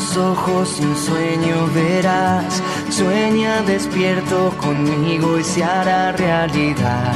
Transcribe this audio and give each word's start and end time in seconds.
los 0.00 0.16
ojos, 0.16 0.80
un 0.80 0.96
sueño 0.96 1.66
verás. 1.74 2.62
Sueña 2.88 3.60
despierto 3.62 4.50
conmigo 4.58 5.38
y 5.38 5.44
se 5.44 5.62
hará 5.62 6.12
realidad. 6.12 7.12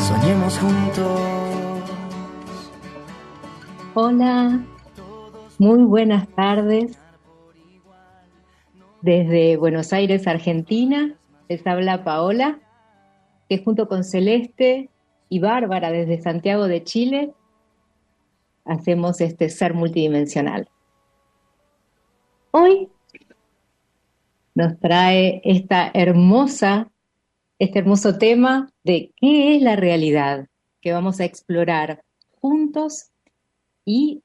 Soñemos 0.00 0.58
juntos. 0.58 1.20
Hola, 3.94 4.60
muy 5.58 5.82
buenas 5.84 6.26
tardes. 6.30 6.98
Desde 9.00 9.56
Buenos 9.56 9.92
Aires, 9.92 10.26
Argentina, 10.26 11.14
les 11.48 11.64
habla 11.68 12.02
Paola, 12.02 12.58
que 13.48 13.62
junto 13.62 13.86
con 13.86 14.02
Celeste 14.02 14.90
y 15.28 15.38
Bárbara 15.38 15.92
desde 15.92 16.20
Santiago 16.20 16.66
de 16.66 16.82
Chile 16.82 17.32
hacemos 18.68 19.20
este 19.20 19.48
ser 19.48 19.74
multidimensional. 19.74 20.68
Hoy 22.50 22.88
nos 24.54 24.78
trae 24.78 25.40
esta 25.44 25.90
hermosa, 25.94 26.90
este 27.58 27.80
hermoso 27.80 28.18
tema 28.18 28.70
de 28.84 29.12
qué 29.16 29.56
es 29.56 29.62
la 29.62 29.76
realidad 29.76 30.48
que 30.80 30.92
vamos 30.92 31.20
a 31.20 31.24
explorar 31.24 32.02
juntos 32.40 33.10
y 33.84 34.22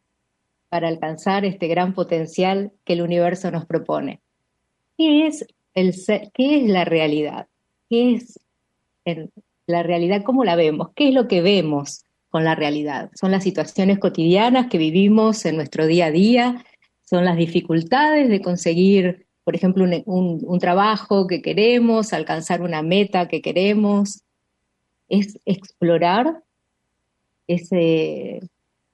para 0.69 0.87
alcanzar 0.87 1.45
este 1.45 1.67
gran 1.67 1.93
potencial 1.93 2.71
que 2.83 2.93
el 2.93 3.01
universo 3.01 3.51
nos 3.51 3.65
propone. 3.65 4.21
¿Qué 4.97 5.27
es, 5.27 5.45
el 5.73 5.93
qué 6.33 6.57
es 6.63 6.69
la 6.69 6.83
realidad? 6.83 7.47
¿Qué 7.89 8.15
es 8.15 8.39
la 9.67 9.83
realidad? 9.83 10.23
¿Cómo 10.23 10.43
la 10.43 10.55
vemos? 10.55 10.89
¿Qué 10.95 11.09
es 11.09 11.13
lo 11.13 11.27
que 11.27 11.41
vemos? 11.41 12.05
Con 12.33 12.43
la 12.43 12.55
realidad. 12.55 13.11
Son 13.13 13.29
las 13.29 13.43
situaciones 13.43 13.99
cotidianas 13.99 14.65
que 14.65 14.79
vivimos 14.79 15.45
en 15.45 15.55
nuestro 15.55 15.85
día 15.85 16.07
a 16.07 16.11
día, 16.11 16.65
son 17.03 17.25
las 17.25 17.37
dificultades 17.37 18.27
de 18.27 18.41
conseguir, 18.41 19.27
por 19.43 19.55
ejemplo, 19.55 19.85
un, 20.05 20.59
trabajo 20.59 21.27
que 21.27 21.43
queremos, 21.43 22.11
alcanzar 22.11 22.63
una 22.63 22.81
meta 22.81 23.27
que 23.27 23.43
queremos. 23.43 24.23
Es 25.09 25.37
explorar 25.45 26.41
ese, 27.45 28.39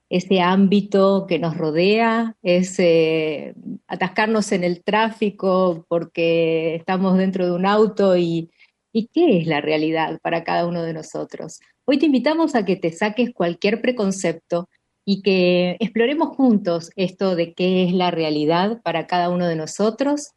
ese 0.10 0.42
ámbito 0.42 1.26
que 1.26 1.40
nos 1.40 1.56
rodea, 1.56 2.36
es 2.42 2.78
eh, 2.78 3.54
atascarnos 3.88 4.52
en 4.52 4.66
el 4.66 4.84
tráfico 4.84 5.86
porque 5.88 6.76
estamos 6.76 7.18
dentro 7.18 7.46
de 7.46 7.54
un 7.54 7.66
auto 7.66 8.18
y, 8.18 8.50
y 8.92 9.08
qué 9.08 9.38
es 9.38 9.48
la 9.48 9.62
realidad 9.62 10.20
para 10.22 10.44
cada 10.44 10.68
uno 10.68 10.84
de 10.84 10.92
nosotros. 10.92 11.62
Hoy 11.92 11.98
te 11.98 12.06
invitamos 12.06 12.54
a 12.54 12.66
que 12.66 12.76
te 12.76 12.92
saques 12.92 13.34
cualquier 13.34 13.82
preconcepto 13.82 14.70
y 15.06 15.24
que 15.24 15.76
exploremos 15.80 16.36
juntos 16.36 16.92
esto 16.96 17.36
de 17.36 17.56
qué 17.56 17.84
es 17.84 17.94
la 17.94 18.12
realidad 18.12 18.80
para 18.84 19.08
cada 19.08 19.32
uno 19.32 19.48
de 19.48 19.56
nosotros. 19.56 20.34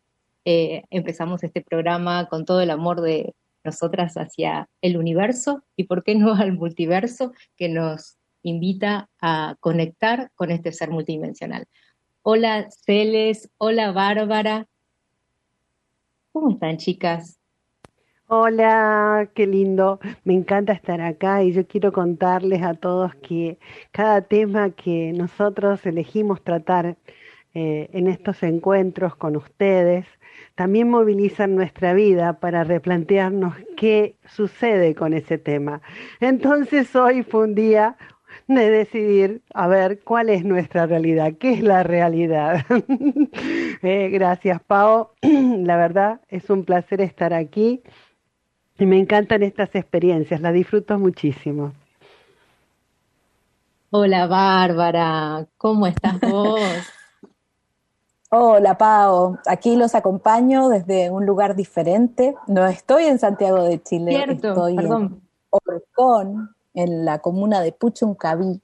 Eh, 0.47 0.85
empezamos 0.89 1.45
este 1.45 1.61
programa 1.61 2.27
con 2.31 2.47
todo 2.47 2.63
el 2.63 2.71
amor 2.71 3.03
de 3.03 3.35
nosotras 3.65 4.15
hacia 4.15 4.71
el 4.81 4.97
universo 4.97 5.63
y, 5.77 5.85
¿por 5.85 6.05
qué 6.05 6.15
no, 6.15 6.33
al 6.33 6.55
multiverso 6.55 7.35
que 7.59 7.69
nos 7.69 8.17
invita 8.43 9.11
a 9.21 9.57
conectar 9.61 10.31
con 10.35 10.51
este 10.51 10.73
ser 10.73 10.89
multidimensional? 10.89 11.67
Hola 12.23 12.67
Celes, 12.71 13.51
hola 13.59 13.93
Bárbara. 13.93 14.69
¿Cómo 16.33 16.53
están 16.53 16.79
chicas? 16.79 17.42
Hola, 18.35 19.29
qué 19.35 19.47
lindo. 19.47 20.01
Me 20.25 20.33
encanta 20.33 20.73
estar 20.73 21.03
acá 21.03 21.43
y 21.43 21.53
yo 21.53 21.67
quiero 21.67 21.93
contarles 21.93 22.63
a 22.63 22.73
todos 22.73 23.15
que 23.17 23.59
cada 23.91 24.23
tema 24.23 24.71
que 24.71 25.13
nosotros 25.13 25.85
elegimos 25.85 26.43
tratar 26.43 26.97
eh, 27.53 27.91
en 27.93 28.07
estos 28.09 28.43
encuentros 28.43 29.17
con 29.17 29.37
ustedes 29.37 30.07
también 30.55 30.89
movilizan 30.89 31.55
nuestra 31.55 31.93
vida 31.93 32.41
para 32.41 32.65
replantearnos 32.65 33.55
qué 33.77 34.17
sucede 34.25 34.95
con 34.95 35.13
ese 35.13 35.37
tema. 35.37 35.83
Entonces 36.19 36.97
hoy 36.97 37.25
fue 37.25 37.43
un 37.45 37.55
día 37.55 37.99
de 38.49 38.71
decidir 38.71 39.43
a 39.53 39.67
ver 39.69 40.01
cuál 40.05 40.31
es 40.31 40.43
nuestra 40.43 40.87
realidad, 40.87 41.35
qué 41.39 41.53
es 41.53 41.63
la 41.63 41.83
realidad. 41.83 42.65
Eh, 43.85 44.11
gracias, 44.11 44.63
Pau. 44.63 45.11
La 45.23 45.77
verdad 45.77 46.21
es 46.29 46.51
un 46.51 46.65
placer 46.65 47.01
estar 47.01 47.35
aquí 47.35 47.83
y 48.79 48.87
me 48.87 48.99
encantan 48.99 49.43
estas 49.43 49.75
experiencias, 49.75 50.41
las 50.41 50.53
disfruto 50.53 50.99
muchísimo. 50.99 51.73
Hola 53.91 54.27
Bárbara, 54.27 55.47
¿cómo 55.59 55.87
estás 55.87 56.19
vos? 56.21 56.61
Hola 58.31 58.79
Pao, 58.79 59.39
aquí 59.47 59.77
los 59.77 59.95
acompaño 59.95 60.71
desde 60.71 61.11
un 61.11 61.27
lugar 61.27 61.55
diferente. 61.55 62.35
No 62.47 62.67
estoy 62.67 63.05
en 63.05 63.19
Santiago 63.19 63.63
de 63.65 63.83
Chile, 63.83 64.25
estoy 64.27 64.79
en 64.79 65.21
Orcón, 65.51 66.55
en 66.73 67.05
la 67.05 67.19
comuna 67.19 67.61
de 67.61 67.73
Puchuncaví. 67.73 68.63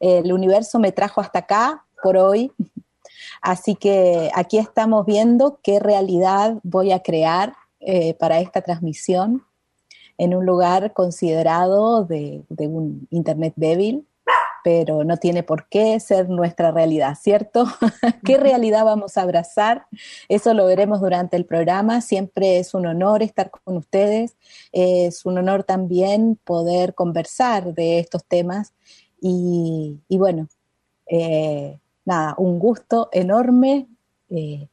El 0.00 0.32
universo 0.34 0.78
me 0.78 0.92
trajo 0.92 1.22
hasta 1.22 1.38
acá 1.38 1.86
por 2.02 2.18
hoy, 2.18 2.52
así 3.40 3.74
que 3.74 4.30
aquí 4.34 4.58
estamos 4.58 5.06
viendo 5.06 5.60
qué 5.62 5.80
realidad 5.80 6.58
voy 6.62 6.92
a 6.92 7.02
crear 7.02 7.54
eh, 7.80 8.14
para 8.14 8.40
esta 8.40 8.62
transmisión 8.62 9.44
en 10.18 10.34
un 10.34 10.44
lugar 10.44 10.92
considerado 10.92 12.04
de, 12.04 12.44
un 12.50 13.06
Internet 13.10 13.54
débil, 13.56 14.06
pero 14.64 15.04
no 15.04 15.16
tiene 15.16 15.44
por 15.44 15.68
qué 15.68 15.98
ser 16.00 16.28
nuestra 16.28 16.72
realidad, 16.72 17.16
¿cierto? 17.18 17.66
¿Qué 18.24 18.36
realidad 18.36 18.84
vamos 18.84 19.16
a 19.16 19.22
abrazar? 19.22 19.86
Eso 20.28 20.52
lo 20.54 20.66
veremos 20.66 21.00
durante 21.00 21.36
el 21.36 21.46
programa. 21.46 22.00
Siempre 22.00 22.58
es 22.58 22.74
un 22.74 22.86
honor 22.86 23.22
estar 23.22 23.50
con 23.50 23.76
ustedes. 23.76 24.36
Es 24.72 25.24
un 25.24 25.38
honor 25.38 25.62
también 25.62 26.38
poder 26.44 26.94
conversar 26.94 27.72
de 27.74 28.00
estos 28.00 28.24
temas. 28.24 28.74
Y, 29.20 30.00
bueno, 30.10 30.48
eh, 31.06 31.78
nada, 32.04 32.34
un 32.38 32.58
gusto 32.58 33.08
enorme. 33.12 33.86
Eh, 34.30 34.68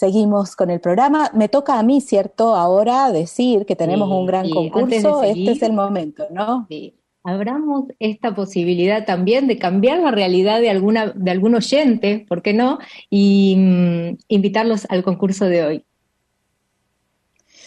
Seguimos 0.00 0.56
con 0.56 0.70
el 0.70 0.80
programa. 0.80 1.30
Me 1.34 1.50
toca 1.50 1.78
a 1.78 1.82
mí, 1.82 2.00
¿cierto? 2.00 2.54
Ahora 2.54 3.12
decir 3.12 3.66
que 3.66 3.76
tenemos 3.76 4.10
un 4.10 4.24
gran 4.24 4.48
concurso. 4.48 5.22
este 5.22 5.50
es 5.50 5.60
el 5.60 5.74
momento, 5.74 6.24
¿no? 6.30 6.64
Sí. 6.70 6.94
Abramos 7.22 7.84
esta 7.98 8.34
posibilidad 8.34 9.04
también 9.04 9.46
de 9.46 9.58
cambiar 9.58 9.98
la 9.98 10.10
realidad 10.10 10.58
de, 10.58 10.70
alguna, 10.70 11.12
de 11.14 11.30
algún 11.30 11.54
oyente, 11.54 12.24
¿por 12.26 12.40
qué 12.40 12.54
no? 12.54 12.78
Y 13.10 13.56
mm, 13.58 14.16
invitarlos 14.28 14.86
al 14.88 15.02
concurso 15.02 15.44
de 15.44 15.64
hoy. 15.66 15.84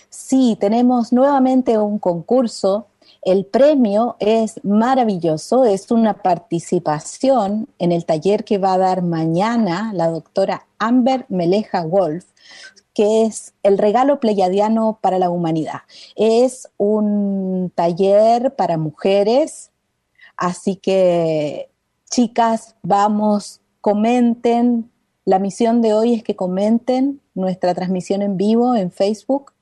Sí, 0.09 0.57
tenemos 0.59 1.13
nuevamente 1.13 1.77
un 1.77 1.99
concurso 1.99 2.87
el 3.25 3.45
premio 3.45 4.17
es 4.19 4.59
maravilloso, 4.63 5.65
es 5.65 5.91
una 5.91 6.21
participación 6.21 7.69
en 7.79 7.91
el 7.91 8.05
taller 8.05 8.43
que 8.43 8.57
va 8.57 8.73
a 8.73 8.77
dar 8.77 9.01
mañana 9.01 9.91
la 9.93 10.09
doctora 10.09 10.67
Amber 10.77 11.25
Meleja 11.29 11.85
Wolf, 11.85 12.25
que 12.93 13.23
es 13.23 13.53
el 13.63 13.77
regalo 13.77 14.19
pleiadiano 14.19 14.99
para 15.01 15.19
la 15.19 15.29
humanidad. 15.29 15.81
Es 16.15 16.69
un 16.77 17.71
taller 17.73 18.55
para 18.55 18.77
mujeres, 18.77 19.71
así 20.35 20.75
que 20.75 21.69
chicas, 22.09 22.75
vamos, 22.83 23.61
comenten. 23.81 24.89
La 25.25 25.39
misión 25.39 25.81
de 25.81 25.93
hoy 25.93 26.13
es 26.13 26.23
que 26.23 26.35
comenten 26.35 27.21
nuestra 27.33 27.73
transmisión 27.73 28.21
en 28.21 28.35
vivo 28.35 28.75
en 28.75 28.91
Facebook 28.91 29.53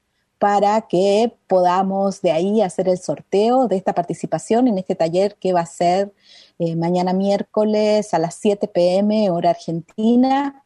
para 0.41 0.81
que 0.81 1.31
podamos 1.45 2.23
de 2.23 2.31
ahí 2.31 2.63
hacer 2.63 2.89
el 2.89 2.97
sorteo 2.97 3.67
de 3.67 3.75
esta 3.75 3.93
participación 3.93 4.67
en 4.67 4.79
este 4.79 4.95
taller 4.95 5.35
que 5.35 5.53
va 5.53 5.59
a 5.59 5.67
ser 5.67 6.13
eh, 6.57 6.75
mañana 6.75 7.13
miércoles 7.13 8.11
a 8.15 8.17
las 8.17 8.33
7 8.41 8.67
pm 8.67 9.29
hora 9.29 9.51
argentina 9.51 10.65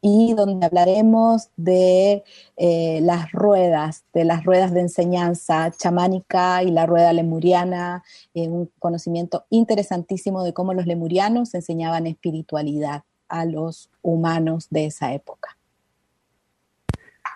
y 0.00 0.34
donde 0.34 0.64
hablaremos 0.64 1.48
de 1.56 2.22
eh, 2.56 3.00
las 3.02 3.32
ruedas, 3.32 4.04
de 4.14 4.24
las 4.24 4.44
ruedas 4.44 4.72
de 4.72 4.82
enseñanza 4.82 5.72
chamánica 5.76 6.62
y 6.62 6.70
la 6.70 6.86
rueda 6.86 7.12
lemuriana, 7.12 8.04
eh, 8.34 8.46
un 8.46 8.70
conocimiento 8.78 9.46
interesantísimo 9.50 10.44
de 10.44 10.52
cómo 10.52 10.74
los 10.74 10.86
lemurianos 10.86 11.54
enseñaban 11.54 12.06
espiritualidad. 12.06 13.02
a 13.30 13.44
los 13.44 13.90
humanos 14.00 14.68
de 14.70 14.86
esa 14.86 15.12
época. 15.12 15.57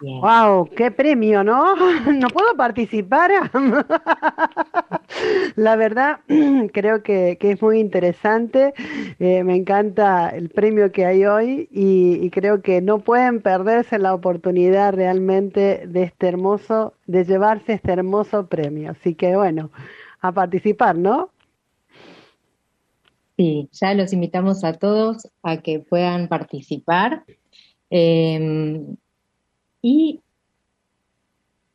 ¡Wow! 0.02 0.69
¡Qué 0.76 0.90
premio, 0.90 1.44
¿no? 1.44 1.76
¿No 2.12 2.28
puedo 2.28 2.56
participar? 2.56 3.31
La 5.56 5.76
verdad, 5.76 6.20
creo 6.72 7.04
que, 7.04 7.38
es 7.40 7.62
muy 7.62 7.78
interesante. 7.78 8.75
Eh, 9.20 9.44
me 9.44 9.54
encanta 9.54 10.31
el 10.31 10.50
premio 10.50 10.90
que 10.90 11.06
hay 11.06 11.25
hoy 11.25 11.69
y, 11.70 12.28
creo 12.31 12.62
que 12.62 12.81
no 12.81 12.99
pueden 12.99 13.43
perderse 13.43 13.99
la 13.99 14.14
oportunidad 14.14 14.94
realmente 14.94 15.87
de 15.87 16.02
este 16.02 16.26
hermoso, 16.26 16.94
de 17.06 17.25
llevarse 17.25 17.75
este 17.75 17.93
hermoso 17.93 18.48
premio. 18.48 18.90
Así 18.90 19.14
que 19.14 19.37
bueno, 19.37 19.70
a 20.20 20.32
participar, 20.32 20.96
¿no? 20.96 21.31
Sí, 23.37 23.69
ya 23.72 23.94
los 23.94 24.12
invitamos 24.12 24.64
a 24.64 24.72
todos 24.72 25.28
a 25.43 25.58
que 25.58 25.78
puedan 25.78 26.28
participar. 26.28 27.25
Em, 27.90 28.96
y 29.82 30.20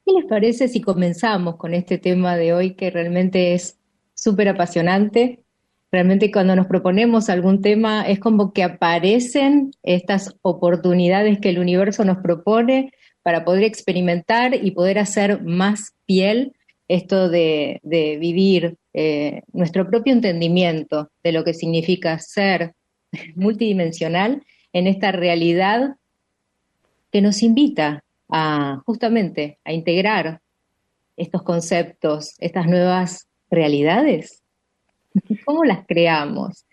¿qué 0.05 0.13
les 0.13 0.25
parece 0.25 0.69
si 0.69 0.81
comenzamos 0.81 1.57
con 1.57 1.73
este 1.73 1.97
tema 1.97 2.37
de 2.37 2.53
hoy 2.53 2.73
que 2.73 2.89
realmente 2.89 3.53
es 3.53 3.77
súper 4.15 4.47
apasionante? 4.47 5.43
Realmente 5.91 6.31
cuando 6.31 6.55
nos 6.55 6.67
proponemos 6.67 7.29
algún 7.29 7.61
tema 7.61 8.07
es 8.07 8.19
como 8.19 8.53
que 8.53 8.63
aparecen 8.63 9.71
estas 9.83 10.35
oportunidades 10.41 11.39
que 11.39 11.49
el 11.49 11.59
universo 11.59 12.03
nos 12.05 12.17
propone 12.17 12.91
para 13.23 13.43
poder 13.43 13.63
experimentar 13.63 14.55
y 14.55 14.71
poder 14.71 14.99
hacer 14.99 15.43
más 15.43 15.93
piel 16.05 16.53
esto 16.87 17.29
de, 17.29 17.81
vivir 17.83 18.77
eh, 18.93 19.41
nuestro 19.51 19.89
propio 19.89 20.13
entendimiento 20.13 21.09
de 21.23 21.33
lo 21.33 21.43
que 21.43 21.53
significa 21.53 22.17
ser 22.19 22.73
multidimensional 23.35 24.43
en 24.71 24.87
esta 24.87 25.11
realidad 25.11 25.95
que 27.11 27.21
nos 27.21 27.43
invita 27.43 28.03
a 28.29 28.81
justamente 28.85 29.59
a 29.63 29.73
integrar 29.73 30.41
estos 31.15 31.43
conceptos, 31.43 32.35
estas 32.39 32.67
nuevas 32.67 33.27
realidades. 33.49 34.43
¿Cómo 35.45 35.63
las 35.63 35.85
creamos? 35.87 36.65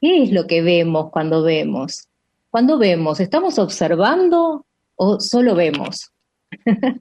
¿Qué 0.00 0.22
es 0.22 0.32
lo 0.32 0.46
que 0.46 0.62
vemos 0.62 1.10
cuando 1.10 1.42
vemos? 1.42 2.08
Cuando 2.50 2.78
vemos, 2.78 3.20
¿estamos 3.20 3.58
observando 3.58 4.64
o 4.96 5.20
solo 5.20 5.54
vemos? 5.54 6.12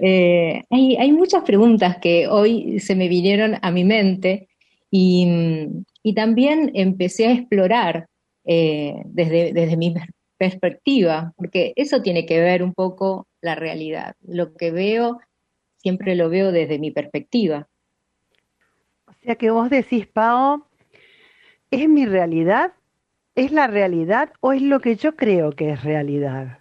Eh, 0.00 0.62
hay, 0.70 1.10
muchas 1.10 1.42
preguntas 1.42 1.96
que 1.96 2.28
hoy 2.28 2.78
se 2.78 2.94
me 2.94 3.08
vinieron 3.08 3.56
a 3.62 3.72
mi 3.72 3.82
mente 3.82 4.48
y, 4.92 5.26
también 6.14 6.70
empecé 6.74 7.26
a 7.26 7.32
explorar 7.32 8.06
eh, 8.44 8.94
desde, 9.06 9.52
desde 9.52 9.76
mi 9.76 9.92
perspectiva, 10.38 11.34
porque 11.36 11.72
eso 11.76 12.00
tiene 12.00 12.24
que 12.24 12.40
ver 12.40 12.62
un 12.62 12.72
poco 12.72 13.26
la 13.40 13.54
realidad. 13.54 14.14
Lo 14.22 14.54
que 14.54 14.70
veo, 14.70 15.20
siempre 15.76 16.14
lo 16.14 16.30
veo 16.30 16.52
desde 16.52 16.78
mi 16.78 16.90
perspectiva. 16.90 17.68
O 19.06 19.12
sea 19.22 19.34
que 19.34 19.50
vos 19.50 19.68
decís, 19.68 20.06
Pao, 20.06 20.66
¿es 21.70 21.88
mi 21.88 22.06
realidad? 22.06 22.72
¿Es 23.34 23.52
la 23.52 23.66
realidad 23.66 24.32
o 24.40 24.52
es 24.52 24.62
lo 24.62 24.80
que 24.80 24.96
yo 24.96 25.16
creo 25.16 25.52
que 25.52 25.70
es 25.70 25.84
realidad? 25.84 26.58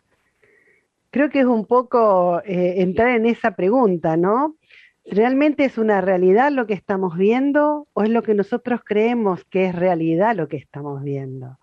Creo 1.12 1.30
que 1.30 1.40
es 1.40 1.46
un 1.46 1.66
poco 1.66 2.42
eh, 2.46 2.82
entrar 2.82 3.10
en 3.10 3.26
esa 3.26 3.56
pregunta, 3.56 4.18
¿no? 4.18 4.58
¿Realmente 5.06 5.64
es 5.64 5.78
una 5.78 6.02
realidad 6.02 6.52
lo 6.52 6.68
que 6.68 6.74
estamos 6.74 7.18
viendo 7.18 7.88
o 7.94 8.04
es 8.04 8.10
lo 8.10 8.24
que 8.24 8.34
nosotros 8.34 8.82
creemos 8.84 9.46
que 9.46 9.68
es 9.68 9.76
realidad 9.76 10.36
lo 10.36 10.50
que 10.50 10.58
estamos 10.58 11.02
viendo? 11.02 11.58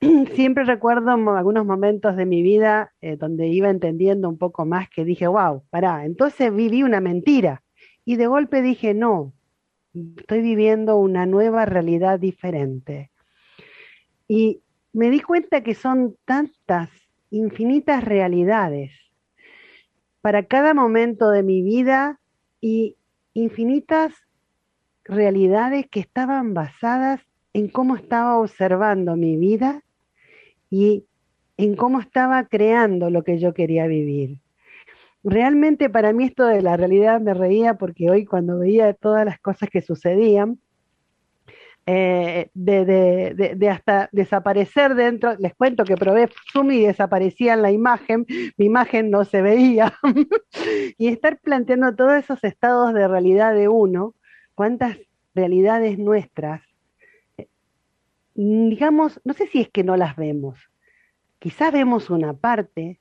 siempre 0.34 0.64
recuerdo 0.64 1.10
algunos 1.10 1.64
momentos 1.64 2.16
de 2.16 2.26
mi 2.26 2.42
vida 2.42 2.92
eh, 3.00 3.16
donde 3.16 3.48
iba 3.48 3.70
entendiendo 3.70 4.28
un 4.28 4.38
poco 4.38 4.66
más 4.66 4.88
que 4.90 5.04
dije, 5.04 5.26
wow, 5.26 5.62
pará, 5.70 6.04
entonces 6.04 6.54
viví 6.54 6.82
una 6.82 7.00
mentira. 7.00 7.62
Y 8.04 8.16
de 8.16 8.26
golpe 8.26 8.62
dije, 8.62 8.94
no, 8.94 9.32
estoy 10.16 10.42
viviendo 10.42 10.96
una 10.96 11.26
nueva 11.26 11.64
realidad 11.64 12.20
diferente. 12.20 13.10
Y 14.28 14.62
me 14.92 15.10
di 15.10 15.20
cuenta 15.20 15.62
que 15.62 15.74
son 15.74 16.16
tantas, 16.24 16.90
infinitas 17.30 18.04
realidades 18.04 18.92
para 20.20 20.44
cada 20.44 20.74
momento 20.74 21.30
de 21.30 21.42
mi 21.42 21.62
vida 21.62 22.20
y 22.60 22.96
infinitas 23.32 24.12
realidades 25.04 25.86
que 25.90 26.00
estaban 26.00 26.54
basadas 26.54 27.20
en 27.52 27.68
cómo 27.68 27.96
estaba 27.96 28.38
observando 28.38 29.16
mi 29.16 29.36
vida 29.36 29.82
y 30.70 31.04
en 31.56 31.76
cómo 31.76 32.00
estaba 32.00 32.44
creando 32.44 33.10
lo 33.10 33.22
que 33.22 33.38
yo 33.38 33.54
quería 33.54 33.86
vivir. 33.86 34.40
Realmente 35.24 35.90
para 35.90 36.12
mí 36.12 36.24
esto 36.24 36.46
de 36.46 36.62
la 36.62 36.76
realidad 36.76 37.20
me 37.20 37.34
reía 37.34 37.74
porque 37.74 38.10
hoy 38.10 38.24
cuando 38.24 38.58
veía 38.58 38.94
todas 38.94 39.24
las 39.24 39.40
cosas 39.40 39.68
que 39.70 39.82
sucedían, 39.82 40.60
eh, 41.88 42.50
de, 42.54 43.68
hasta 43.70 44.08
desaparecer 44.10 44.96
dentro, 44.96 45.36
les 45.38 45.54
cuento 45.54 45.84
que 45.84 45.96
probé 45.96 46.28
Zoom 46.52 46.72
y 46.72 46.84
desaparecía 46.84 47.54
en 47.54 47.62
la 47.62 47.70
imagen, 47.70 48.26
mi 48.56 48.66
imagen 48.66 49.10
no 49.10 49.24
se 49.24 49.40
veía, 49.40 49.96
y 50.98 51.06
estar 51.06 51.38
planteando 51.38 51.94
todos 51.94 52.14
esos 52.14 52.42
estados 52.42 52.92
de 52.92 53.06
realidad 53.06 53.54
de 53.54 53.68
uno, 53.68 54.14
cuántas 54.56 54.98
realidades 55.32 55.96
nuestras 55.96 56.65
digamos, 58.36 59.20
no 59.24 59.32
sé 59.32 59.46
si 59.46 59.60
es 59.60 59.70
que 59.70 59.82
no 59.82 59.96
las 59.96 60.16
vemos. 60.16 60.58
Quizás 61.38 61.72
vemos 61.72 62.10
una 62.10 62.34
parte, 62.34 63.00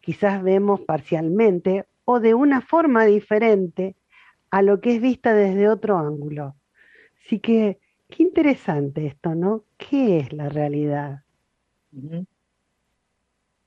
quizás 0.00 0.42
vemos 0.42 0.80
parcialmente 0.80 1.86
o 2.04 2.20
de 2.20 2.34
una 2.34 2.60
forma 2.60 3.04
diferente 3.04 3.96
a 4.50 4.62
lo 4.62 4.80
que 4.80 4.96
es 4.96 5.02
vista 5.02 5.32
desde 5.32 5.68
otro 5.68 5.98
ángulo. 5.98 6.56
Así 7.24 7.38
que, 7.38 7.78
qué 8.08 8.22
interesante 8.24 9.06
esto, 9.06 9.34
¿no? 9.34 9.64
¿Qué 9.76 10.18
es 10.18 10.32
la 10.32 10.48
realidad? 10.48 11.22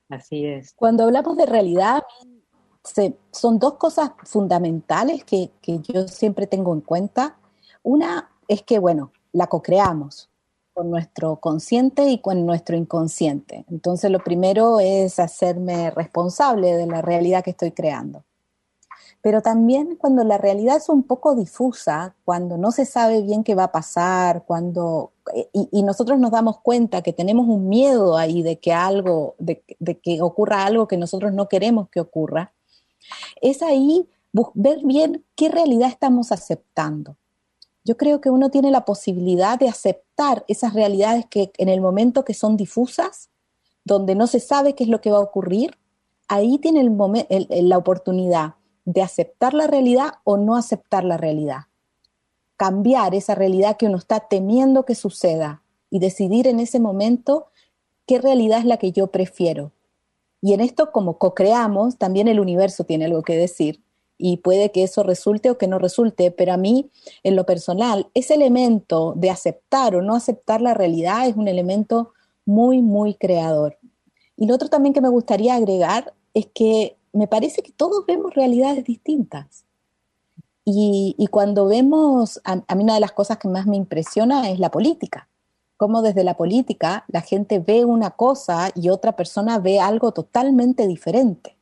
Así 0.08 0.46
es. 0.46 0.74
Cuando 0.74 1.04
hablamos 1.04 1.36
de 1.36 1.46
realidad, 1.46 2.02
son 3.32 3.58
dos 3.58 3.74
cosas 3.74 4.12
fundamentales 4.24 5.24
que, 5.24 5.50
que 5.60 5.80
yo 5.80 6.06
siempre 6.06 6.46
tengo 6.46 6.72
en 6.72 6.80
cuenta. 6.80 7.38
Una 7.82 8.30
es 8.46 8.62
que, 8.62 8.78
bueno, 8.78 9.12
la 9.32 9.46
co-creamos 9.46 10.30
con 10.78 10.90
nuestro 10.92 11.40
consciente 11.40 12.08
y 12.08 12.18
con 12.20 12.46
nuestro 12.46 12.76
inconsciente. 12.76 13.64
Entonces 13.68 14.12
lo 14.12 14.20
primero 14.20 14.78
es 14.78 15.18
hacerme 15.18 15.90
responsable 15.90 16.76
de 16.76 16.86
la 16.86 17.02
realidad 17.02 17.42
que 17.42 17.50
estoy 17.50 17.72
creando. 17.72 18.22
Pero 19.20 19.42
también 19.42 19.96
cuando 19.96 20.22
la 20.22 20.38
realidad 20.38 20.76
es 20.76 20.88
un 20.88 21.02
poco 21.02 21.34
difusa, 21.34 22.14
cuando 22.24 22.56
no 22.56 22.70
se 22.70 22.84
sabe 22.84 23.22
bien 23.22 23.42
qué 23.42 23.56
va 23.56 23.64
a 23.64 23.72
pasar, 23.72 24.44
cuando 24.46 25.10
y, 25.52 25.82
nosotros 25.82 26.20
nos 26.20 26.30
damos 26.30 26.60
cuenta 26.60 27.02
que 27.02 27.12
tenemos 27.12 27.48
un 27.48 27.68
miedo 27.68 28.16
ahí 28.16 28.42
de 28.42 28.60
que 28.60 28.72
algo, 28.72 29.34
de 29.40 29.64
que 30.00 30.22
ocurra 30.22 30.64
algo 30.64 30.86
que 30.86 30.96
nosotros 30.96 31.32
no 31.32 31.48
queremos 31.48 31.88
que 31.88 31.98
ocurra, 31.98 32.52
es 33.40 33.62
ahí 33.62 34.08
ver 34.54 34.78
bien 34.84 35.24
qué 35.34 35.48
realidad 35.48 35.88
estamos 35.88 36.30
aceptando 36.30 37.16
yo 37.88 37.96
creo 37.96 38.20
que 38.20 38.28
uno 38.28 38.50
tiene 38.50 38.70
la 38.70 38.84
posibilidad 38.84 39.58
de 39.58 39.66
aceptar 39.66 40.44
esas 40.46 40.74
realidades 40.74 41.24
que 41.24 41.52
en 41.56 41.70
el 41.70 41.80
momento 41.80 42.22
que 42.22 42.34
son 42.34 42.58
difusas, 42.58 43.30
donde 43.82 44.14
no 44.14 44.26
se 44.26 44.40
sabe 44.40 44.74
qué 44.74 44.84
es 44.84 44.90
lo 44.90 45.00
que 45.00 45.10
va 45.10 45.16
a 45.16 45.22
ocurrir, 45.22 45.78
ahí 46.28 46.58
tiene 46.58 46.82
el 46.82 47.66
la 47.66 47.78
oportunidad 47.78 48.56
de 48.84 49.00
aceptar 49.00 49.54
la 49.54 49.66
realidad 49.66 50.16
o 50.24 50.36
no 50.36 50.54
aceptar 50.54 51.02
la 51.02 51.16
realidad. 51.16 51.60
Cambiar 52.58 53.14
esa 53.14 53.34
realidad 53.34 53.78
que 53.78 53.86
uno 53.86 53.96
está 53.96 54.20
temiendo 54.20 54.84
que 54.84 54.94
suceda 54.94 55.62
y 55.88 55.98
decidir 55.98 56.46
en 56.46 56.60
ese 56.60 56.80
momento 56.80 57.46
qué 58.04 58.18
realidad 58.18 58.58
es 58.58 58.66
la 58.66 58.76
que 58.76 58.92
yo 58.92 59.06
prefiero. 59.06 59.72
Y 60.42 60.52
en 60.52 60.60
esto, 60.60 60.92
como 60.92 61.16
co-creamos, 61.16 61.96
también 61.96 62.28
el 62.28 62.38
universo 62.38 62.84
tiene 62.84 63.06
algo 63.06 63.22
que 63.22 63.38
decir 63.38 63.82
y 64.18 64.38
puede 64.38 64.72
que 64.72 64.82
eso 64.82 65.04
resulte 65.04 65.50
o 65.50 65.56
que 65.56 65.68
no 65.68 65.78
resulte, 65.78 66.32
pero 66.32 66.52
a 66.52 66.56
mí, 66.56 66.90
en 67.22 67.36
lo 67.36 67.46
personal, 67.46 68.10
ese 68.14 68.34
elemento 68.34 69.14
de 69.16 69.30
aceptar 69.30 69.94
o 69.94 70.02
no 70.02 70.14
aceptar 70.16 70.60
la 70.60 70.74
realidad 70.74 71.28
es 71.28 71.36
un 71.36 71.46
elemento 71.46 72.12
muy, 72.44 72.82
muy 72.82 73.14
creador. 73.14 73.78
Y 74.36 74.46
lo 74.46 74.54
otro 74.54 74.68
también 74.68 74.92
que 74.92 75.00
me 75.00 75.08
gustaría 75.08 75.54
agregar 75.54 76.14
es 76.34 76.46
que 76.46 76.96
me 77.12 77.28
parece 77.28 77.62
que 77.62 77.72
todos 77.72 78.04
vemos 78.06 78.34
realidades 78.34 78.84
distintas. 78.84 79.64
Y, 80.64 81.26
cuando 81.30 81.66
vemos, 81.66 82.42
a, 82.44 82.62
a, 82.66 82.74
mí 82.74 82.84
una 82.84 82.94
de 82.94 83.00
las 83.00 83.12
cosas 83.12 83.38
que 83.38 83.48
más 83.48 83.66
me 83.66 83.76
impresiona 83.76 84.50
es 84.50 84.58
la 84.58 84.70
política. 84.70 85.28
Cómo 85.78 86.02
desde 86.02 86.24
la 86.24 86.36
política 86.36 87.04
la 87.08 87.22
gente 87.22 87.58
ve 87.58 87.86
una 87.86 88.10
cosa 88.10 88.70
y 88.74 88.90
otra 88.90 89.16
persona 89.16 89.58
ve 89.58 89.80
algo 89.80 90.12
totalmente 90.12 90.86
diferente. 90.86 91.57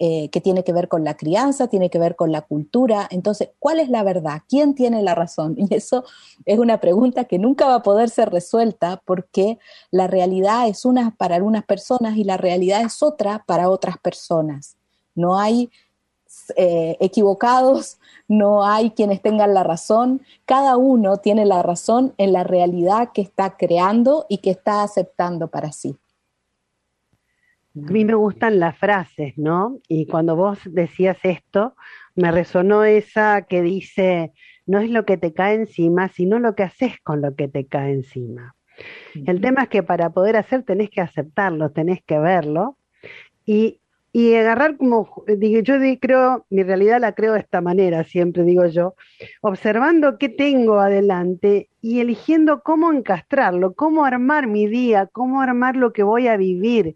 Eh, 0.00 0.28
que 0.30 0.40
tiene 0.40 0.64
que 0.64 0.72
ver 0.72 0.88
con 0.88 1.04
la 1.04 1.16
crianza, 1.16 1.68
tiene 1.68 1.88
que 1.88 2.00
ver 2.00 2.16
con 2.16 2.32
la 2.32 2.42
cultura. 2.42 3.06
Entonces, 3.12 3.50
¿cuál 3.60 3.78
es 3.78 3.88
la 3.88 4.02
verdad? 4.02 4.42
¿Quién 4.48 4.74
tiene 4.74 5.02
la 5.02 5.14
razón? 5.14 5.54
Y 5.64 5.72
eso 5.72 6.04
es 6.44 6.58
una 6.58 6.80
pregunta 6.80 7.24
que 7.24 7.38
nunca 7.38 7.68
va 7.68 7.76
a 7.76 7.82
poder 7.82 8.10
ser 8.10 8.30
resuelta 8.30 9.00
porque 9.04 9.58
la 9.92 10.08
realidad 10.08 10.66
es 10.66 10.84
una 10.84 11.14
para 11.16 11.36
algunas 11.36 11.64
personas 11.64 12.16
y 12.16 12.24
la 12.24 12.36
realidad 12.36 12.82
es 12.82 13.04
otra 13.04 13.44
para 13.46 13.70
otras 13.70 13.96
personas. 13.98 14.76
No 15.14 15.38
hay 15.38 15.70
eh, 16.56 16.96
equivocados, 16.98 17.98
no 18.28 18.66
hay 18.66 18.90
quienes 18.90 19.22
tengan 19.22 19.54
la 19.54 19.62
razón, 19.62 20.22
cada 20.44 20.76
uno 20.76 21.18
tiene 21.18 21.44
la 21.46 21.62
razón 21.62 22.14
en 22.18 22.32
la 22.32 22.42
realidad 22.42 23.10
que 23.14 23.22
está 23.22 23.56
creando 23.56 24.26
y 24.28 24.38
que 24.38 24.50
está 24.50 24.82
aceptando 24.82 25.46
para 25.46 25.70
sí. 25.70 25.96
A 27.76 27.90
mí 27.90 28.04
me 28.04 28.14
gustan 28.14 28.60
las 28.60 28.78
frases, 28.78 29.36
¿no? 29.36 29.80
Y 29.88 30.06
cuando 30.06 30.36
vos 30.36 30.60
decías 30.64 31.18
esto, 31.24 31.74
me 32.14 32.30
resonó 32.30 32.84
esa 32.84 33.42
que 33.42 33.62
dice, 33.62 34.32
no 34.64 34.78
es 34.78 34.90
lo 34.90 35.04
que 35.04 35.16
te 35.16 35.32
cae 35.32 35.54
encima, 35.54 36.08
sino 36.08 36.38
lo 36.38 36.54
que 36.54 36.62
haces 36.62 37.00
con 37.02 37.20
lo 37.20 37.34
que 37.34 37.48
te 37.48 37.66
cae 37.66 37.92
encima. 37.92 38.54
El 39.26 39.40
tema 39.40 39.64
es 39.64 39.68
que 39.68 39.82
para 39.82 40.10
poder 40.10 40.36
hacer 40.36 40.62
tenés 40.62 40.90
que 40.90 41.00
aceptarlo, 41.00 41.70
tenés 41.70 42.02
que 42.04 42.18
verlo 42.18 42.78
y 43.44 43.80
y 44.16 44.32
agarrar 44.36 44.76
como, 44.76 45.24
digo, 45.26 45.58
yo 45.58 45.74
creo, 46.00 46.46
mi 46.48 46.62
realidad 46.62 47.00
la 47.00 47.16
creo 47.16 47.32
de 47.32 47.40
esta 47.40 47.60
manera, 47.60 48.04
siempre 48.04 48.44
digo 48.44 48.64
yo, 48.66 48.94
observando 49.40 50.18
qué 50.18 50.28
tengo 50.28 50.78
adelante 50.78 51.68
y 51.80 51.98
eligiendo 51.98 52.62
cómo 52.62 52.92
encastrarlo, 52.92 53.74
cómo 53.74 54.04
armar 54.04 54.46
mi 54.46 54.68
día, 54.68 55.08
cómo 55.10 55.42
armar 55.42 55.74
lo 55.74 55.92
que 55.92 56.04
voy 56.04 56.28
a 56.28 56.36
vivir. 56.36 56.94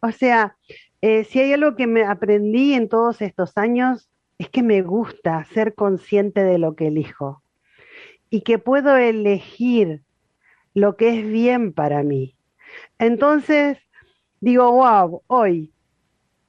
O 0.00 0.10
sea, 0.10 0.56
eh, 1.02 1.22
si 1.22 1.38
hay 1.38 1.52
algo 1.52 1.76
que 1.76 1.86
me 1.86 2.02
aprendí 2.02 2.74
en 2.74 2.88
todos 2.88 3.22
estos 3.22 3.56
años, 3.56 4.10
es 4.36 4.48
que 4.48 4.64
me 4.64 4.82
gusta 4.82 5.44
ser 5.54 5.76
consciente 5.76 6.42
de 6.42 6.58
lo 6.58 6.74
que 6.74 6.88
elijo 6.88 7.44
y 8.28 8.40
que 8.40 8.58
puedo 8.58 8.96
elegir 8.96 10.02
lo 10.74 10.96
que 10.96 11.20
es 11.20 11.28
bien 11.28 11.72
para 11.72 12.02
mí. 12.02 12.34
Entonces, 12.98 13.78
digo, 14.40 14.68
wow, 14.72 15.22
hoy 15.28 15.72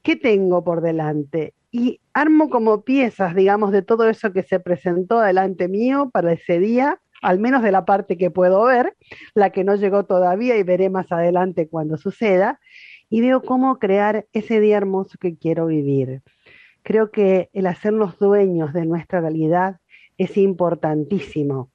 ¿qué 0.08 0.16
tengo 0.16 0.64
por 0.64 0.80
delante? 0.80 1.54
Y 1.70 2.00
armo 2.14 2.50
como 2.50 2.84
piezas, 2.84 3.36
digamos, 3.36 3.74
de 3.74 3.82
todo 3.82 4.08
eso 4.08 4.32
que 4.32 4.42
se 4.42 4.62
presentó 4.62 5.20
delante 5.20 5.68
mío 5.68 6.12
para 6.14 6.32
ese 6.32 6.60
día, 6.60 7.02
al 7.22 7.40
menos 7.40 7.62
de 7.62 7.74
la 7.74 7.84
parte 7.84 8.18
que 8.18 8.32
puedo 8.32 8.64
ver, 8.64 8.96
la 9.34 9.50
que 9.50 9.66
no 9.66 9.76
llegó 9.76 10.06
todavía 10.06 10.56
y 10.56 10.64
veré 10.64 10.90
más 10.90 11.12
adelante 11.12 11.68
cuando 11.68 11.98
suceda, 11.98 12.62
y 13.10 13.20
veo 13.20 13.42
cómo 13.42 13.80
crear 13.80 14.28
ese 14.32 14.62
día 14.62 14.78
hermoso 14.78 15.18
que 15.20 15.36
quiero 15.36 15.66
vivir. 15.66 16.22
Creo 16.84 17.12
que 17.12 17.50
el 17.52 17.68
hacernos 17.68 18.18
dueños 18.18 18.72
de 18.72 18.86
nuestra 18.86 19.20
realidad 19.20 19.82
es 20.18 20.38
importantísimo, 20.38 21.70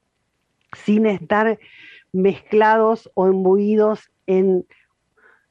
sin 0.74 1.04
estar 1.04 1.58
mezclados 2.12 3.10
o 3.12 3.26
embuidos 3.26 4.10
en, 4.26 4.64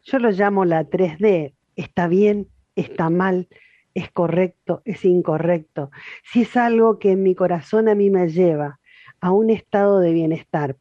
yo 0.01 0.17
lo 0.17 0.31
llamo 0.31 0.65
la 0.65 0.89
3D, 0.89 1.53
está 1.75 2.07
bien, 2.07 2.47
está 2.75 3.09
mal, 3.09 3.47
es 3.93 4.09
correcto, 4.11 4.81
es 4.85 5.03
incorrecto, 5.05 5.91
si 6.23 6.43
es 6.43 6.55
algo 6.55 6.99
que 6.99 7.11
en 7.11 7.23
mi 7.23 7.35
corazón 7.35 7.89
a 7.89 7.95
mí 7.95 8.09
me 8.09 8.29
lleva 8.29 8.79
a 9.19 9.31
un 9.31 9.49
estado 9.49 9.99
de 9.99 10.13
bienestar, 10.13 10.77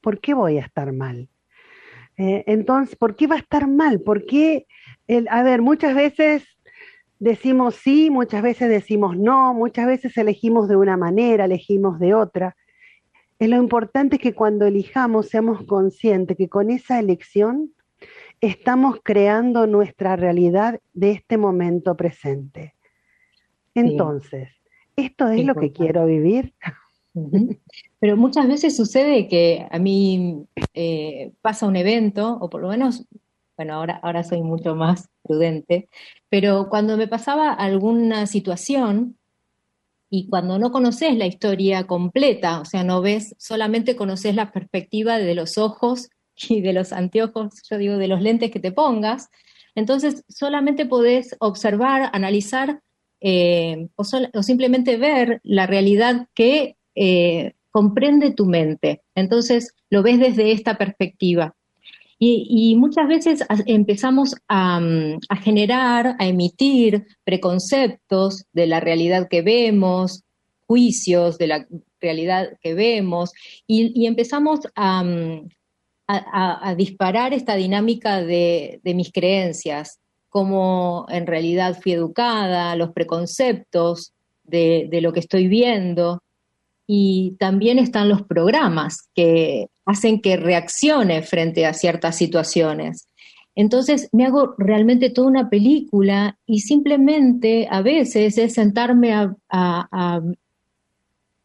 ¿por 0.00 0.20
qué 0.20 0.34
voy 0.34 0.58
a 0.58 0.62
estar 0.62 0.92
mal? 0.92 1.28
Eh, 2.18 2.44
entonces, 2.46 2.96
¿por 2.96 3.16
qué 3.16 3.26
va 3.26 3.36
a 3.36 3.38
estar 3.38 3.66
mal? 3.68 4.00
¿Por 4.00 4.26
qué? 4.26 4.66
El, 5.06 5.28
a 5.28 5.42
ver, 5.42 5.62
muchas 5.62 5.94
veces 5.94 6.44
decimos 7.18 7.76
sí, 7.76 8.10
muchas 8.10 8.42
veces 8.42 8.68
decimos 8.68 9.16
no, 9.16 9.54
muchas 9.54 9.86
veces 9.86 10.16
elegimos 10.16 10.68
de 10.68 10.76
una 10.76 10.96
manera, 10.96 11.44
elegimos 11.44 11.98
de 11.98 12.14
otra. 12.14 12.56
Eh, 13.38 13.48
lo 13.48 13.56
importante 13.56 14.16
es 14.16 14.22
que 14.22 14.34
cuando 14.34 14.66
elijamos 14.66 15.28
seamos 15.28 15.64
conscientes 15.64 16.36
que 16.36 16.48
con 16.48 16.70
esa 16.70 16.98
elección 16.98 17.72
estamos 18.42 18.96
creando 19.02 19.68
nuestra 19.68 20.16
realidad 20.16 20.80
de 20.92 21.12
este 21.12 21.38
momento 21.38 21.96
presente. 21.96 22.74
Entonces, 23.74 24.50
¿esto 24.96 25.28
es 25.28 25.46
lo 25.46 25.54
que 25.54 25.72
quiero 25.72 26.04
vivir? 26.06 26.52
Pero 28.00 28.16
muchas 28.16 28.48
veces 28.48 28.76
sucede 28.76 29.28
que 29.28 29.66
a 29.70 29.78
mí 29.78 30.44
eh, 30.74 31.32
pasa 31.40 31.66
un 31.68 31.76
evento, 31.76 32.36
o 32.40 32.50
por 32.50 32.62
lo 32.62 32.68
menos, 32.68 33.06
bueno, 33.56 33.74
ahora, 33.74 34.00
ahora 34.02 34.24
soy 34.24 34.42
mucho 34.42 34.74
más 34.74 35.08
prudente, 35.22 35.88
pero 36.28 36.68
cuando 36.68 36.96
me 36.96 37.06
pasaba 37.06 37.52
alguna 37.52 38.26
situación 38.26 39.18
y 40.10 40.28
cuando 40.28 40.58
no 40.58 40.72
conoces 40.72 41.16
la 41.16 41.26
historia 41.26 41.86
completa, 41.86 42.60
o 42.60 42.64
sea, 42.64 42.82
no 42.82 43.02
ves, 43.02 43.36
solamente 43.38 43.94
conoces 43.94 44.34
la 44.34 44.50
perspectiva 44.50 45.18
de 45.18 45.36
los 45.36 45.58
ojos 45.58 46.10
y 46.48 46.60
de 46.60 46.72
los 46.72 46.92
anteojos, 46.92 47.62
yo 47.70 47.78
digo, 47.78 47.96
de 47.96 48.08
los 48.08 48.22
lentes 48.22 48.50
que 48.50 48.60
te 48.60 48.72
pongas. 48.72 49.30
Entonces, 49.74 50.24
solamente 50.28 50.86
podés 50.86 51.34
observar, 51.40 52.10
analizar 52.12 52.80
eh, 53.20 53.88
o, 53.96 54.04
simplemente 54.42 54.96
ver 54.96 55.40
la 55.44 55.66
realidad 55.66 56.26
que 56.34 56.76
eh, 56.94 57.54
comprende 57.70 58.32
tu 58.32 58.46
mente. 58.46 59.02
Entonces, 59.14 59.74
lo 59.90 60.02
ves 60.02 60.18
desde 60.18 60.52
esta 60.52 60.76
perspectiva. 60.76 61.54
Y, 62.24 62.76
muchas 62.76 63.08
veces 63.08 63.44
empezamos 63.66 64.36
a, 64.46 64.80
generar, 65.42 66.14
a 66.20 66.26
emitir 66.28 67.04
preconceptos 67.24 68.44
de 68.52 68.68
la 68.68 68.78
realidad 68.78 69.26
que 69.28 69.42
vemos, 69.42 70.22
juicios 70.68 71.36
de 71.36 71.48
la 71.48 71.66
realidad 72.00 72.50
que 72.62 72.74
vemos, 72.74 73.32
y 73.66 74.06
empezamos 74.06 74.60
a, 74.76 75.02
a, 76.08 76.74
disparar 76.76 77.32
esta 77.32 77.54
dinámica 77.54 78.22
de, 78.22 78.80
mis 78.84 79.12
creencias, 79.12 79.98
cómo 80.28 81.06
en 81.08 81.26
realidad 81.26 81.78
fui 81.80 81.92
educada, 81.92 82.76
los 82.76 82.92
preconceptos 82.92 84.12
de, 84.44 84.88
lo 85.02 85.12
que 85.12 85.20
estoy 85.20 85.48
viendo. 85.48 86.22
Y 86.86 87.36
también 87.38 87.78
están 87.78 88.08
los 88.08 88.22
programas 88.22 89.08
que 89.14 89.68
hacen 89.86 90.20
que 90.20 90.36
reaccione 90.36 91.22
frente 91.22 91.64
a 91.64 91.74
ciertas 91.74 92.16
situaciones. 92.16 93.08
Entonces 93.54 94.08
me 94.12 94.24
hago 94.24 94.54
realmente 94.58 95.10
toda 95.10 95.28
una 95.28 95.50
película 95.50 96.38
y 96.46 96.60
simplemente 96.60 97.68
a 97.70 97.82
veces 97.82 98.38
es 98.38 98.54
sentarme 98.54 99.12
a, 99.12 99.34
a, 99.50 100.20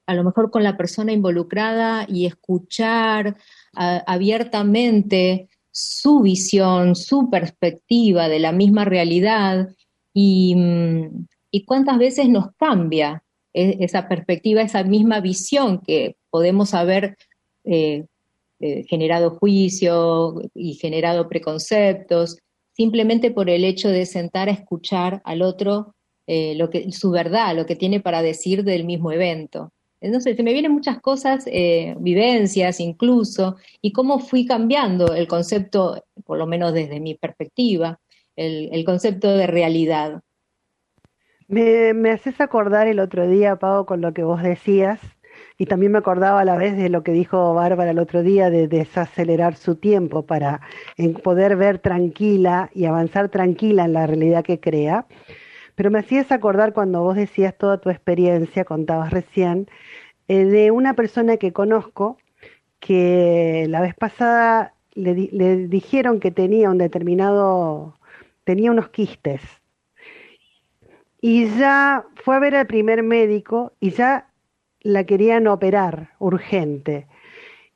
a, 0.06 0.14
lo 0.14 0.24
mejor 0.24 0.50
con 0.50 0.64
la 0.64 0.78
persona 0.78 1.12
involucrada 1.12 2.06
y 2.08 2.26
escuchar 2.26 3.36
abiertamente 3.78 5.50
su 5.72 6.22
visión, 6.22 6.96
su 6.96 7.30
perspectiva 7.30 8.28
de 8.28 8.40
la 8.40 8.52
misma 8.52 8.84
realidad 8.84 9.70
y, 10.14 10.56
mm, 10.56 11.28
cuántas 11.66 11.98
veces 11.98 12.30
nos 12.30 12.48
cambia 12.58 13.24
e, 13.54 13.78
esa 13.82 14.08
perspectiva, 14.08 14.62
esa 14.62 14.84
misma 14.84 15.20
visión 15.22 15.80
que 15.80 16.16
podemos 16.30 16.74
haber 16.74 17.16
eh, 17.64 18.06
eh, 18.60 18.86
generado 18.90 19.32
juicio 19.32 20.42
y 20.56 20.76
generado 20.76 21.30
preconceptos, 21.30 22.40
simplemente 22.74 23.30
por 23.30 23.50
el 23.50 23.64
hecho 23.64 23.90
de 23.90 24.08
sentar 24.08 24.50
a 24.50 24.54
escuchar 24.54 25.22
al 25.26 25.44
otro 25.44 25.94
eh, 26.26 26.56
lo 26.56 26.70
que, 26.72 26.92
su 26.92 27.12
verdad, 27.12 27.56
lo 27.56 27.68
que 27.68 27.76
tiene 27.76 28.00
para 28.00 28.24
decir 28.24 28.64
del 28.64 28.84
mismo 28.84 29.12
evento. 29.12 29.72
Entonces, 30.00 30.36
se 30.36 30.44
me 30.44 30.54
vienen 30.54 30.72
muchas 30.72 31.00
cosas, 31.00 31.46
eh, 31.48 31.96
vivencias 32.00 32.80
incluso, 32.80 33.56
y 33.82 33.92
cómo 33.92 34.20
fui 34.20 34.46
cambiando 34.46 35.14
el 35.14 35.28
concepto, 35.28 36.04
por 36.26 36.38
lo 36.38 36.46
menos 36.46 36.74
desde 36.74 37.00
mi 37.00 37.16
perspectiva, 37.16 38.00
el, 38.36 38.86
concepto 38.86 39.30
de 39.36 39.48
realidad. 39.48 40.22
Me, 41.48 41.94
me, 41.94 42.12
haces 42.12 42.40
acordar 42.40 42.88
el 42.88 43.00
otro 43.00 43.28
día, 43.28 43.56
Pau, 43.56 43.86
con 43.86 44.02
lo 44.02 44.14
que 44.14 44.24
vos 44.24 44.44
decías, 44.44 45.00
y 45.58 45.66
también 45.66 45.92
me 45.92 45.98
acordaba 45.98 46.42
a 46.42 46.46
la 46.46 46.56
vez 46.56 46.78
de 46.78 46.90
lo 46.90 47.04
que 47.04 47.12
dijo 47.12 47.54
Bárbara 47.56 47.92
el 47.92 48.00
otro 48.00 48.22
día, 48.22 48.52
de 48.52 48.68
desacelerar 48.68 49.56
su 49.56 49.76
tiempo 49.76 50.26
para 50.26 50.62
poder 51.24 51.56
ver 51.56 51.80
tranquila 51.80 52.70
y 52.74 52.86
avanzar 52.86 53.30
tranquila 53.30 53.86
en 53.86 53.94
la 53.94 54.06
realidad 54.06 54.44
que 54.44 54.60
crea. 54.60 55.08
Pero 55.76 55.92
me 55.92 56.00
hacías 56.00 56.32
acordar 56.32 56.74
cuando 56.74 57.04
vos 57.04 57.16
decías 57.16 57.56
toda 57.56 57.80
tu 57.80 57.90
experiencia, 57.90 58.66
contabas 58.66 59.12
recién, 59.12 59.68
eh, 60.28 60.46
de 60.46 60.72
una 60.72 60.94
persona 60.94 61.38
que 61.38 61.54
conozco 61.54 62.18
que 62.80 63.66
la 63.70 63.82
vez 63.82 63.96
pasada 63.96 64.74
le, 64.94 65.68
dijeron 65.68 66.20
que 66.20 66.32
tenía 66.32 66.70
un 66.70 66.78
determinado, 66.78 67.98
tenía 68.44 68.72
unos 68.72 68.90
quistes. 68.90 69.42
Y 71.22 71.48
ya 71.58 72.06
fue 72.24 72.36
a 72.36 72.40
ver 72.40 72.56
al 72.56 72.68
primer 72.68 73.04
médico 73.04 73.74
y 73.80 73.92
ya 73.92 74.30
la 74.82 75.04
querían 75.06 75.48
operar 75.48 76.12
urgente. 76.20 77.08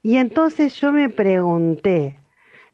Y 0.04 0.18
entonces 0.18 0.80
yo 0.80 0.92
me 0.92 1.10
pregunté, 1.10 2.20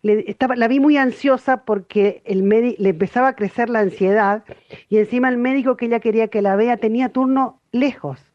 la 0.03 0.67
vi 0.67 0.79
muy 0.79 0.97
ansiosa 0.97 1.65
porque 1.65 2.21
el 2.25 2.47
le 2.47 2.89
empezaba 2.89 3.29
a 3.29 3.35
crecer 3.35 3.69
la 3.69 3.79
ansiedad 3.79 4.43
y 4.89 4.97
encima 4.97 5.29
el 5.29 5.37
médico 5.37 5.75
que 5.75 5.85
ella 5.87 5.99
quería 5.99 6.27
que 6.29 6.41
la 6.41 6.55
vea 6.55 6.77
tenía 6.77 7.09
turno 7.09 7.61
lejos. 7.71 8.26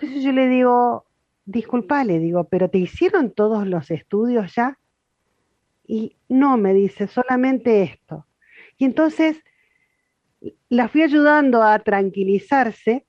Entonces 0.00 0.24
yo 0.24 0.32
le 0.32 0.48
digo, 0.48 1.04
disculpa, 1.44 2.04
le 2.04 2.18
digo, 2.18 2.44
pero 2.44 2.70
¿te 2.70 2.78
hicieron 2.78 3.32
todos 3.32 3.66
los 3.66 3.90
estudios 3.90 4.54
ya? 4.54 4.78
Y 5.86 6.16
no, 6.26 6.56
me 6.56 6.72
dice, 6.72 7.06
solamente 7.06 7.82
esto. 7.82 8.24
Y 8.78 8.86
entonces 8.86 9.42
la 10.70 10.88
fui 10.88 11.02
ayudando 11.02 11.62
a 11.62 11.78
tranquilizarse, 11.80 13.04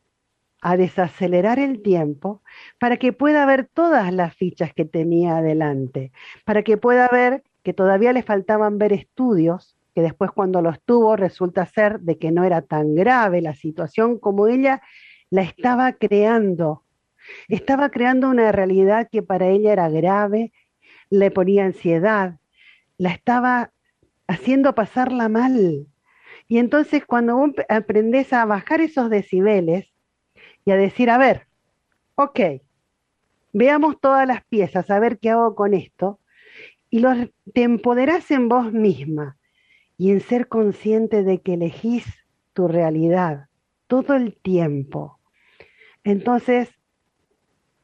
a 0.62 0.76
desacelerar 0.76 1.60
el 1.60 1.82
tiempo, 1.82 2.44
para 2.78 2.98
que 2.98 3.14
pueda 3.14 3.46
ver 3.46 3.70
todas 3.74 4.14
las 4.14 4.36
fichas 4.36 4.74
que 4.74 4.84
tenía 4.84 5.38
adelante, 5.38 6.12
para 6.44 6.62
que 6.62 6.76
pueda 6.76 7.08
ver 7.08 7.42
que 7.64 7.74
todavía 7.74 8.12
le 8.12 8.22
faltaban 8.22 8.78
ver 8.78 8.92
estudios, 8.92 9.78
que 9.96 10.02
después 10.02 10.32
cuando 10.32 10.62
los 10.62 10.82
tuvo 10.82 11.16
resulta 11.16 11.66
ser 11.66 12.02
de 12.02 12.18
que 12.18 12.32
no 12.32 12.44
era 12.44 12.62
tan 12.62 12.96
grave 12.96 13.42
la 13.42 13.56
situación 13.56 14.20
como 14.20 14.48
ella 14.48 14.82
la 15.32 15.42
estaba 15.42 15.94
creando. 15.94 16.84
Estaba 17.48 17.90
creando 17.90 18.30
una 18.30 18.52
realidad 18.52 19.10
que 19.12 19.24
para 19.24 19.48
ella 19.48 19.72
era 19.72 19.90
grave, 19.90 20.52
le 21.10 21.32
ponía 21.32 21.66
ansiedad, 21.66 22.40
la 22.98 23.12
estaba 23.12 23.72
haciendo 24.28 24.76
pasarla 24.76 25.30
mal. 25.30 25.88
Y 26.48 26.58
entonces 26.58 27.06
cuando 27.06 27.54
aprendes 27.70 28.34
a 28.34 28.46
bajar 28.46 28.82
esos 28.82 29.10
decibeles 29.10 29.88
y 30.66 30.72
a 30.72 30.76
decir, 30.76 31.10
a 31.10 31.18
ver, 31.18 31.48
ok, 32.16 32.40
veamos 33.54 34.00
todas 34.02 34.28
las 34.28 34.44
piezas, 34.46 34.90
a 34.92 35.00
ver 35.00 35.18
qué 35.20 35.30
hago 35.30 35.56
con 35.56 35.74
esto, 35.74 36.20
y 36.90 37.02
te 37.54 37.64
empoderás 37.64 38.30
en 38.32 38.50
vos 38.50 38.74
misma 38.74 39.38
y 39.98 40.12
en 40.12 40.20
ser 40.20 40.50
consciente 40.50 41.24
de 41.24 41.42
que 41.42 41.54
elegís 41.54 42.06
tu 42.52 42.68
realidad 42.68 43.48
todo 43.88 44.14
el 44.14 44.36
tiempo. 44.36 45.21
Entonces, 46.04 46.70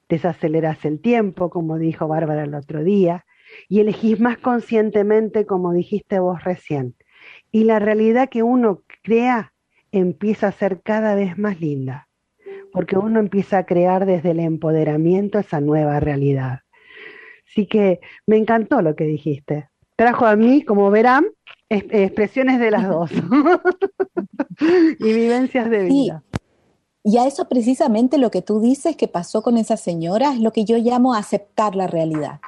desaceleras 0.09 0.85
el 0.85 0.99
tiempo, 0.99 1.49
como 1.49 1.77
dijo 1.77 2.07
Bárbara 2.07 2.43
el 2.43 2.55
otro 2.55 2.83
día, 2.83 3.25
y 3.69 3.79
elegís 3.79 4.19
más 4.19 4.37
conscientemente, 4.37 5.45
como 5.45 5.73
dijiste 5.73 6.19
vos 6.19 6.43
recién. 6.43 6.95
Y 7.51 7.63
la 7.63 7.79
realidad 7.79 8.29
que 8.29 8.43
uno 8.43 8.83
crea 9.03 9.53
empieza 9.91 10.47
a 10.47 10.51
ser 10.51 10.81
cada 10.81 11.15
vez 11.15 11.37
más 11.37 11.59
linda, 11.61 12.09
porque 12.71 12.97
uno 12.97 13.19
empieza 13.19 13.59
a 13.59 13.65
crear 13.65 14.05
desde 14.05 14.31
el 14.31 14.39
empoderamiento 14.39 15.39
esa 15.39 15.61
nueva 15.61 15.99
realidad. 15.99 16.61
Así 17.49 17.65
que 17.65 18.01
me 18.25 18.37
encantó 18.37 18.81
lo 18.81 18.95
que 18.95 19.05
dijiste. 19.05 19.69
Trajo 19.95 20.25
a 20.25 20.35
mí, 20.35 20.63
como 20.63 20.91
verán, 20.91 21.25
expresiones 21.69 22.59
de 22.59 22.71
las 22.71 22.87
dos 22.87 23.11
y 24.99 25.13
vivencias 25.13 25.69
de 25.69 25.83
vida. 25.83 26.23
Y 27.09 27.19
a 27.19 27.25
eso 27.25 27.47
precisamente 27.47 28.17
lo 28.17 28.31
que 28.31 28.41
tú 28.41 28.59
dices 28.59 28.97
que 28.97 29.07
pasó 29.07 29.41
con 29.41 29.57
esa 29.57 29.77
señora 29.77 30.33
es 30.33 30.41
lo 30.41 30.51
que 30.51 30.65
yo 30.65 30.77
llamo 30.77 31.13
aceptar 31.13 31.73
la 31.73 31.87
realidad. 31.87 32.41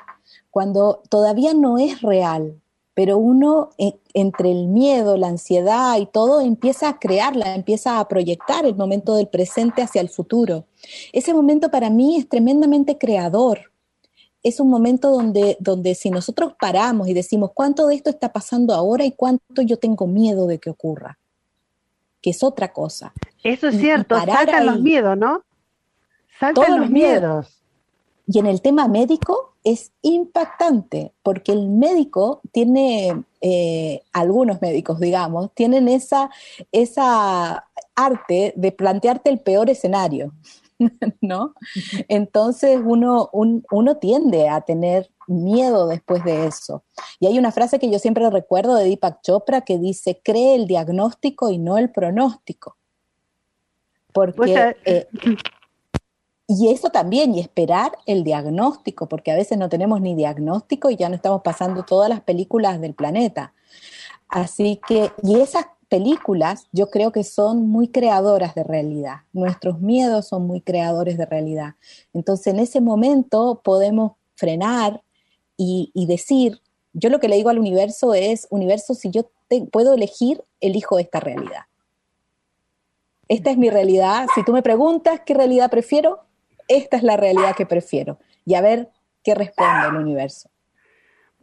Cuando 0.51 1.01
todavía 1.07 1.53
no 1.53 1.77
es 1.77 2.01
real, 2.01 2.59
pero 2.93 3.17
uno 3.17 3.69
eh, 3.77 3.93
entre 4.13 4.51
el 4.51 4.67
miedo, 4.67 5.15
la 5.15 5.29
ansiedad 5.29 5.97
y 5.97 6.07
todo 6.07 6.41
empieza 6.41 6.89
a 6.89 6.99
crearla, 6.99 7.55
empieza 7.55 8.01
a 8.01 8.07
proyectar 8.09 8.65
el 8.65 8.75
momento 8.75 9.15
del 9.15 9.29
presente 9.29 9.81
hacia 9.81 10.01
el 10.01 10.09
futuro. 10.09 10.65
Ese 11.13 11.33
momento 11.33 11.71
para 11.71 11.89
mí 11.89 12.17
es 12.17 12.27
tremendamente 12.27 12.97
creador, 12.97 13.71
es 14.43 14.59
un 14.59 14.69
momento 14.69 15.09
donde, 15.09 15.55
donde 15.61 15.95
si 15.95 16.09
nosotros 16.09 16.51
paramos 16.59 17.07
y 17.07 17.13
decimos 17.13 17.51
cuánto 17.53 17.87
de 17.87 17.95
esto 17.95 18.09
está 18.09 18.33
pasando 18.33 18.73
ahora 18.73 19.05
y 19.05 19.13
cuánto 19.13 19.61
yo 19.61 19.79
tengo 19.79 20.05
miedo 20.05 20.47
de 20.47 20.59
que 20.59 20.69
ocurra, 20.69 21.17
que 22.21 22.31
es 22.31 22.43
otra 22.43 22.71
cosa. 22.73 23.13
Eso 23.43 23.67
es 23.69 23.79
cierto, 23.79 24.15
saltan 24.15 24.65
los 24.65 24.81
miedos, 24.81 25.17
¿no? 25.17 25.43
Saltan 26.39 26.81
los, 26.81 26.89
miedos. 26.89 27.63
Y 28.27 28.39
en 28.39 28.45
el 28.45 28.61
tema 28.61 28.87
médico 28.87 29.55
es 29.63 29.91
impactante, 30.01 31.13
porque 31.23 31.51
el 31.51 31.67
médico 31.67 32.41
tiene, 32.51 33.23
eh, 33.41 34.01
algunos 34.13 34.61
médicos, 34.61 34.99
digamos, 34.99 35.51
tienen 35.53 35.87
esa, 35.87 36.29
esa 36.71 37.65
arte 37.95 38.53
de 38.55 38.71
plantearte 38.71 39.29
el 39.29 39.39
peor 39.39 39.69
escenario. 39.69 40.33
¿no? 41.21 41.53
Entonces 42.07 42.79
uno, 42.83 43.29
uno 43.33 43.97
tiende 43.97 44.47
a 44.47 44.61
tener 44.61 45.09
miedo 45.29 45.87
después 45.87 46.23
de 46.23 46.47
eso. 46.47 46.83
Y 47.19 47.27
hay 47.27 47.39
una 47.39 47.51
frase 47.51 47.79
que 47.79 47.89
yo 47.89 47.99
siempre 47.99 48.29
recuerdo 48.29 48.75
de 48.75 48.85
Deepak 48.85 49.21
Chopra 49.21 49.61
que 49.61 49.77
dice, 49.77 50.21
cree 50.23 50.55
el 50.55 50.67
diagnóstico 50.67 51.49
y 51.49 51.57
no 51.57 51.77
el 51.77 51.91
pronóstico. 51.91 52.77
Porque... 54.13 54.75
Eh, 54.85 55.07
y 56.51 56.71
eso 56.71 56.89
también, 56.89 57.35
y 57.35 57.39
esperar 57.41 57.91
el 58.07 58.23
diagnóstico, 58.23 59.07
porque 59.07 59.31
a 59.31 59.35
veces 59.35 59.59
no 59.59 59.69
tenemos 59.69 60.01
ni 60.01 60.15
diagnóstico 60.15 60.89
y 60.89 60.95
ya 60.95 61.07
no 61.07 61.13
estamos 61.13 61.43
pasando 61.43 61.83
todas 61.83 62.09
las 62.09 62.21
películas 62.21 62.81
del 62.81 62.95
planeta. 62.95 63.53
Así 64.27 64.81
que, 64.87 65.11
y 65.21 65.39
esas 65.39 65.67
películas 65.89 66.67
yo 66.71 66.89
creo 66.89 67.11
que 67.11 67.23
son 67.23 67.67
muy 67.67 67.89
creadoras 67.89 68.55
de 68.55 68.63
realidad. 68.63 69.17
Nuestros 69.33 69.79
miedos 69.81 70.27
son 70.27 70.47
muy 70.47 70.61
creadores 70.61 71.17
de 71.17 71.25
realidad. 71.25 71.75
Entonces 72.13 72.47
en 72.47 72.59
ese 72.59 72.81
momento 72.81 73.61
podemos 73.63 74.13
frenar 74.35 75.03
y, 75.61 76.05
decir, 76.05 76.61
yo 76.93 77.09
lo 77.09 77.19
que 77.19 77.27
le 77.27 77.35
digo 77.35 77.49
al 77.49 77.59
universo 77.59 78.13
es, 78.13 78.47
universo, 78.49 78.93
si 78.93 79.11
yo 79.11 79.29
puedo 79.71 79.93
elegir, 79.93 80.41
elijo 80.61 80.99
esta 80.99 81.19
realidad. 81.19 81.63
Esta 83.27 83.51
es 83.51 83.57
mi 83.57 83.69
realidad. 83.69 84.27
Si 84.35 84.43
tú 84.43 84.53
me 84.53 84.63
preguntas 84.63 85.21
qué 85.25 85.33
realidad 85.33 85.69
prefiero, 85.69 86.21
esta 86.69 86.95
es 86.95 87.03
la 87.03 87.17
realidad 87.17 87.55
que 87.57 87.65
prefiero. 87.65 88.19
Y 88.45 88.53
a 88.55 88.61
ver 88.61 88.89
qué 89.21 89.35
responde 89.35 89.89
el 89.89 89.97
universo. 89.97 90.49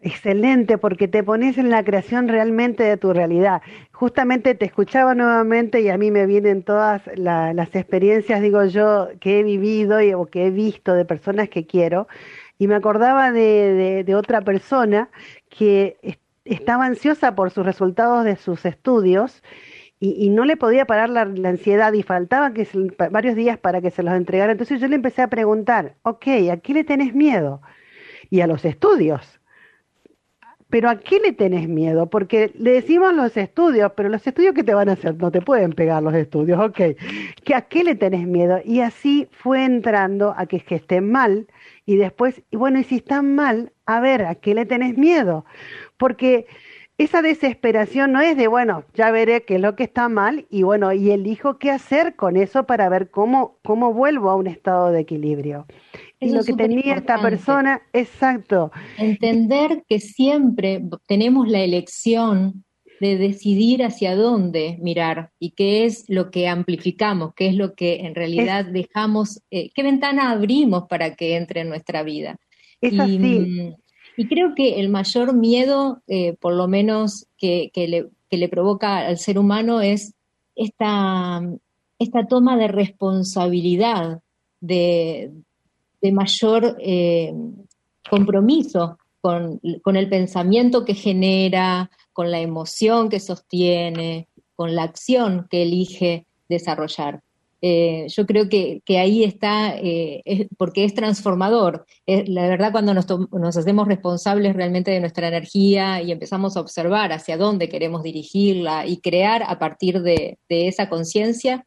Excelente, 0.01 0.79
porque 0.79 1.09
te 1.09 1.23
pones 1.23 1.59
en 1.59 1.69
la 1.69 1.83
creación 1.85 2.29
realmente 2.29 2.85
de 2.85 2.97
tu 2.97 3.13
realidad. 3.13 3.61
Justamente 3.93 4.55
te 4.55 4.65
escuchaba 4.65 5.15
nuevamente 5.15 5.81
y 5.81 5.89
a 5.89 5.99
mí 5.99 6.11
me 6.11 6.27
vienen 6.27 6.63
todas 6.63 7.03
las 7.17 7.75
experiencias, 7.75 8.41
digo 8.41 8.65
yo, 8.65 9.09
que 9.21 9.41
he 9.41 9.43
vivido 9.43 10.01
y, 10.01 10.15
o 10.15 10.27
que 10.27 10.47
he 10.47 10.51
visto 10.51 10.95
de 10.95 11.05
personas 11.05 11.49
que 11.49 11.67
quiero. 11.67 12.09
Y 12.59 12.69
me 12.69 12.75
acordaba 12.75 13.33
de, 13.33 14.15
otra 14.17 14.41
persona 14.41 15.11
que 15.49 16.19
estaba 16.45 16.87
ansiosa 16.87 17.35
por 17.35 17.51
sus 17.51 17.67
resultados 17.67 18.25
de 18.25 18.37
sus 18.37 18.65
estudios 18.65 19.43
y, 19.99 20.29
no 20.31 20.45
le 20.45 20.57
podía 20.57 20.85
parar 20.85 21.09
la, 21.11 21.23
ansiedad 21.23 21.93
y 21.93 22.03
faltaba 22.03 22.53
que 22.53 22.69
varios 23.11 23.35
días 23.35 23.59
para 23.59 23.81
que 23.81 23.91
se 23.91 24.03
los 24.03 24.15
entregara. 24.15 24.53
Entonces 24.53 24.81
yo 24.81 24.89
le 24.89 24.97
empecé 24.97 25.23
a 25.23 25.29
preguntar, 25.29 25.97
ok, 26.03 26.27
¿a 26.53 26.57
qué 26.59 26.75
le 26.75 26.85
tenés 26.85 27.15
miedo? 27.15 27.63
Y 28.31 28.41
a 28.41 28.47
los 28.47 28.65
estudios 28.65 29.41
pero 30.69 30.91
¿a 30.91 30.99
qué 30.99 31.21
le 31.21 31.33
tenés 31.33 31.69
miedo? 31.69 32.11
Porque 32.11 32.53
le 32.59 32.73
decimos 32.73 33.15
los 33.15 33.37
estudios, 33.37 33.93
pero 33.97 34.09
los 34.09 34.27
estudios 34.27 34.55
que 34.55 34.65
te 34.65 34.75
van 34.75 34.89
a 34.89 34.93
hacer, 34.93 35.17
no 35.17 35.31
te 35.31 35.41
pueden 35.41 35.73
pegar 35.73 36.03
los 36.03 36.15
estudios, 36.15 36.59
ok. 36.59 36.81
¿Que 37.45 37.55
¿A 37.55 37.63
qué 37.63 37.85
le 37.85 37.95
tenés 37.95 38.27
miedo? 38.27 38.61
Y 38.65 38.81
así 38.81 39.29
fue 39.31 39.65
entrando 39.65 40.35
a 40.37 40.47
que, 40.47 40.61
que 40.61 40.77
estén 40.77 41.11
mal 41.11 41.47
y 41.87 41.97
después, 41.97 42.43
y 42.51 42.57
bueno, 42.57 42.79
y 42.81 42.85
si 42.85 42.97
están 42.97 43.35
mal, 43.35 43.73
a 43.87 44.01
ver, 44.01 44.25
¿a 44.25 44.35
qué 44.35 44.55
le 44.55 44.67
tenés 44.67 44.99
miedo? 44.99 45.47
Porque 45.97 46.47
esa 46.99 47.23
desesperación 47.23 48.13
no 48.13 48.21
es 48.21 48.37
de, 48.37 48.49
bueno, 48.49 48.85
ya 48.95 49.11
veré 49.11 49.45
qué 49.45 49.55
es 49.55 49.61
lo 49.61 49.77
que 49.77 49.85
está 49.85 50.09
mal 50.09 50.47
y 50.51 50.63
bueno, 50.63 50.93
y 50.93 51.11
elijo 51.11 51.59
qué 51.59 51.71
hacer 51.71 52.17
con 52.17 52.37
eso 52.37 52.67
para 52.67 52.89
ver 52.89 53.11
cómo, 53.11 53.59
cómo 53.65 53.93
vuelvo 53.95 54.31
a 54.31 54.35
un 54.37 54.47
estado 54.47 54.91
de 54.91 55.01
equilibrio 55.01 55.67
y 56.21 56.31
lo 56.31 56.43
que 56.43 56.55
tenía 56.55 56.95
esta 56.95 57.21
persona, 57.21 57.83
exacto. 57.93 58.73
Entender 58.99 59.85
que 59.89 60.01
siempre 60.01 60.83
tenemos 61.07 61.49
la 61.49 61.61
elección 61.61 62.65
de 63.01 63.17
decidir 63.17 63.85
hacia 63.85 64.17
dónde 64.17 64.79
mirar 64.81 65.31
y 65.39 65.51
qué 65.51 65.85
es 65.85 66.05
lo 66.09 66.31
que 66.31 66.49
amplificamos, 66.49 67.35
qué 67.35 67.49
es 67.49 67.55
lo 67.55 67.75
que 67.75 68.07
en 68.07 68.15
realidad 68.15 68.65
dejamos, 68.65 69.43
eh, 69.51 69.71
qué 69.75 69.83
ventana 69.83 70.31
abrimos 70.31 70.85
para 70.89 71.15
que 71.15 71.37
entre 71.37 71.61
en 71.61 71.69
nuestra 71.69 72.03
vida. 72.03 72.39
Es 72.81 72.99
así. 72.99 73.19
Mm, 73.19 73.75
y 74.17 74.27
creo 74.29 74.55
que 74.55 74.81
el 74.81 74.89
mayor 74.89 75.35
miedo, 75.35 76.03
eh, 76.07 76.35
por 76.41 76.55
lo 76.55 76.69
menos 76.69 77.27
que, 77.37 77.71
le, 77.75 78.07
que, 78.31 78.37
le, 78.37 78.49
provoca 78.49 79.07
al 79.07 79.19
ser 79.19 79.39
humano, 79.39 79.83
es 79.83 80.15
esta, 80.55 81.43
esta 81.99 82.27
toma 82.27 82.57
de 82.57 82.69
responsabilidad 82.69 84.21
de, 84.61 85.33
de 86.01 86.13
mayor 86.13 86.77
eh, 86.81 87.35
compromiso 88.09 88.99
con, 89.21 89.61
el 89.63 90.09
pensamiento 90.09 90.85
que 90.85 90.95
genera, 90.95 91.91
con 92.17 92.31
la 92.31 92.41
emoción 92.41 93.11
que 93.11 93.21
sostiene, 93.21 94.27
con 94.55 94.75
la 94.75 94.85
acción 94.85 95.47
que 95.51 95.65
elige 95.65 96.25
desarrollar. 96.49 97.21
Eh, 97.61 98.07
yo 98.09 98.25
creo 98.25 98.49
que, 98.49 98.81
ahí 98.99 99.23
está, 99.23 99.77
eh, 99.77 100.49
porque 100.57 100.85
es 100.85 100.95
transformador. 100.95 101.85
la 102.07 102.49
verdad, 102.49 102.73
cuando 102.73 102.95
nos, 102.95 103.07
hacemos 103.59 103.87
responsables 103.87 104.57
realmente 104.57 104.93
de 104.93 105.01
nuestra 105.01 105.29
energía 105.29 106.01
y 106.01 106.11
empezamos 106.11 106.57
a 106.57 106.61
observar 106.61 107.13
hacia 107.13 107.37
dónde 107.37 107.69
queremos 107.69 108.03
dirigirla 108.03 108.87
y 108.87 108.97
crear 109.03 109.43
a 109.47 109.59
partir 109.59 110.01
de, 110.01 110.39
esa 110.49 110.89
conciencia, 110.89 111.67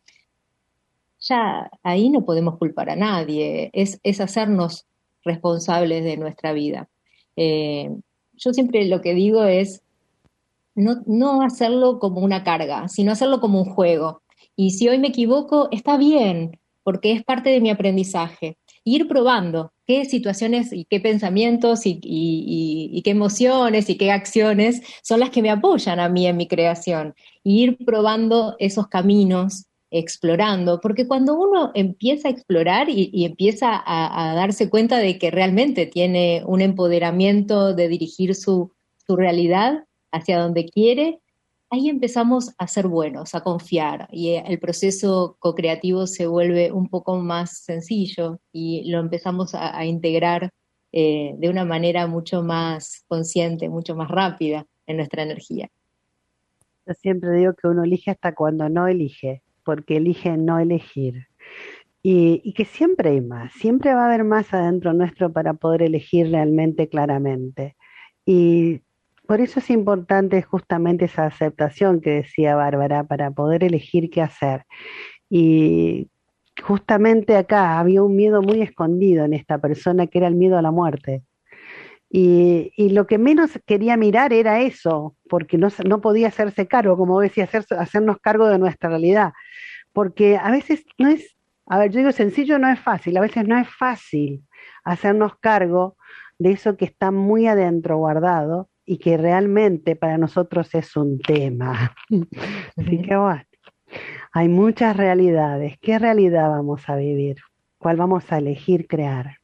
ya 1.19 1.69
ahí 1.83 2.09
no 2.09 2.25
podemos 2.25 2.57
culpar 2.57 2.89
a 2.89 2.95
nadie, 2.95 3.69
es, 3.73 4.19
hacernos 4.19 4.87
responsables 5.23 6.03
de 6.03 6.17
nuestra 6.17 6.53
vida. 6.53 6.89
Eh, 7.35 7.91
yo 8.33 8.51
siempre 8.51 8.85
lo 8.85 9.01
que 9.01 9.13
digo 9.13 9.43
es 9.43 9.83
no, 10.79 11.41
hacerlo 11.41 11.99
como 11.99 12.21
una 12.21 12.43
carga, 12.43 12.87
sino 12.87 13.11
hacerlo 13.11 13.39
como 13.39 13.61
un 13.61 13.69
juego. 13.69 14.23
Y 14.55 14.71
si 14.71 14.87
hoy 14.87 14.99
me 14.99 15.09
equivoco, 15.09 15.67
está 15.71 15.97
bien, 15.97 16.59
porque 16.83 17.11
es 17.11 17.23
parte 17.23 17.49
de 17.49 17.61
mi 17.61 17.69
aprendizaje. 17.69 18.57
Ir 18.83 19.07
probando 19.07 19.73
qué 19.85 20.05
situaciones 20.05 20.71
y 20.71 20.85
qué 20.85 20.99
pensamientos 20.99 21.81
y, 21.85 23.01
qué 23.03 23.11
emociones 23.11 23.89
y 23.89 23.97
qué 23.97 24.11
acciones 24.11 24.81
son 25.03 25.19
las 25.19 25.29
que 25.29 25.41
me 25.41 25.49
apoyan 25.49 25.99
a 25.99 26.09
mí 26.09 26.25
en 26.27 26.37
mi 26.37 26.47
creación. 26.47 27.13
Y 27.43 27.63
ir 27.63 27.77
probando 27.85 28.55
esos 28.59 28.87
caminos, 28.87 29.65
explorando, 29.91 30.79
porque 30.81 31.07
cuando 31.07 31.35
uno 31.35 31.71
empieza 31.73 32.27
a 32.27 32.31
explorar 32.31 32.89
y, 32.89 33.25
empieza 33.25 33.83
a, 33.85 34.33
darse 34.35 34.69
cuenta 34.69 34.97
de 34.97 35.17
que 35.17 35.31
realmente 35.31 35.87
tiene 35.87 36.43
un 36.45 36.61
empoderamiento 36.61 37.73
de 37.73 37.87
dirigir 37.89 38.35
su 38.35 38.71
realidad 39.07 39.85
hacia 40.11 40.39
donde 40.39 40.65
quiere, 40.65 41.21
ahí 41.69 41.89
empezamos 41.89 42.53
a 42.57 42.67
ser 42.67 42.87
buenos, 42.87 43.35
a 43.35 43.41
confiar 43.41 44.07
y 44.11 44.29
eh, 44.29 44.43
el 44.47 44.59
proceso 44.59 45.37
co-creativo 45.39 46.07
se 46.07 46.27
vuelve 46.27 46.71
un 46.71 46.89
poco 46.89 47.17
más 47.17 47.59
sencillo 47.59 48.39
y 48.51 48.89
lo 48.89 48.99
empezamos 48.99 49.53
a, 49.53 49.85
integrar 49.85 50.51
eh, 50.91 51.35
de 51.37 51.49
una 51.49 51.65
manera 51.65 52.07
mucho 52.07 52.41
más 52.41 53.03
consciente, 53.07 53.69
mucho 53.69 53.95
más 53.95 54.09
rápida 54.09 54.65
en 54.87 54.97
nuestra 54.97 55.23
energía. 55.23 55.69
Yo 56.87 56.93
siempre 56.95 57.31
digo 57.33 57.53
que 57.53 57.67
uno 57.67 57.83
elige 57.83 58.11
hasta 58.11 58.33
cuando 58.33 58.67
no 58.67 58.87
elige, 58.87 59.43
porque 59.63 59.97
elige 59.97 60.35
no 60.37 60.57
elegir. 60.57 61.27
Y, 62.01 62.41
y, 62.43 62.53
que 62.53 62.63
siempre 62.63 63.09
hay 63.09 63.21
más, 63.21 63.51
siempre 63.53 63.93
va 63.93 64.03
a 64.03 64.05
haber 64.05 64.23
más 64.23 64.53
adentro 64.53 64.93
nuestro 64.93 65.31
para 65.33 65.53
poder 65.53 65.83
elegir 65.83 66.31
realmente 66.31 66.87
claramente. 66.87 67.75
Y 68.25 68.81
por 69.29 69.41
eso 69.41 69.59
es 69.59 69.69
importante 69.69 70.41
justamente 70.41 71.05
esa 71.05 71.27
aceptación 71.27 72.01
que 72.01 72.09
decía 72.09 72.55
Bárbara 72.55 73.03
para 73.03 73.29
poder 73.29 73.63
elegir 73.63 74.09
qué 74.09 74.23
hacer. 74.23 74.65
Y 75.29 76.09
justamente 76.63 77.37
acá 77.37 77.77
había 77.77 78.01
un 78.01 78.15
miedo 78.15 78.41
muy 78.41 78.63
escondido 78.63 79.25
en 79.25 79.35
esta 79.35 79.59
persona 79.59 80.07
que 80.07 80.17
era 80.17 80.27
el 80.27 80.33
miedo 80.33 80.57
a 80.57 80.63
la 80.63 80.71
muerte. 80.71 81.21
Y, 82.09 82.71
lo 82.89 83.05
que 83.05 83.19
menos 83.19 83.51
quería 83.67 83.97
mirar 83.97 84.33
era 84.33 84.61
eso, 84.61 85.15
porque 85.29 85.59
no, 85.59 85.67
no 85.87 86.01
podía 86.01 86.29
hacerse 86.29 86.67
cargo, 86.67 86.97
como 86.97 87.19
decía, 87.19 87.43
hacer, 87.43 87.65
hacernos 87.77 88.17
cargo 88.17 88.47
de 88.47 88.57
nuestra 88.57 88.89
realidad. 88.89 89.33
Porque 89.93 90.37
a 90.37 90.49
veces 90.49 90.83
no 90.97 91.07
es, 91.07 91.37
a 91.67 91.77
ver, 91.77 91.91
yo 91.91 91.99
digo 91.99 92.11
sencillo, 92.13 92.57
no 92.57 92.67
es 92.67 92.79
fácil, 92.79 93.15
a 93.15 93.21
veces 93.21 93.47
no 93.47 93.59
es 93.59 93.69
fácil 93.69 94.43
hacernos 94.83 95.33
cargo 95.39 95.97
de 96.39 96.49
eso 96.49 96.77
que 96.77 96.85
está 96.85 97.11
muy 97.11 97.45
adentro 97.45 97.97
guardado 97.97 98.68
y 98.89 98.97
que 98.97 99.17
realmente 99.17 99.95
para 99.95 100.17
nosotros 100.17 100.73
es 100.73 100.95
un 100.97 101.19
tema. 101.19 101.95
Así 102.75 102.99
que 103.03 103.15
bueno, 103.15 103.43
hay 104.31 104.47
muchas 104.47 104.97
realidades. 104.97 105.77
¿Qué 105.79 105.99
realidad 105.99 106.49
vamos 106.49 106.89
a 106.89 106.95
vivir? 106.95 107.37
¿Cuál 107.77 107.97
vamos 107.97 108.23
a 108.31 108.39
elegir 108.39 108.87
crear? 108.87 109.37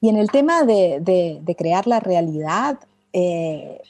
Y 0.00 0.08
en 0.08 0.16
el 0.16 0.30
tema 0.30 0.62
de, 0.62 1.42
crear 1.58 1.86
la 1.86 2.00
realidad, 2.00 2.78
eh, 3.12 3.82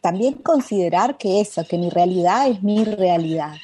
también 0.00 0.36
considerar 0.36 1.18
que 1.18 1.42
eso, 1.42 1.66
que 1.68 1.76
mi 1.76 1.90
realidad 1.90 2.48
es 2.48 2.62
mi 2.62 2.82
realidad, 2.84 3.56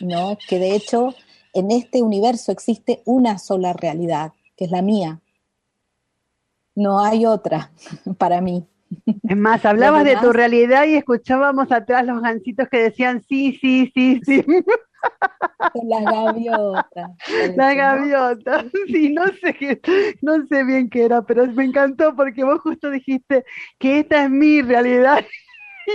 ¿no? 0.00 0.36
Que 0.50 0.58
de 0.58 0.74
hecho 0.74 1.14
en 1.54 1.70
este 1.70 2.02
universo 2.02 2.52
existe 2.52 3.00
una 3.06 3.38
sola 3.38 3.72
realidad, 3.72 4.32
que 4.54 4.66
es 4.66 4.70
la 4.70 4.82
mía, 4.82 5.21
no 6.74 7.04
hay 7.04 7.26
otra 7.26 7.70
para 8.18 8.40
mí. 8.40 8.66
Es 9.26 9.36
más, 9.36 9.64
hablabas 9.64 10.04
de 10.04 10.16
tu 10.16 10.32
realidad 10.32 10.84
y 10.84 10.96
escuchábamos 10.96 11.72
atrás 11.72 12.04
los 12.04 12.20
gancitos 12.20 12.68
que 12.68 12.82
decían 12.82 13.22
sí, 13.22 13.58
sí, 13.58 13.90
sí, 13.94 14.20
sí. 14.22 14.44
las 15.84 16.04
gaviotas. 16.04 17.10
Las 17.56 17.76
gaviotas, 17.76 18.66
sí, 18.86 19.10
no 19.10 19.24
sé 19.40 19.54
qué, 19.54 19.80
no 20.20 20.46
sé 20.46 20.64
bien 20.64 20.90
qué 20.90 21.04
era, 21.04 21.22
pero 21.22 21.46
me 21.46 21.64
encantó 21.64 22.14
porque 22.14 22.44
vos 22.44 22.60
justo 22.60 22.90
dijiste 22.90 23.44
que 23.78 24.00
esta 24.00 24.24
es 24.24 24.30
mi 24.30 24.62
realidad. 24.62 25.24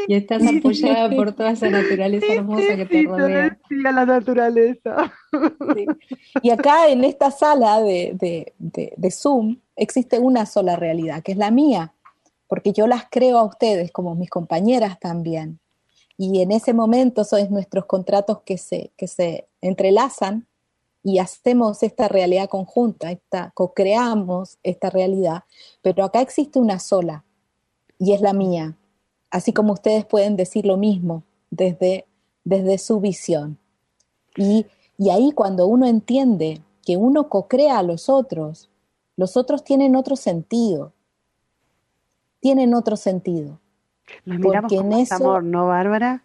Y 0.08 0.16
estás 0.16 0.44
apoyada 0.46 1.10
por 1.16 1.32
toda 1.34 1.52
esa 1.52 1.70
naturaleza 1.70 2.34
hermosa 2.34 2.76
que 2.76 2.86
te 2.86 3.04
rodea. 3.04 3.58
Sí, 3.70 3.76
a 3.86 3.92
la 3.92 4.06
naturaleza. 4.06 5.14
Y 6.42 6.50
acá 6.50 6.90
en 6.90 7.04
esta 7.04 7.32
sala 7.32 7.82
de, 7.82 8.54
de 8.60 9.12
Zoom, 9.12 9.60
existe 9.76 10.20
una 10.20 10.46
sola 10.46 10.76
realidad, 10.76 11.24
que 11.24 11.32
es 11.34 11.38
la 11.38 11.52
mía, 11.52 11.94
porque 12.48 12.74
yo 12.74 12.88
las 12.88 13.06
creo 13.10 13.38
a 13.38 13.44
ustedes 13.44 13.92
como 13.92 14.16
mis 14.16 14.30
compañeras 14.30 15.00
también. 15.00 15.60
Y 16.18 16.42
en 16.42 16.52
ese 16.52 16.74
momento 16.74 17.24
son 17.24 17.50
nuestros 17.52 17.86
contratos 17.86 18.42
que 18.42 18.58
se, 18.58 18.92
que 18.98 19.08
se 19.08 19.48
entrelazan 19.62 20.48
y 21.04 21.20
hacemos 21.20 21.84
esta 21.84 22.08
realidad 22.08 22.50
conjunta, 22.50 23.12
esta, 23.12 23.52
co-creamos 23.54 24.58
esta 24.64 24.90
realidad, 24.90 25.44
pero 25.82 26.04
acá 26.04 26.22
existe 26.22 26.60
una 26.60 26.80
sola 26.80 27.24
y 28.00 28.14
es 28.14 28.22
la 28.22 28.34
mía, 28.34 28.76
así 29.32 29.54
como 29.54 29.74
ustedes 29.74 30.06
pueden 30.06 30.36
decir 30.36 30.66
lo 30.66 30.78
mismo 30.78 31.24
desde, 31.50 32.06
desde 32.44 32.78
su 32.78 33.00
visión. 33.00 33.58
Y, 34.36 34.66
y 34.98 35.10
ahí 35.10 35.32
cuando 35.32 35.68
uno 35.68 35.88
entiende 35.88 36.62
que 36.86 36.98
uno 36.98 37.30
co-crea 37.30 37.80
a 37.80 37.84
los 37.84 38.10
otros, 38.10 38.70
los 39.16 39.36
otros 39.36 39.64
tienen 39.64 39.96
otro 39.96 40.16
sentido. 40.16 40.94
Tienen 42.40 42.74
otro 42.74 42.96
sentido. 42.96 43.60
Nos 44.26 44.40
miramos 44.40 44.72
Porque 44.72 44.86
en 44.86 45.14
amor, 45.14 45.44
¿no, 45.44 45.68
Bárbara? 45.68 46.24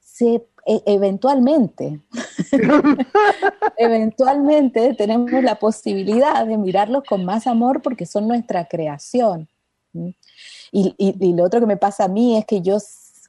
Se, 0.00 0.46
e, 0.66 0.82
eventualmente, 0.86 2.00
eventualmente 3.76 4.94
tenemos 4.94 5.42
la 5.42 5.58
posibilidad 5.58 6.46
de 6.46 6.56
mirarlos 6.56 7.04
con 7.04 7.24
más 7.24 7.46
amor 7.46 7.82
porque 7.82 8.06
son 8.06 8.28
nuestra 8.28 8.66
creación. 8.66 9.48
Y, 10.76 11.34
lo 11.34 11.44
otro 11.44 11.60
que 11.60 11.66
me 11.66 11.76
pasa 11.76 12.04
a 12.04 12.08
mí 12.08 12.36
es 12.36 12.46
que 12.46 12.60
yo 12.60 12.78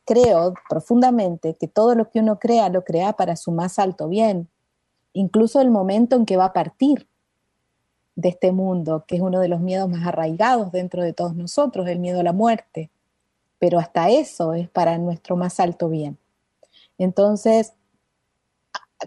creo 0.04 0.56
profundamente 0.68 1.54
que 1.54 1.68
todo 1.68 1.94
lo 1.94 2.10
que 2.10 2.20
uno 2.20 2.40
crea 2.40 2.70
lo 2.70 2.84
crea 2.84 3.14
para 3.14 3.36
su 3.36 3.52
más 3.52 3.78
alto 3.78 4.10
bien, 4.10 4.50
incluso 5.14 5.62
el 5.62 5.70
momento 5.70 6.16
en 6.16 6.26
que 6.26 6.38
va 6.38 6.46
a 6.46 6.54
partir 6.54 7.08
de 8.16 8.30
este 8.30 8.52
mundo, 8.52 9.06
que 9.08 9.18
es 9.18 9.22
uno 9.22 9.40
de 9.40 9.48
los 9.48 9.60
miedos 9.60 9.88
más 9.88 10.08
arraigados 10.08 10.72
dentro 10.72 11.04
de 11.04 11.14
todos 11.14 11.36
nosotros, 11.36 11.88
el 11.88 12.00
miedo 12.00 12.22
a 12.22 12.24
la 12.24 12.34
muerte. 12.34 12.90
Pero 13.60 13.78
hasta 13.78 14.10
eso 14.10 14.56
es 14.56 14.68
para 14.68 14.98
nuestro 14.98 15.36
más 15.36 15.60
alto 15.60 15.88
bien. 15.88 16.18
Entonces, 16.98 17.74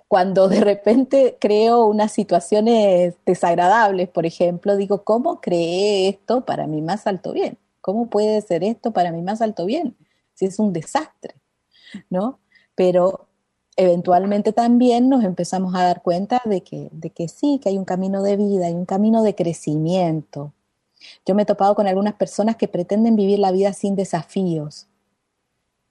cuando 0.07 0.47
de 0.47 0.61
repente 0.61 1.39
creo 1.41 1.87
unas 1.87 2.13
situaciones 2.13 3.17
desagradables, 3.27 4.09
por 4.09 4.27
ejemplo, 4.27 4.77
digo, 4.77 5.03
¿cómo 5.03 5.41
creé 5.41 6.09
esto 6.09 6.45
para 6.45 6.69
mi 6.69 6.83
más 6.83 7.09
alto 7.09 7.33
bien? 7.33 7.59
¿Cómo 7.81 8.09
puede 8.11 8.41
ser 8.41 8.65
esto 8.65 8.93
para 8.93 9.13
mi 9.13 9.23
más 9.23 9.41
alto 9.41 9.67
bien? 9.67 9.97
Si 10.35 10.47
es 10.47 10.59
un 10.59 10.73
desastre, 10.73 11.35
¿no? 12.11 12.41
Pero 12.75 13.29
eventualmente 13.77 14.53
también 14.53 15.09
nos 15.09 15.25
empezamos 15.25 15.75
a 15.75 15.85
dar 15.85 16.03
cuenta 16.03 16.43
de 16.45 16.63
que, 16.63 16.89
de 16.93 17.11
que 17.11 17.29
sí, 17.29 17.61
que 17.63 17.69
hay 17.69 17.79
un 17.79 17.85
camino 17.85 18.23
de 18.23 18.37
vida, 18.37 18.67
hay 18.67 18.75
un 18.75 18.87
camino 18.87 19.23
de 19.23 19.35
crecimiento. 19.35 20.53
Yo 21.25 21.35
me 21.35 21.43
he 21.43 21.47
topado 21.47 21.75
con 21.75 21.87
algunas 21.87 22.15
personas 22.15 22.57
que 22.57 22.69
pretenden 22.69 23.15
vivir 23.17 23.39
la 23.39 23.53
vida 23.53 23.73
sin 23.73 23.95
desafíos. 23.95 24.89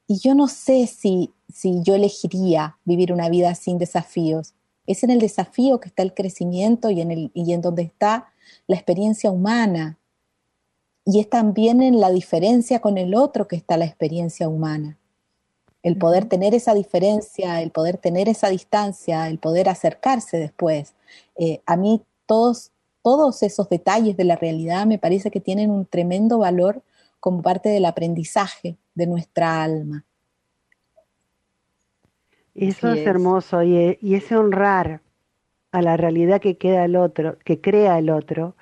Y 0.06 0.19
yo 0.19 0.36
no 0.36 0.47
sé 0.47 0.88
si, 0.88 1.34
si 1.54 1.82
yo 1.82 1.95
elegiría 1.95 2.78
vivir 2.86 3.12
una 3.13 3.30
vida 3.30 3.56
sin 3.56 3.78
desafíos. 3.78 4.54
Es 4.86 5.04
en 5.04 5.10
el 5.10 5.19
desafío 5.19 5.80
que 5.80 5.89
está 5.89 6.04
el 6.04 6.13
crecimiento 6.13 6.89
y 6.89 7.02
en, 7.02 7.12
el, 7.12 7.32
y 7.34 7.54
en 7.54 7.62
donde 7.62 7.84
está 7.84 8.28
la 8.67 8.76
experiencia 8.76 9.32
humana. 9.32 9.97
Y 11.08 11.20
es 11.20 11.28
también 11.28 11.82
en 11.82 12.00
la 12.00 12.12
diferencia 12.12 12.82
con 12.82 13.00
el 13.00 13.15
otro 13.15 13.48
que 13.48 13.56
está 13.56 13.78
la 13.78 13.86
experiencia 13.86 14.48
humana 14.48 15.00
el 15.88 15.98
poder 15.98 16.26
tener 16.26 16.54
esa 16.54 16.74
diferencia, 16.74 17.62
el 17.62 17.72
poder 17.72 17.98
tener 17.98 18.28
esa 18.28 18.50
distancia, 18.50 19.30
el 19.30 19.39
poder 19.39 19.70
acercarse 19.70 20.38
después. 20.38 20.96
Eh, 21.38 21.62
a 21.65 21.78
mí 21.78 22.02
todos, 22.26 22.72
todos 23.02 23.41
esos 23.41 23.70
detalles 23.70 24.17
de 24.17 24.26
la 24.26 24.36
realidad 24.36 24.86
me 24.86 25.00
parece 25.00 25.32
que 25.32 25.39
tienen 25.39 25.72
un 25.72 25.86
tremendo 25.86 26.39
valor 26.39 26.82
como 27.22 27.41
parte 27.41 27.70
del 27.70 27.86
aprendizaje 27.86 28.76
de 28.96 29.08
nuestra 29.08 29.63
alma. 29.63 30.04
Eso 32.54 32.91
es, 32.91 33.08
hermoso 33.08 33.63
y, 33.63 33.98
y, 34.02 34.15
ese 34.15 34.36
honrar 34.36 35.00
a 35.72 35.82
la 35.82 35.96
realidad 35.96 36.41
que 36.41 36.58
queda 36.58 36.84
el 36.84 36.98
otro, 36.98 37.38
que 37.46 37.62
crea 37.62 37.98
el 37.98 38.10
otro, 38.10 38.56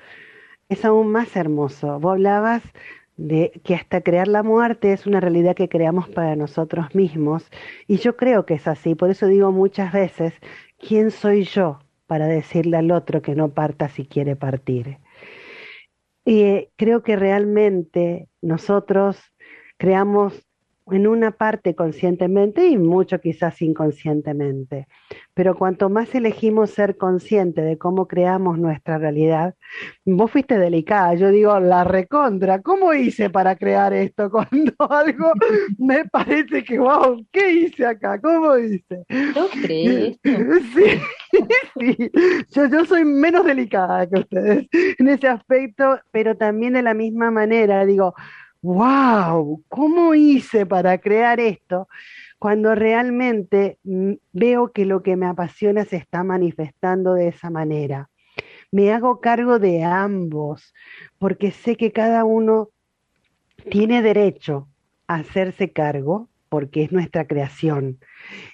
es 0.70 0.86
aún 0.86 1.12
más 1.12 1.36
hermoso. 1.36 2.00
Vos 2.00 2.14
hablabas 2.14 2.64
de 3.18 3.52
que 3.64 3.76
hasta 3.76 4.02
crear 4.02 4.28
la 4.28 4.44
muerte 4.44 4.92
es 4.92 5.06
una 5.08 5.20
realidad 5.20 5.56
que 5.56 5.70
creamos 5.70 6.10
para 6.10 6.36
nosotros 6.36 6.94
mismos 6.96 7.50
y 7.88 7.98
yo 7.98 8.18
creo 8.18 8.46
que 8.46 8.56
es 8.56 8.68
así, 8.68 8.94
por 8.94 9.10
eso 9.10 9.28
digo 9.28 9.52
muchas 9.52 9.94
veces, 9.94 10.34
¿quién 10.78 11.12
soy 11.12 11.44
yo 11.44 11.80
para 12.08 12.28
decirle 12.28 12.78
al 12.78 12.92
otro 12.92 13.22
que 13.22 13.36
no 13.36 13.54
parta 13.54 13.88
si 13.88 14.06
quiere 14.06 14.36
partir? 14.36 14.98
Y 16.26 16.68
creo 16.76 17.04
que 17.04 17.16
realmente 17.16 18.28
nosotros 18.42 19.18
creamos 19.78 20.46
en 20.92 21.08
una 21.08 21.32
parte 21.32 21.74
conscientemente 21.74 22.68
y 22.68 22.78
mucho 22.78 23.20
quizás 23.20 23.62
inconscientemente. 23.62 24.88
Pero 25.34 25.56
cuanto 25.56 25.90
más 25.90 26.14
elegimos 26.14 26.70
ser 26.70 26.98
conscientes 26.98 27.66
de 27.66 27.78
cómo 27.78 28.08
creamos 28.08 28.60
nuestra 28.60 28.98
realidad, 28.98 29.56
vos 30.06 30.32
fuiste 30.32 30.60
delicada, 30.60 31.16
yo 31.16 31.32
digo 31.32 31.60
la 31.60 31.84
recontra, 31.84 32.62
¿cómo 32.62 32.94
hice 32.94 33.30
para 33.30 33.56
crear 33.56 33.94
esto? 33.94 34.30
Cuando 34.32 34.74
algo 34.90 35.32
me 35.78 36.06
parece 36.06 36.64
que, 36.64 36.78
wow, 36.78 37.26
¿qué 37.32 37.52
hice 37.52 37.86
acá? 37.86 38.20
¿Cómo 38.22 38.58
hice? 38.58 39.06
¿No 39.10 39.48
crees? 39.50 40.18
Sí, 40.76 41.00
sí. 41.80 42.12
Yo, 42.54 42.68
yo 42.68 42.86
soy 42.86 43.04
menos 43.04 43.46
delicada 43.46 44.08
que 44.08 44.20
ustedes 44.20 44.68
en 44.72 45.08
ese 45.08 45.28
aspecto, 45.28 46.00
pero 46.12 46.36
también 46.36 46.74
de 46.74 46.82
la 46.82 46.94
misma 46.94 47.32
manera, 47.32 47.86
digo, 47.86 48.14
wow, 48.66 49.64
¿cómo 49.70 50.16
hice 50.16 50.66
para 50.66 50.98
crear 50.98 51.40
esto? 51.40 51.88
Cuando 52.40 52.74
realmente 52.74 53.78
mm, 53.84 54.14
veo 54.34 54.72
que 54.72 54.86
lo 54.86 55.04
que 55.04 55.16
me 55.16 55.28
apasiona 55.28 55.86
se 55.86 55.98
está 55.98 56.24
manifestando 56.24 57.14
de 57.14 57.28
esa 57.28 57.52
manera. 57.52 58.10
Me 58.72 58.92
hago 58.92 59.22
cargo 59.22 59.60
de 59.60 59.84
ambos, 59.84 60.74
porque 61.20 61.52
sé 61.52 61.76
que 61.78 61.92
cada 61.92 62.24
uno 62.24 62.70
tiene 63.70 64.02
derecho 64.02 64.68
a 65.08 65.16
hacerse 65.16 65.72
cargo, 65.72 66.28
porque 66.50 66.84
es 66.84 66.92
nuestra 66.92 67.28
creación. 67.28 68.00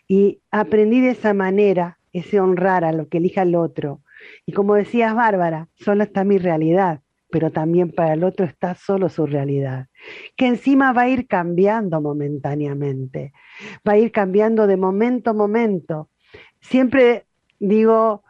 Y 0.09 0.41
aprendí 0.51 0.99
de 0.99 1.11
esa 1.11 1.33
manera, 1.33 1.99
ese 2.11 2.41
honrar 2.41 2.83
a 2.83 2.91
lo 2.91 3.07
que 3.07 3.19
elija 3.19 3.43
el 3.43 3.55
otro. 3.55 4.01
Y 4.45 4.51
como 4.51 4.75
decías, 4.75 5.15
Bárbara, 5.15 5.69
solo 5.75 6.03
está 6.03 6.25
mi 6.25 6.37
realidad 6.37 6.99
pero 7.31 7.51
también 7.51 7.91
para 7.91 8.13
el 8.13 8.23
otro 8.23 8.45
está 8.45 8.75
solo 8.75 9.09
su 9.09 9.25
realidad, 9.25 9.87
que 10.35 10.47
encima 10.47 10.93
va 10.93 11.03
a 11.03 11.09
ir 11.09 11.27
cambiando 11.27 12.01
momentáneamente, 12.01 13.33
va 13.87 13.93
a 13.93 13.97
ir 13.97 14.11
cambiando 14.11 14.67
de 14.67 14.77
momento 14.77 15.31
a 15.31 15.33
momento. 15.33 16.09
Siempre 16.59 17.25
digo, 17.59 18.23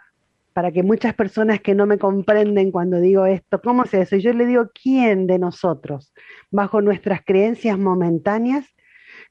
para 0.53 0.71
que 0.71 0.83
muchas 0.83 1.13
personas 1.13 1.61
que 1.61 1.75
no 1.75 1.85
me 1.85 1.97
comprenden 1.97 2.71
cuando 2.71 2.99
digo 2.99 3.25
esto, 3.25 3.61
¿cómo 3.61 3.83
es 3.83 3.93
eso? 3.93 4.15
Y 4.15 4.21
yo 4.21 4.33
le 4.33 4.45
digo, 4.45 4.69
¿quién 4.73 5.27
de 5.27 5.39
nosotros, 5.39 6.13
bajo 6.49 6.81
nuestras 6.81 7.21
creencias 7.25 7.77
momentáneas, 7.77 8.67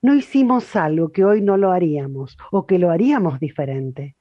no 0.03 0.15
hicimos 0.15 0.77
algo 0.77 1.13
que 1.13 1.25
hoy 1.25 1.43
no 1.43 1.57
lo 1.57 1.73
haríamos 1.73 2.37
o 2.51 2.67
que 2.67 2.79
lo 2.79 2.91
haríamos 2.91 3.39
diferente? 3.39 4.17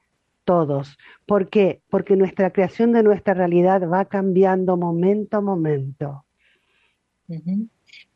Todos. 0.50 0.98
¿Por 1.28 1.48
qué? 1.52 1.84
Porque 1.92 2.16
nuestra 2.16 2.52
creación 2.52 2.92
de 2.92 3.04
nuestra 3.04 3.36
realidad 3.36 3.88
va 3.88 4.06
cambiando 4.06 4.78
momento 4.78 5.38
a 5.38 5.42
momento. 5.42 6.26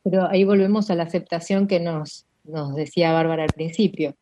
Pero 0.02 0.28
ahí 0.28 0.42
volvemos 0.42 0.90
a 0.90 0.96
la 0.96 1.04
aceptación 1.04 1.68
que 1.68 1.78
nos, 1.78 2.26
nos 2.42 2.74
decía 2.74 3.12
Bárbara 3.12 3.44
al 3.44 3.52
principio. 3.52 4.16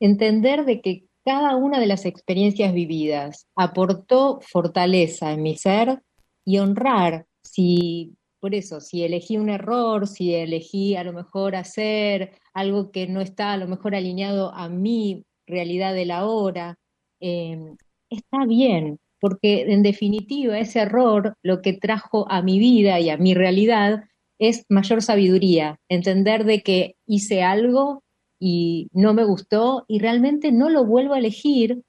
Entender 0.00 0.64
de 0.64 0.80
que 0.80 1.04
cada 1.24 1.54
una 1.54 1.78
de 1.78 1.86
las 1.86 2.04
experiencias 2.04 2.74
vividas 2.74 3.46
aportó 3.54 4.40
fortaleza 4.40 5.30
en 5.30 5.42
mi 5.42 5.56
ser 5.56 6.02
y 6.44 6.58
honrar 6.58 7.26
si, 7.44 8.16
por 8.40 8.56
eso, 8.56 8.80
si 8.80 9.04
elegí 9.04 9.36
un 9.36 9.50
error, 9.50 10.08
si 10.08 10.34
elegí 10.34 10.96
a 10.96 11.04
lo 11.04 11.12
mejor 11.12 11.54
hacer 11.54 12.32
algo 12.54 12.90
que 12.90 13.06
no 13.06 13.20
está 13.20 13.52
a 13.52 13.56
lo 13.56 13.68
mejor 13.68 13.94
alineado 13.94 14.52
a 14.52 14.68
mi 14.68 15.24
realidad 15.46 15.94
de 15.94 16.06
la 16.06 16.26
hora, 16.26 16.79
Em, 17.20 17.76
está 18.08 18.46
bien, 18.46 18.98
porque 19.20 19.72
en 19.72 19.82
definitiva 19.82 20.58
ese 20.58 20.80
error 20.80 21.36
lo 21.42 21.60
que 21.62 21.74
trajo 21.74 22.26
a 22.30 22.42
mi 22.42 22.58
vida 22.58 22.98
y 23.00 23.10
a 23.10 23.18
mi 23.18 23.34
realidad 23.34 24.04
es 24.38 24.64
mayor 24.70 25.02
sabiduría, 25.02 25.78
entender 25.88 26.44
de 26.44 26.62
que 26.62 26.96
hice 27.06 27.42
algo 27.42 28.02
y 28.38 28.88
no 28.92 29.12
me 29.12 29.24
gustó 29.24 29.84
y 29.86 29.98
realmente 29.98 30.50
no 30.50 30.70
lo 30.70 30.86
vuelvo 30.86 31.12
a 31.14 31.18
elegir, 31.18 31.82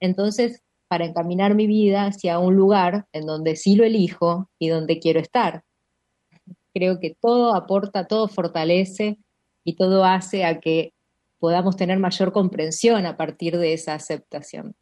entonces 0.00 0.62
para 0.88 1.04
encaminar 1.04 1.54
mi 1.56 1.66
vida 1.66 2.06
hacia 2.06 2.38
un 2.38 2.54
lugar 2.54 3.06
en 3.12 3.26
donde 3.26 3.56
sí 3.56 3.74
lo 3.74 3.84
elijo 3.84 4.48
y 4.58 4.68
donde 4.68 5.00
quiero 5.00 5.20
estar. 5.20 5.64
Creo 6.72 7.00
que 7.00 7.16
todo 7.20 7.54
aporta, 7.54 8.06
todo 8.06 8.28
fortalece 8.28 9.18
y 9.64 9.74
todo 9.74 10.04
hace 10.04 10.44
a 10.44 10.60
que 10.60 10.92
podamos 11.38 11.76
tener 11.76 11.98
mayor 11.98 12.32
comprensión 12.32 13.06
a 13.06 13.16
partir 13.16 13.58
de 13.58 13.72
esa 13.72 13.94
aceptación. 13.94 14.74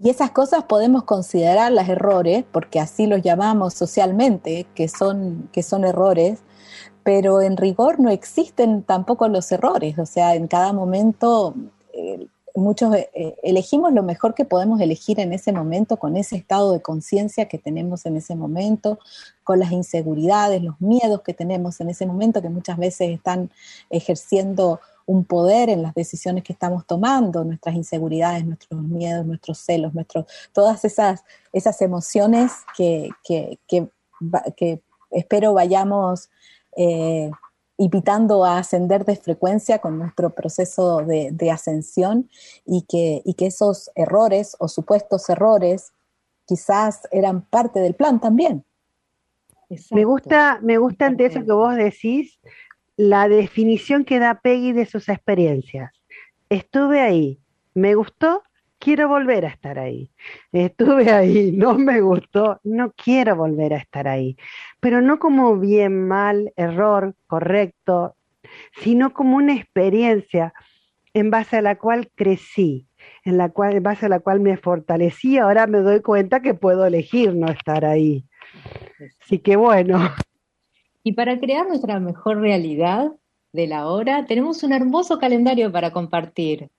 Y 0.00 0.10
esas 0.10 0.30
cosas 0.30 0.64
podemos 0.64 1.02
considerarlas 1.04 1.88
errores, 1.88 2.44
porque 2.52 2.78
así 2.78 3.06
los 3.06 3.20
llamamos 3.20 3.74
socialmente, 3.74 4.66
que 4.74 4.86
son, 4.86 5.48
que 5.52 5.64
son 5.64 5.84
errores, 5.84 6.40
pero 7.02 7.40
en 7.42 7.56
rigor 7.56 7.98
no 7.98 8.10
existen 8.10 8.82
tampoco 8.82 9.28
los 9.28 9.50
errores, 9.50 9.98
o 9.98 10.06
sea, 10.06 10.34
en 10.34 10.46
cada 10.46 10.72
momento 10.72 11.54
eh, 11.92 12.28
muchos 12.54 12.94
eh, 12.94 13.36
elegimos 13.42 13.92
lo 13.92 14.02
mejor 14.02 14.34
que 14.34 14.44
podemos 14.44 14.80
elegir 14.80 15.18
en 15.20 15.32
ese 15.32 15.52
momento, 15.52 15.96
con 15.96 16.16
ese 16.16 16.36
estado 16.36 16.72
de 16.72 16.82
conciencia 16.82 17.48
que 17.48 17.58
tenemos 17.58 18.04
en 18.06 18.16
ese 18.16 18.34
momento, 18.34 18.98
con 19.42 19.58
las 19.58 19.72
inseguridades, 19.72 20.62
los 20.62 20.80
miedos 20.80 21.22
que 21.22 21.34
tenemos 21.34 21.80
en 21.80 21.88
ese 21.88 22.06
momento, 22.06 22.42
que 22.42 22.50
muchas 22.50 22.76
veces 22.76 23.10
están 23.10 23.50
ejerciendo 23.90 24.80
un 25.08 25.24
poder 25.24 25.70
en 25.70 25.82
las 25.82 25.94
decisiones 25.94 26.44
que 26.44 26.52
estamos 26.52 26.84
tomando, 26.84 27.42
nuestras 27.42 27.74
inseguridades, 27.74 28.44
nuestros 28.44 28.82
miedos, 28.82 29.24
nuestros 29.24 29.56
celos, 29.56 29.94
nuestros, 29.94 30.26
todas 30.52 30.84
esas, 30.84 31.24
esas 31.50 31.80
emociones 31.80 32.52
que, 32.76 33.08
que, 33.24 33.58
que, 33.66 34.82
espero 35.10 35.54
vayamos 35.54 36.28
eh, 36.76 37.30
invitando 37.78 38.44
a 38.44 38.58
ascender 38.58 39.06
de 39.06 39.16
frecuencia 39.16 39.78
con 39.78 39.98
nuestro 39.98 40.28
proceso 40.28 40.98
de, 40.98 41.30
de 41.32 41.50
ascensión 41.50 42.28
y 42.66 42.82
que, 42.82 43.22
y 43.24 43.32
que 43.32 43.46
esos 43.46 43.90
errores 43.94 44.56
o 44.58 44.68
supuestos 44.68 45.30
errores 45.30 45.94
quizás 46.44 47.08
eran 47.10 47.40
parte 47.40 47.80
del 47.80 47.94
plan 47.94 48.20
también. 48.20 48.62
Me 49.90 50.04
gusta, 50.04 50.58
me 50.62 50.76
gusta 50.76 51.06
ante 51.06 51.26
eso 51.26 51.44
que 51.44 51.52
vos 51.52 51.76
decís, 51.76 52.38
la 52.98 53.28
definición 53.28 54.04
que 54.04 54.18
da 54.18 54.40
Peggy 54.40 54.72
de 54.72 54.84
sus 54.84 55.08
experiencias. 55.08 55.92
Estuve 56.50 57.00
ahí, 57.00 57.38
me 57.72 57.94
gustó, 57.94 58.42
quiero 58.80 59.08
volver 59.08 59.46
a 59.46 59.48
estar 59.48 59.78
ahí. 59.78 60.10
Estuve 60.50 61.10
ahí, 61.12 61.52
no 61.52 61.78
me 61.78 62.00
gustó, 62.00 62.60
no 62.64 62.92
quiero 62.92 63.36
volver 63.36 63.72
a 63.72 63.76
estar 63.76 64.08
ahí. 64.08 64.36
Pero 64.80 65.00
no 65.00 65.20
como 65.20 65.56
bien, 65.56 66.08
mal, 66.08 66.52
error, 66.56 67.14
correcto, 67.28 68.16
sino 68.80 69.14
como 69.14 69.36
una 69.36 69.54
experiencia 69.54 70.52
en 71.14 71.30
base 71.30 71.58
a 71.58 71.62
la 71.62 71.78
cual 71.78 72.10
crecí, 72.16 72.88
en 73.24 73.38
la 73.38 73.50
cual, 73.50 73.76
en 73.76 73.82
base 73.84 74.06
a 74.06 74.08
la 74.08 74.18
cual 74.18 74.40
me 74.40 74.56
fortalecí. 74.56 75.38
Ahora 75.38 75.68
me 75.68 75.78
doy 75.78 76.00
cuenta 76.00 76.40
que 76.42 76.54
puedo 76.54 76.84
elegir 76.84 77.32
no 77.36 77.48
estar 77.48 77.84
ahí. 77.84 78.24
Así 79.22 79.38
que 79.38 79.54
bueno, 79.54 80.00
y 81.02 81.12
para 81.12 81.38
crear 81.38 81.66
nuestra 81.66 82.00
mejor 82.00 82.38
realidad 82.38 83.12
de 83.52 83.66
la 83.66 83.88
hora, 83.88 84.26
tenemos 84.26 84.62
un 84.62 84.72
hermoso 84.72 85.18
calendario 85.18 85.72
para 85.72 85.92
compartir. 85.92 86.70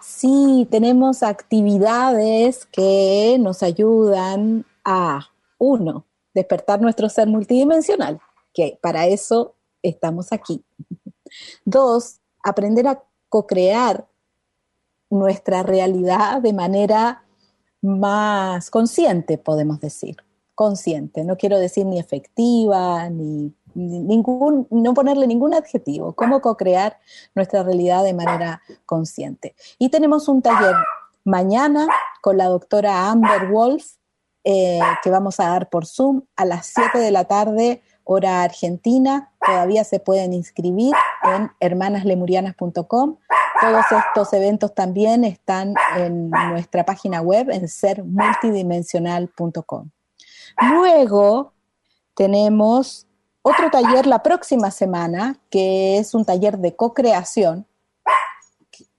Sí, 0.00 0.66
tenemos 0.70 1.22
actividades 1.22 2.64
que 2.66 3.36
nos 3.40 3.62
ayudan 3.62 4.64
a, 4.84 5.28
uno, 5.58 6.06
despertar 6.32 6.80
nuestro 6.80 7.08
ser 7.08 7.28
multidimensional, 7.28 8.20
que 8.54 8.78
para 8.80 9.06
eso 9.06 9.54
estamos 9.82 10.32
aquí. 10.32 10.64
Dos, 11.64 12.20
aprender 12.42 12.86
a 12.86 13.02
co-crear 13.28 14.06
nuestra 15.10 15.62
realidad 15.62 16.40
de 16.40 16.52
manera 16.52 17.24
más 17.82 18.70
consciente, 18.70 19.38
podemos 19.38 19.80
decir 19.80 20.25
consciente, 20.56 21.22
no 21.22 21.36
quiero 21.36 21.60
decir 21.60 21.86
ni 21.86 22.00
efectiva, 22.00 23.08
ni, 23.10 23.54
ningún, 23.76 24.66
no 24.70 24.94
ponerle 24.94 25.26
ningún 25.26 25.52
adjetivo, 25.54 26.12
cómo 26.14 26.40
co-crear 26.40 26.98
nuestra 27.34 27.62
realidad 27.62 28.02
de 28.02 28.14
manera 28.14 28.62
consciente. 28.86 29.54
Y 29.78 29.90
tenemos 29.90 30.28
un 30.28 30.40
taller 30.42 30.74
mañana 31.24 31.86
con 32.22 32.38
la 32.38 32.46
doctora 32.46 33.10
Amber 33.10 33.48
Wolf, 33.48 33.84
eh, 34.44 34.80
que 35.02 35.10
vamos 35.10 35.38
a 35.40 35.48
dar 35.48 35.68
por 35.68 35.84
Zoom 35.86 36.22
a 36.36 36.46
las 36.46 36.66
7 36.66 36.98
de 36.98 37.10
la 37.10 37.24
tarde, 37.24 37.82
hora 38.04 38.42
argentina. 38.42 39.32
Todavía 39.44 39.82
se 39.84 40.00
pueden 40.00 40.32
inscribir 40.32 40.94
en 41.24 41.50
hermanaslemurianas.com. 41.60 43.16
Todos 43.60 43.84
estos 43.90 44.32
eventos 44.32 44.74
también 44.74 45.24
están 45.24 45.74
en 45.96 46.30
nuestra 46.30 46.84
página 46.84 47.20
web 47.20 47.50
en 47.50 47.68
sermultidimensional.com. 47.68 49.90
Luego 50.60 51.52
tenemos 52.14 53.06
otro 53.42 53.70
taller 53.70 54.06
la 54.06 54.22
próxima 54.22 54.70
semana, 54.70 55.38
que 55.50 55.98
es 55.98 56.14
un 56.14 56.24
taller 56.24 56.58
de 56.58 56.74
co-creación, 56.74 57.66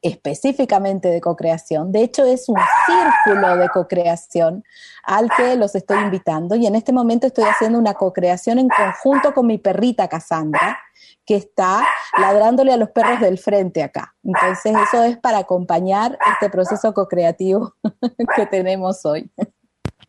específicamente 0.02 1.10
de 1.10 1.20
co-creación. 1.20 1.91
De 1.91 2.02
hecho, 2.02 2.24
es 2.24 2.48
un 2.48 2.58
círculo 2.86 3.58
de 3.58 3.67
co-creación 3.70 4.63
al 5.04 5.30
que 5.36 5.56
los 5.56 5.76
estoy 5.76 5.98
invitando 6.00 6.56
y 6.56 6.65
en 6.65 6.76
este 6.76 6.93
momento 6.93 7.28
estoy 7.28 7.43
haciendo 7.46 7.78
una 7.78 7.93
co-creación 7.93 8.60
en 8.60 8.70
conjunto 8.70 9.34
con 9.34 9.48
mi 9.48 9.58
perrita 9.58 10.08
Cassandra, 10.08 10.80
que 11.26 11.36
está 11.36 11.86
ladrándole 12.17 12.72
a 12.72 12.78
los 12.78 12.89
perros 12.91 13.20
del 13.20 13.38
frente 13.38 13.84
acá. 13.84 14.15
Entonces, 14.24 14.74
eso 14.88 15.04
es 15.04 15.17
para 15.17 15.39
acompañar 15.39 16.17
este 16.34 16.50
proceso 16.50 16.93
co-creativo 16.93 17.74
que 18.36 18.46
tenemos 18.46 19.04
hoy. 19.06 19.30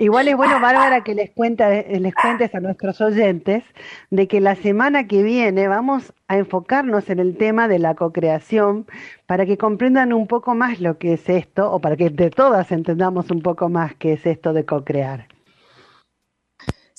Igual 0.01 0.29
es 0.29 0.37
bueno, 0.37 0.61
Bárbara, 0.61 1.03
que 1.03 1.15
les, 1.15 1.31
cuenta, 1.31 1.71
les 1.71 2.15
cuentes 2.15 2.55
a 2.55 2.61
nuestros 2.61 3.01
oyentes 3.01 3.65
de 4.11 4.29
que 4.29 4.41
la 4.41 4.55
semana 4.55 5.09
que 5.09 5.25
viene 5.25 5.67
vamos 5.67 6.13
a 6.29 6.39
enfocarnos 6.39 7.11
en 7.11 7.19
el 7.19 7.37
tema 7.37 7.67
de 7.67 7.81
la 7.81 7.97
cocreación 7.97 8.87
para 9.27 9.45
que 9.45 9.59
comprendan 9.59 10.13
un 10.13 10.29
poco 10.29 10.55
más 10.55 10.81
lo 10.81 10.99
que 10.99 11.15
es 11.15 11.29
esto, 11.29 11.73
o 11.73 11.81
para 11.81 11.97
que 11.97 12.11
de 12.11 12.31
todas 12.31 12.71
entendamos 12.71 13.31
un 13.31 13.43
poco 13.43 13.69
más 13.69 13.95
qué 13.97 14.13
es 14.13 14.25
esto 14.25 14.53
de 14.53 14.65
cocrear. 14.65 15.27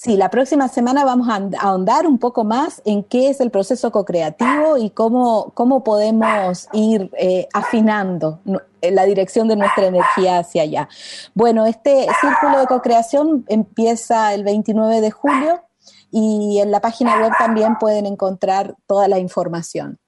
Sí, 0.01 0.15
la 0.15 0.29
próxima 0.29 0.69
semana 0.69 1.03
vamos 1.03 1.27
a 1.27 1.41
ahondar 1.59 2.07
un 2.07 2.19
poco 2.19 2.45
más 2.45 2.81
en 2.85 3.03
qué 3.03 3.29
es 3.29 3.41
el 3.41 3.51
proceso 3.51 3.91
co-creativo 3.91 4.77
y 4.77 4.91
cómo, 4.91 5.51
cómo 5.53 5.83
podemos 5.83 6.69
ir 6.71 7.12
eh, 7.17 7.49
afinando 7.53 8.39
la 8.81 9.03
dirección 9.03 9.49
de 9.49 9.57
nuestra 9.57 9.88
energía 9.88 10.39
hacia 10.39 10.62
allá. 10.62 10.88
Bueno, 11.33 11.65
este 11.65 12.07
círculo 12.21 12.62
de 12.62 12.67
co-creación 12.67 13.43
empieza 13.49 14.33
el 14.33 14.45
29 14.45 15.01
de 15.01 15.12
julio 15.12 15.63
y 16.12 16.60
en 16.60 16.72
la 16.72 16.82
página 16.82 17.19
web 17.22 17.32
también 17.38 17.78
pueden 17.78 18.06
encontrar 18.06 18.76
toda 18.88 19.08
la 19.08 19.19
información. 19.19 20.00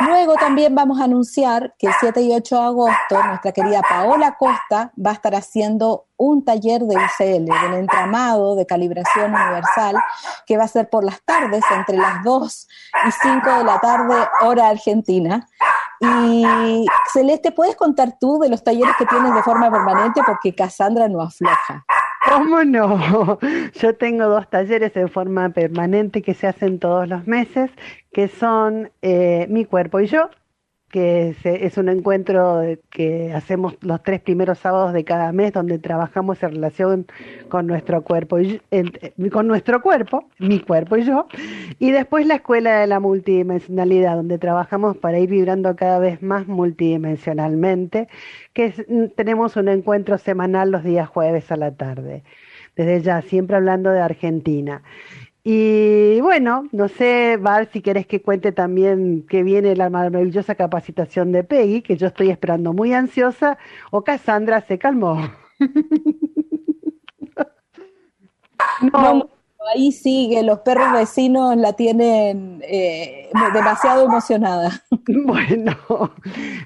Luego 0.00 0.34
también 0.34 0.74
vamos 0.74 1.00
a 1.00 1.04
anunciar 1.04 1.74
que 1.78 1.88
el 1.88 1.92
7 1.98 2.20
y 2.22 2.32
8 2.34 2.56
de 2.56 2.62
agosto 2.62 3.24
nuestra 3.26 3.52
querida 3.52 3.82
Paola 3.82 4.36
Costa 4.38 4.92
va 5.04 5.10
a 5.10 5.14
estar 5.14 5.34
haciendo 5.34 6.06
un 6.16 6.44
taller 6.44 6.82
de 6.82 6.96
UCL, 6.96 7.44
del 7.44 7.74
entramado 7.74 8.54
de 8.56 8.66
calibración 8.66 9.34
universal, 9.34 9.96
que 10.46 10.56
va 10.56 10.64
a 10.64 10.68
ser 10.68 10.88
por 10.88 11.04
las 11.04 11.22
tardes, 11.22 11.64
entre 11.74 11.96
las 11.96 12.22
2 12.22 12.68
y 13.08 13.12
5 13.22 13.50
de 13.58 13.64
la 13.64 13.80
tarde, 13.80 14.14
hora 14.42 14.68
argentina. 14.68 15.48
Y 16.00 16.86
Celeste, 17.12 17.50
¿puedes 17.50 17.74
contar 17.74 18.16
tú 18.20 18.38
de 18.38 18.48
los 18.48 18.62
talleres 18.62 18.94
que 18.96 19.06
tienes 19.06 19.34
de 19.34 19.42
forma 19.42 19.70
permanente? 19.70 20.20
Porque 20.24 20.54
Cassandra 20.54 21.08
no 21.08 21.20
afloja. 21.20 21.84
¿Cómo 22.28 22.62
no? 22.64 23.38
Yo 23.80 23.94
tengo 23.96 24.24
dos 24.26 24.48
talleres 24.50 24.94
en 24.96 25.08
forma 25.08 25.48
permanente 25.50 26.22
que 26.22 26.34
se 26.34 26.46
hacen 26.46 26.78
todos 26.78 27.08
los 27.08 27.26
meses, 27.26 27.70
que 28.12 28.28
son 28.28 28.90
eh, 29.02 29.46
Mi 29.48 29.64
cuerpo 29.64 30.00
y 30.00 30.06
yo, 30.06 30.30
que 30.90 31.36
es, 31.44 31.76
un 31.76 31.88
encuentro 31.88 32.62
que 32.90 33.32
hacemos 33.34 33.76
los 33.82 34.02
tres 34.02 34.20
primeros 34.20 34.58
sábados 34.58 34.94
de 34.94 35.04
cada 35.04 35.32
mes, 35.32 35.52
donde 35.52 35.78
trabajamos 35.78 36.42
en 36.42 36.52
relación 36.52 37.06
con 37.48 37.66
nuestro 37.66 38.02
cuerpo, 38.02 38.38
y, 38.40 38.60
con 39.30 39.46
nuestro 39.46 39.82
cuerpo, 39.82 40.28
mi 40.38 40.60
cuerpo 40.60 40.96
y 40.96 41.04
yo, 41.04 41.26
y 41.78 41.90
después 41.90 42.26
la 42.26 42.36
escuela 42.36 42.80
de 42.80 42.86
la 42.86 43.00
multidimensionalidad, 43.00 44.16
donde 44.16 44.38
trabajamos 44.38 44.96
para 44.96 45.18
ir 45.18 45.28
vibrando 45.28 45.76
cada 45.76 45.98
vez 45.98 46.22
más 46.22 46.46
multidimensionalmente, 46.46 48.08
que 48.54 48.70
tenemos 49.14 49.56
un 49.56 49.68
encuentro 49.68 50.16
semanal 50.16 50.70
los 50.70 50.84
días 50.84 51.08
jueves 51.08 51.52
a 51.52 51.56
la 51.56 51.72
tarde. 51.72 52.22
Desde 52.76 53.02
ya, 53.02 53.22
siempre 53.22 53.56
hablando 53.56 53.90
de 53.90 54.00
Argentina. 54.00 54.82
Y 55.44 56.20
bueno, 56.20 56.68
no 56.72 56.88
sé, 56.88 57.38
Val, 57.40 57.68
si 57.72 57.80
querés 57.80 58.06
que 58.06 58.20
cuente 58.20 58.52
también 58.52 59.24
que 59.28 59.42
viene 59.42 59.76
la 59.76 59.88
maravillosa 59.88 60.54
capacitación 60.54 61.32
de 61.32 61.44
Peggy, 61.44 61.82
que 61.82 61.96
yo 61.96 62.08
estoy 62.08 62.30
esperando 62.30 62.72
muy 62.72 62.92
ansiosa, 62.92 63.58
o 63.90 64.04
Cassandra 64.04 64.60
se 64.62 64.78
calmó. 64.78 65.18
no. 68.92 69.30
ahí 69.74 69.92
sigue, 69.92 70.42
los 70.42 70.60
perros 70.60 70.92
vecinos 70.92 71.56
la 71.56 71.74
tienen 71.74 72.60
eh, 72.64 73.30
demasiado 73.52 74.04
emocionada. 74.04 74.82
Bueno, 75.24 75.74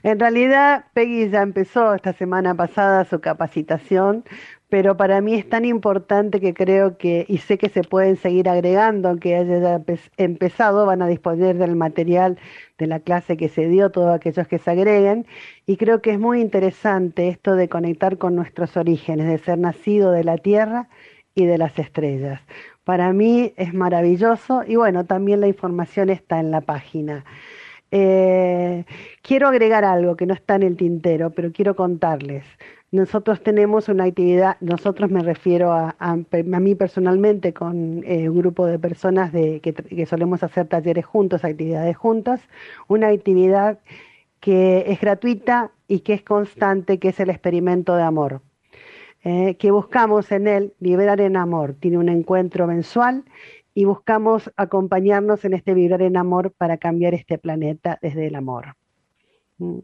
en 0.03 0.19
realidad 0.19 0.87
Peggy 0.95 1.31
ya 1.31 1.43
empezó 1.43 1.95
esta 1.95 2.13
semana 2.13 2.57
pasada 2.57 3.05
su 3.05 3.21
capacitación, 3.21 4.25
pero 4.73 4.97
para 4.97 5.21
mí 5.21 5.35
es 5.35 5.47
tan 5.47 5.67
importante 5.67 6.41
que 6.41 6.55
creo 6.55 6.97
que, 6.97 7.27
y 7.29 7.37
sé 7.37 7.59
que 7.59 7.69
se 7.69 7.83
pueden 7.83 8.17
seguir 8.17 8.49
agregando, 8.49 9.11
aunque 9.11 9.37
haya 9.37 9.83
empezado, 10.17 10.87
van 10.87 11.03
a 11.03 11.09
disponer 11.09 11.59
del 11.59 11.77
material 11.77 12.39
de 12.79 12.87
la 12.87 12.99
clase 12.99 13.37
que 13.37 13.51
se 13.51 13.69
dio, 13.69 13.91
todos 13.91 14.15
aquellos 14.15 14.49
que 14.49 14.57
se 14.59 14.71
agreguen, 14.71 15.27
y 15.67 15.77
creo 15.77 16.01
que 16.01 16.13
es 16.13 16.19
muy 16.19 16.41
interesante 16.41 17.29
esto 17.29 17.55
de 17.55 17.69
conectar 17.69 18.17
con 18.17 18.35
nuestros 18.35 18.79
orígenes, 18.79 19.27
de 19.27 19.37
ser 19.37 19.59
nacido 19.59 20.11
de 20.11 20.25
la 20.25 20.39
tierra 20.39 20.89
y 21.35 21.45
de 21.45 21.59
las 21.59 21.79
estrellas. 21.79 22.41
Para 22.83 23.13
mí 23.13 23.53
es 23.59 23.75
maravilloso 23.75 24.63
y 24.67 24.77
bueno, 24.77 25.05
también 25.05 25.43
la 25.43 25.49
información 25.49 26.09
está 26.09 26.41
en 26.41 26.51
la 26.51 26.63
página. 26.63 27.27
Eh, 27.91 28.87
quiero 29.21 29.49
agregar 29.49 29.85
algo 29.85 30.17
que 30.17 30.25
no 30.25 30.33
está 30.33 30.55
en 30.55 30.63
el 30.63 30.77
tintero, 30.79 31.29
pero 31.29 31.53
quiero 31.53 31.77
contarles. 31.77 32.47
Nosotros 32.93 33.43
tenemos 33.43 33.89
una 33.89 34.05
actividad, 34.05 34.59
nosotros 34.61 35.11
me 35.11 35.23
refiero 35.23 35.73
a, 35.73 35.97
a, 35.99 36.15
mí 36.15 36.75
personalmente 36.75 37.55
con 37.55 38.05
eh, 38.05 38.29
un 38.29 38.37
grupo 38.37 38.67
de 38.67 38.79
personas 38.79 39.33
de, 39.33 39.61
que, 39.61 40.05
solemos 40.05 40.43
hacer 40.43 40.69
talleres 40.69 41.07
juntos, 41.07 41.43
actividades 41.43 41.97
juntas, 41.97 42.43
una 42.89 43.09
actividad 43.09 43.79
que 44.41 44.85
es 44.89 45.01
gratuita 45.01 45.71
y 45.89 46.01
que 46.01 46.13
es 46.13 46.23
constante, 46.23 46.99
que 46.99 47.09
es 47.09 47.21
el 47.21 47.31
experimento 47.31 47.97
de 47.97 48.03
amor, 48.03 48.43
eh, 49.25 49.57
que 49.57 49.71
buscamos 49.71 50.31
en 50.31 50.47
él 50.47 50.75
vibrar 50.79 51.23
en 51.23 51.39
amor. 51.39 51.75
Tiene 51.81 51.97
un 51.97 52.11
encuentro 52.11 52.67
mensual 52.67 53.25
y 53.73 53.87
buscamos 53.87 54.53
acompañarnos 54.57 55.47
en 55.47 55.55
este 55.55 55.73
vibrar 55.73 56.03
en 56.03 56.19
amor 56.19 56.53
para 56.53 56.77
cambiar 56.77 57.15
este 57.15 57.39
planeta 57.39 57.99
desde 58.03 58.27
el 58.27 58.35
amor. 58.35 58.77
Mm. 59.59 59.79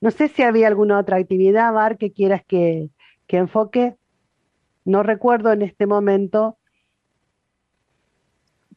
No 0.00 0.10
sé 0.10 0.28
si 0.28 0.42
había 0.42 0.66
alguna 0.66 0.98
otra 0.98 1.18
actividad, 1.18 1.72
Bar, 1.72 1.98
que 1.98 2.12
quieras 2.12 2.42
que, 2.46 2.90
enfoque. 3.28 3.96
No 4.84 5.02
recuerdo 5.02 5.52
en 5.52 5.62
este 5.62 5.86
momento. 5.86 6.58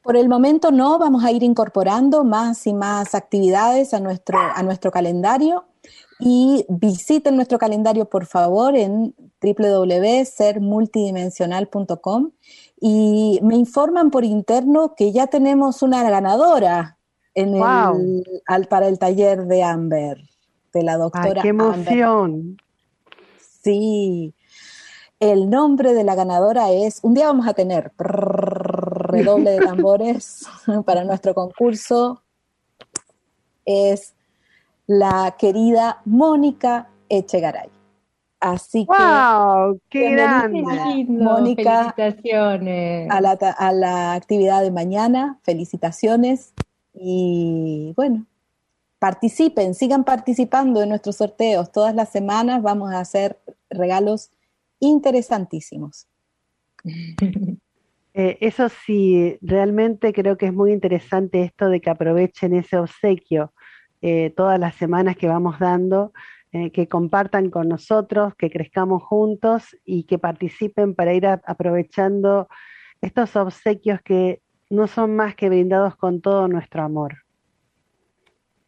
Por 0.02 0.16
el 0.16 0.30
momento 0.30 0.72
no, 0.72 1.00
vamos 1.00 1.24
a 1.24 1.32
ir 1.32 1.44
incorporando 1.44 2.24
más 2.24 2.68
y 2.68 2.74
más 2.74 3.16
actividades 3.16 3.94
a 3.94 4.00
nuestro, 4.00 4.38
a 4.38 4.62
nuestro 4.62 4.92
calendario 4.92 5.66
y 6.20 6.66
visiten 6.70 7.36
nuestro 7.36 7.58
calendario 7.58 8.06
por 8.06 8.26
favor 8.26 8.76
en 8.76 9.16
www.sermultidimensional.com 9.42 12.32
y 12.80 13.40
me 13.42 13.56
informan 13.56 14.12
por 14.12 14.26
interno 14.26 14.94
que 14.96 15.12
ya 15.12 15.26
tenemos 15.28 15.82
una 15.82 16.04
ganadora 16.04 17.00
en 17.34 17.56
el, 17.56 18.24
para 18.70 18.88
el 18.88 19.00
taller 19.00 19.46
de 19.46 19.64
Amber 19.64 20.18
de 20.74 20.84
la 20.84 20.98
doctora. 20.98 21.42
¡Qué 21.42 21.50
emoción! 21.50 22.58
Sí. 23.62 24.34
El 25.20 25.50
nombre 25.50 25.94
de 25.94 26.04
la 26.04 26.16
ganadora 26.16 26.72
es, 26.72 27.00
un 27.04 27.14
día 27.14 27.28
vamos 27.28 27.48
a 27.48 27.54
tener 27.54 27.94
redoble 27.98 29.52
de 29.52 29.60
tambores 29.66 30.46
para 30.86 31.06
nuestro 31.06 31.34
concurso, 31.34 32.24
es 33.66 34.14
la 34.86 35.36
querida 35.38 36.02
Mónica 36.04 36.90
Echegaray. 37.08 37.70
Así 38.42 38.86
que. 38.86 38.92
¡Wow! 38.92 39.80
¡Qué 39.90 40.12
grande! 40.12 40.62
Mónica, 41.08 41.94
felicitaciones. 41.96 43.10
A 43.10 43.22
la, 43.22 43.32
a 43.32 43.72
la 43.72 44.14
actividad 44.16 44.62
de 44.62 44.72
mañana, 44.72 45.40
felicitaciones. 45.44 46.54
Y 46.94 47.94
bueno, 47.96 48.26
participen, 49.04 49.74
sigan 49.74 50.06
participando 50.06 50.82
en 50.82 50.88
nuestros 50.88 51.18
sorteos. 51.18 51.74
Todas 51.74 51.94
las 51.94 52.10
semanas 52.10 52.62
vamos 52.62 52.94
a 52.94 53.02
hacer 53.02 53.38
regalos 53.70 54.32
interesantísimos. 54.80 56.08
Eh, 58.16 58.38
eso 58.42 58.70
sí, 58.70 59.40
realmente 59.42 60.14
creo 60.14 60.38
que 60.38 60.46
es 60.46 60.54
muy 60.54 60.72
interesante 60.72 61.42
esto 61.42 61.68
de 61.68 61.82
que 61.82 61.90
aprovechen 61.90 62.54
ese 62.54 62.78
obsequio 62.78 63.56
eh, 64.04 64.32
todas 64.38 64.60
las 64.60 64.76
semanas 64.76 65.18
que 65.18 65.28
vamos 65.28 65.58
dando, 65.58 66.14
eh, 66.52 66.70
que 66.70 66.88
compartan 66.88 67.50
con 67.50 67.68
nosotros, 67.70 68.36
que 68.38 68.52
crezcamos 68.52 69.02
juntos 69.02 69.76
y 69.84 70.04
que 70.04 70.20
participen 70.20 70.94
para 70.94 71.16
ir 71.16 71.26
aprovechando 71.26 72.48
estos 73.02 73.36
obsequios 73.36 74.00
que 74.04 74.44
no 74.70 74.86
son 74.86 75.16
más 75.16 75.34
que 75.34 75.50
brindados 75.50 75.96
con 75.96 76.22
todo 76.22 76.48
nuestro 76.48 76.84
amor. 76.84 77.23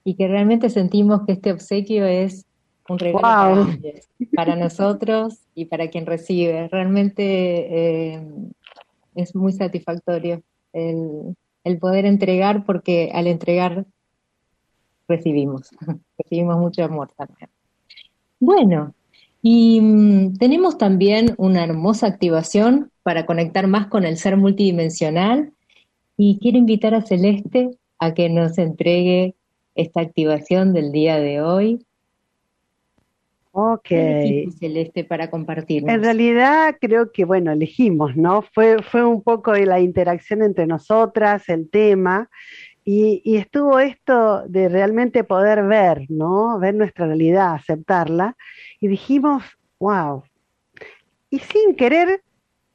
Y 0.06 0.16
que 0.16 0.28
realmente 0.28 0.70
sentimos 0.70 1.24
que 1.26 1.34
este 1.34 1.52
obsequio 1.52 2.06
es 2.06 2.46
un 2.88 3.00
regalo 3.00 3.68
para, 4.36 4.56
nosotros 4.56 5.40
y 5.56 5.66
para 5.66 5.90
quien 5.90 6.06
recibe. 6.06 6.68
Realmente 6.68 7.24
eh, 8.14 8.24
es 9.16 9.36
muy 9.36 9.52
satisfactorio 9.52 10.44
el, 10.72 11.36
el 11.64 11.80
poder 11.80 12.06
entregar 12.06 12.64
porque 12.66 13.12
al 13.14 13.26
entregar 13.26 13.86
recibimos, 15.08 15.72
recibimos 16.20 16.58
mucho 16.58 16.84
amor 16.84 17.12
también. 17.18 17.50
Bueno, 18.40 18.94
y 19.42 19.82
mm, 19.82 20.38
tenemos 20.38 20.78
también 20.78 21.34
una 21.38 21.64
hermosa 21.64 22.06
activación 22.06 22.92
para 23.02 23.26
conectar 23.26 23.66
más 23.66 23.88
con 23.88 24.06
el 24.06 24.18
ser 24.18 24.38
multidimensional 24.38 25.52
y 26.16 26.38
quiero 26.40 26.60
invitar 26.60 26.94
a 26.94 27.02
Celeste 27.02 27.72
a 27.98 28.14
que 28.14 28.30
nos 28.30 28.60
entregue 28.60 29.34
esta 29.76 30.02
activación 30.02 30.74
del 30.74 30.92
día 30.92 31.20
de 31.20 31.42
hoy. 31.42 31.86
Ok. 33.58 33.88
Celeste 34.60 35.06
para 35.06 35.30
compartir. 35.30 35.90
En 35.90 36.04
realidad 36.04 36.76
creo 36.82 37.14
que, 37.14 37.24
bueno, 37.24 37.54
elegimos, 37.54 38.18
¿no? 38.18 38.42
Fue, 38.42 38.82
fue 38.84 39.06
un 39.06 39.22
poco 39.22 39.54
de 39.54 39.66
la 39.66 39.80
interacción 39.80 40.42
entre 40.42 40.68
nosotras, 40.68 41.48
el 41.48 41.70
tema, 41.70 42.30
y, 42.84 43.22
y, 43.24 43.38
estuvo 43.38 43.80
esto 43.80 44.44
de 44.48 44.68
realmente 44.70 45.24
poder 45.24 45.64
ver, 45.64 46.06
¿no? 46.10 46.60
Ver 46.60 46.76
nuestra 46.76 47.08
realidad, 47.08 47.54
aceptarla, 47.54 48.36
y 48.80 48.88
dijimos, 48.88 49.44
wow. 49.80 50.24
Y 51.30 51.40
sin 51.40 51.76
querer, 51.76 52.22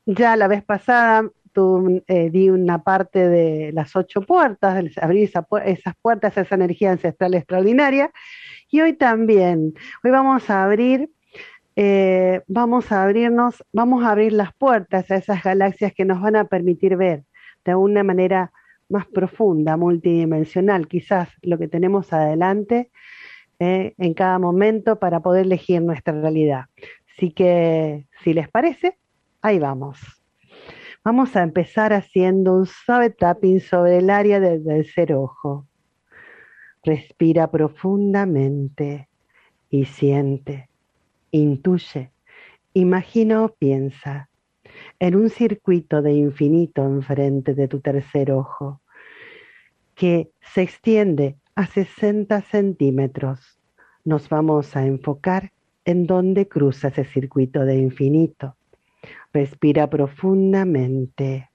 ya 0.07 0.35
la 0.35 0.49
vez 0.49 0.65
pasada 0.65 1.31
tú, 1.53 2.03
eh, 2.07 2.31
di 2.31 2.51
una 2.51 2.83
parte 2.83 3.29
de 3.29 3.73
las 3.73 3.97
ocho 3.97 4.23
puertas, 4.23 4.85
abrir 5.01 5.31
esas 5.65 5.95
puertas, 6.01 6.37
esa 6.37 6.55
energía 6.55 6.93
ancestral 6.93 7.35
extraordinaria. 7.35 8.11
Y 8.71 8.81
hoy 8.81 8.93
también, 8.95 9.75
hoy 10.05 10.11
vamos 10.11 10.49
a 10.51 10.65
abrir, 10.65 11.11
eh, 11.77 12.43
vamos 12.47 12.93
a 12.93 13.03
abrirnos, 13.05 13.65
vamos 13.73 14.05
a 14.05 14.11
abrir 14.11 14.33
las 14.33 14.55
puertas 14.55 15.11
a 15.11 15.17
esas 15.17 15.43
galaxias 15.43 15.93
que 15.95 16.05
nos 16.05 16.21
van 16.21 16.37
a 16.37 16.45
permitir 16.45 16.97
ver 16.97 17.25
de 17.65 17.75
una 17.75 18.03
manera 18.03 18.53
más 18.89 19.07
profunda, 19.07 19.77
multidimensional, 19.77 20.89
quizás 20.89 21.29
lo 21.43 21.59
que 21.59 21.69
tenemos 21.69 22.13
adelante 22.13 22.91
eh, 23.59 23.95
en 23.99 24.15
cada 24.15 24.39
momento 24.39 24.99
para 24.99 25.21
poder 25.21 25.47
elegir 25.47 25.83
nuestra 25.83 26.21
realidad. 26.21 26.65
Así 27.17 27.33
que, 27.33 28.07
si 28.23 28.35
les 28.35 28.49
parece, 28.49 28.99
ahí 29.43 29.59
vamos. 29.59 30.20
Vamos 31.03 31.35
a 31.35 31.43
empezar 31.43 31.95
haciendo 31.95 32.55
un 32.55 32.67
suave 32.67 33.09
tapping 33.09 33.61
sobre 33.61 33.97
el 33.97 34.11
área 34.11 34.39
del 34.39 34.63
tercer 34.63 35.15
ojo. 35.15 35.67
Respira 36.85 37.51
profundamente 37.51 39.09
y 39.71 39.87
siente, 39.87 40.69
intuye, 41.31 42.13
imagina 42.75 43.43
o 43.43 43.49
piensa 43.49 44.29
en 44.99 45.17
un 45.17 45.31
circuito 45.31 46.03
de 46.03 46.13
infinito 46.13 46.85
enfrente 46.85 47.55
de 47.55 47.67
tu 47.67 47.81
tercer 47.81 48.31
ojo 48.31 48.83
que 49.95 50.31
se 50.43 50.61
extiende 50.61 51.37
a 51.55 51.65
60 51.65 52.43
centímetros. 52.43 53.59
Nos 54.05 54.29
vamos 54.29 54.77
a 54.77 54.85
enfocar 54.85 55.53
en 55.87 56.07
dónde 56.07 56.47
cruza 56.47 56.89
ese 56.89 57.05
circuito 57.05 57.65
de 57.65 57.79
infinito. 57.79 58.55
Respira 59.33 59.89
profundamente. 59.89 61.51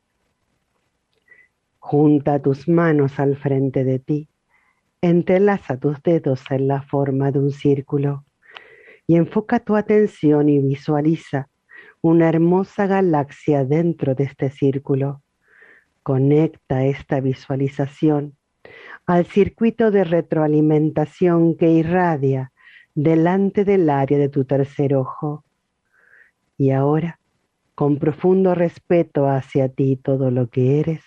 Junta 1.79 2.41
tus 2.41 2.67
manos 2.67 3.19
al 3.19 3.35
frente 3.35 3.83
de 3.83 3.99
ti. 3.99 4.29
Entrelaza 5.01 5.77
tus 5.77 6.01
dedos 6.01 6.43
en 6.49 6.67
la 6.67 6.81
forma 6.81 7.31
de 7.31 7.39
un 7.39 7.51
círculo 7.51 8.25
y 9.07 9.17
enfoca 9.17 9.59
tu 9.59 9.75
atención 9.75 10.49
y 10.49 10.59
visualiza 10.59 11.49
una 12.01 12.29
hermosa 12.29 12.87
galaxia 12.87 13.65
dentro 13.65 14.15
de 14.15 14.23
este 14.23 14.49
círculo. 14.49 15.21
Conecta 16.01 16.85
esta 16.85 17.19
visualización 17.19 18.35
al 19.05 19.25
circuito 19.25 19.91
de 19.91 20.03
retroalimentación 20.03 21.55
que 21.55 21.69
irradia 21.69 22.51
delante 22.95 23.65
del 23.65 23.89
área 23.89 24.17
de 24.17 24.29
tu 24.29 24.45
tercer 24.45 24.95
ojo. 24.95 25.43
Y 26.57 26.71
ahora 26.71 27.19
con 27.75 27.99
profundo 27.99 28.55
respeto 28.55 29.27
hacia 29.27 29.67
ti 29.67 29.97
todo 29.97 30.31
lo 30.31 30.49
que 30.49 30.79
eres, 30.79 31.03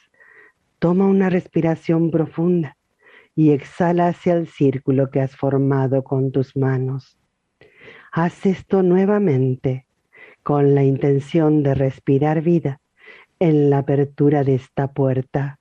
toma 0.78 1.06
una 1.06 1.30
respiración 1.30 2.10
profunda 2.10 2.76
y 3.34 3.50
exhala 3.50 4.08
hacia 4.08 4.34
el 4.34 4.46
círculo 4.46 5.10
que 5.10 5.20
has 5.20 5.34
formado 5.34 6.04
con 6.04 6.30
tus 6.30 6.56
manos. 6.56 7.18
Haz 8.12 8.44
esto 8.46 8.82
nuevamente 8.82 9.86
con 10.42 10.74
la 10.74 10.84
intención 10.84 11.62
de 11.62 11.74
respirar 11.74 12.42
vida 12.42 12.80
en 13.38 13.70
la 13.70 13.78
apertura 13.78 14.44
de 14.44 14.54
esta 14.56 14.92
puerta, 14.92 15.58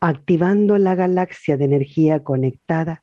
activando 0.00 0.78
la 0.78 0.94
galaxia 0.94 1.56
de 1.56 1.64
energía 1.64 2.22
conectada 2.22 3.02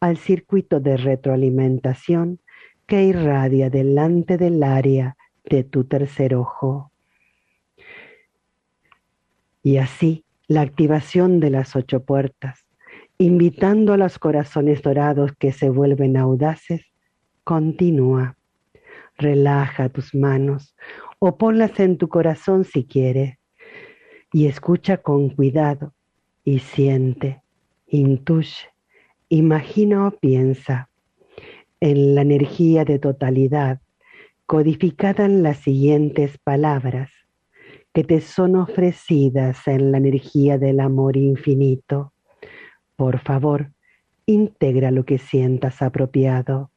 al 0.00 0.16
circuito 0.16 0.80
de 0.80 0.96
retroalimentación 0.96 2.40
que 2.86 3.04
irradia 3.04 3.70
delante 3.70 4.36
del 4.36 4.62
área 4.62 5.16
de 5.44 5.64
tu 5.64 5.84
tercer 5.84 6.34
ojo. 6.34 6.90
Y 9.62 9.76
así 9.76 10.24
la 10.48 10.62
activación 10.62 11.40
de 11.40 11.50
las 11.50 11.76
ocho 11.76 12.04
puertas, 12.04 12.66
invitando 13.18 13.92
a 13.92 13.96
los 13.96 14.18
corazones 14.18 14.82
dorados 14.82 15.32
que 15.38 15.52
se 15.52 15.70
vuelven 15.70 16.16
audaces, 16.16 16.82
continúa. 17.44 18.36
Relaja 19.18 19.88
tus 19.88 20.14
manos 20.14 20.74
o 21.18 21.36
ponlas 21.36 21.78
en 21.78 21.98
tu 21.98 22.08
corazón 22.08 22.64
si 22.64 22.84
quieres 22.84 23.38
y 24.32 24.46
escucha 24.46 24.96
con 24.96 25.28
cuidado 25.28 25.92
y 26.44 26.60
siente, 26.60 27.42
intuye, 27.86 28.70
imagina 29.28 30.08
o 30.08 30.10
piensa 30.10 30.88
en 31.80 32.14
la 32.14 32.22
energía 32.22 32.84
de 32.84 32.98
totalidad 32.98 33.81
codificada 34.52 35.24
en 35.24 35.42
las 35.42 35.60
siguientes 35.60 36.36
palabras 36.36 37.10
que 37.94 38.04
te 38.04 38.20
son 38.20 38.54
ofrecidas 38.54 39.66
en 39.66 39.92
la 39.92 39.96
energía 39.96 40.58
del 40.58 40.80
amor 40.80 41.16
infinito. 41.16 42.12
Por 42.94 43.18
favor, 43.20 43.72
integra 44.26 44.90
lo 44.90 45.06
que 45.06 45.16
sientas 45.16 45.80
apropiado. 45.80 46.70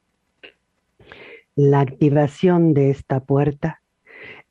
La 1.54 1.80
activación 1.80 2.72
de 2.72 2.88
esta 2.88 3.20
puerta 3.20 3.82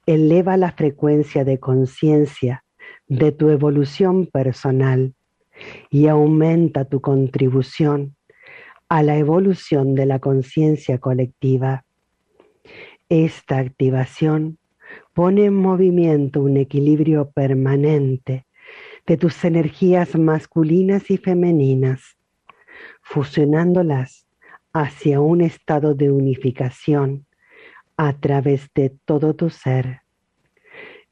eleva 0.06 0.56
la 0.56 0.74
frecuencia 0.74 1.44
de 1.44 1.60
conciencia 1.60 2.64
de 3.08 3.32
tu 3.32 3.50
evolución 3.50 4.28
personal 4.28 5.16
y 5.90 6.10
aumenta 6.10 6.86
tu 6.86 7.02
contribución 7.02 8.16
a 8.88 9.02
la 9.02 9.18
evolución 9.18 9.96
de 9.96 10.06
la 10.06 10.20
conciencia 10.20 11.00
colectiva. 11.00 11.86
Esta 13.10 13.60
activación 13.60 14.58
pone 15.14 15.46
en 15.46 15.56
movimiento 15.56 16.42
un 16.42 16.58
equilibrio 16.58 17.30
permanente 17.30 18.48
de 19.06 19.18
tus 19.18 19.46
energías 19.46 20.16
masculinas 20.18 21.12
y 21.12 21.18
femeninas, 21.18 22.18
fusionándolas 23.04 24.26
hacia 24.74 25.20
un 25.22 25.42
estado 25.42 25.94
de 25.94 26.10
unificación 26.10 27.28
a 27.96 28.20
través 28.20 28.70
de 28.74 28.90
todo 28.90 29.36
tu 29.36 29.52
ser. 29.52 30.02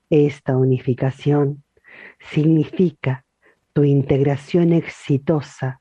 Esta 0.09 0.57
unificación 0.57 1.63
significa 2.19 3.23
tu 3.71 3.83
integración 3.83 4.73
exitosa 4.73 5.79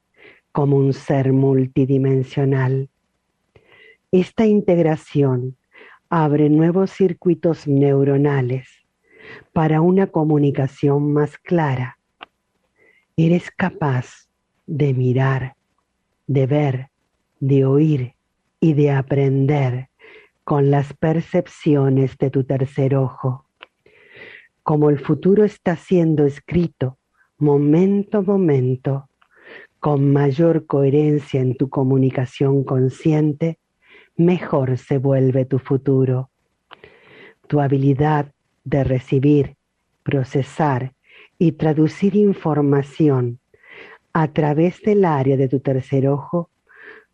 como 0.53 0.77
un 0.77 0.93
ser 0.93 1.33
multidimensional. 1.33 2.91
Esta 4.11 4.45
integración 4.45 5.57
abre 6.15 6.51
nuevos 6.51 6.91
circuitos 6.91 7.67
neuronales 7.67 8.69
para 9.55 9.81
una 9.81 10.09
comunicación 10.09 11.11
más 11.11 11.39
clara. 11.39 11.99
Eres 13.17 13.51
capaz 13.51 14.29
de 14.67 14.93
mirar, 14.93 15.57
de 16.27 16.47
ver, 16.47 16.91
de 17.41 17.65
oír 17.65 18.15
y 18.61 18.75
de 18.75 18.91
aprender 18.91 19.89
con 20.45 20.71
las 20.71 20.93
percepciones 20.93 22.19
de 22.19 22.29
tu 22.29 22.45
tercer 22.45 22.95
ojo. 22.95 23.47
Como 24.63 24.91
el 24.91 24.99
futuro 24.99 25.45
está 25.45 25.77
siendo 25.77 26.27
escrito 26.27 26.99
momento 27.39 28.19
a 28.19 28.21
momento, 28.21 29.09
con 29.81 30.13
mayor 30.13 30.67
coherencia 30.67 31.41
en 31.41 31.57
tu 31.57 31.71
comunicación 31.71 32.65
consciente, 32.65 33.59
mejor 34.17 34.79
se 34.79 34.99
vuelve 34.99 35.45
tu 35.45 35.59
futuro. 35.59 36.31
Tu 37.47 37.61
habilidad 37.61 38.33
de 38.65 38.85
recibir, 38.85 39.57
procesar 40.03 40.93
y 41.39 41.53
traducir 41.53 42.17
información 42.17 43.41
a 44.13 44.29
través 44.33 44.81
del 44.83 45.05
área 45.05 45.37
de 45.37 45.49
tu 45.49 45.61
tercer 45.61 46.09
ojo 46.09 46.51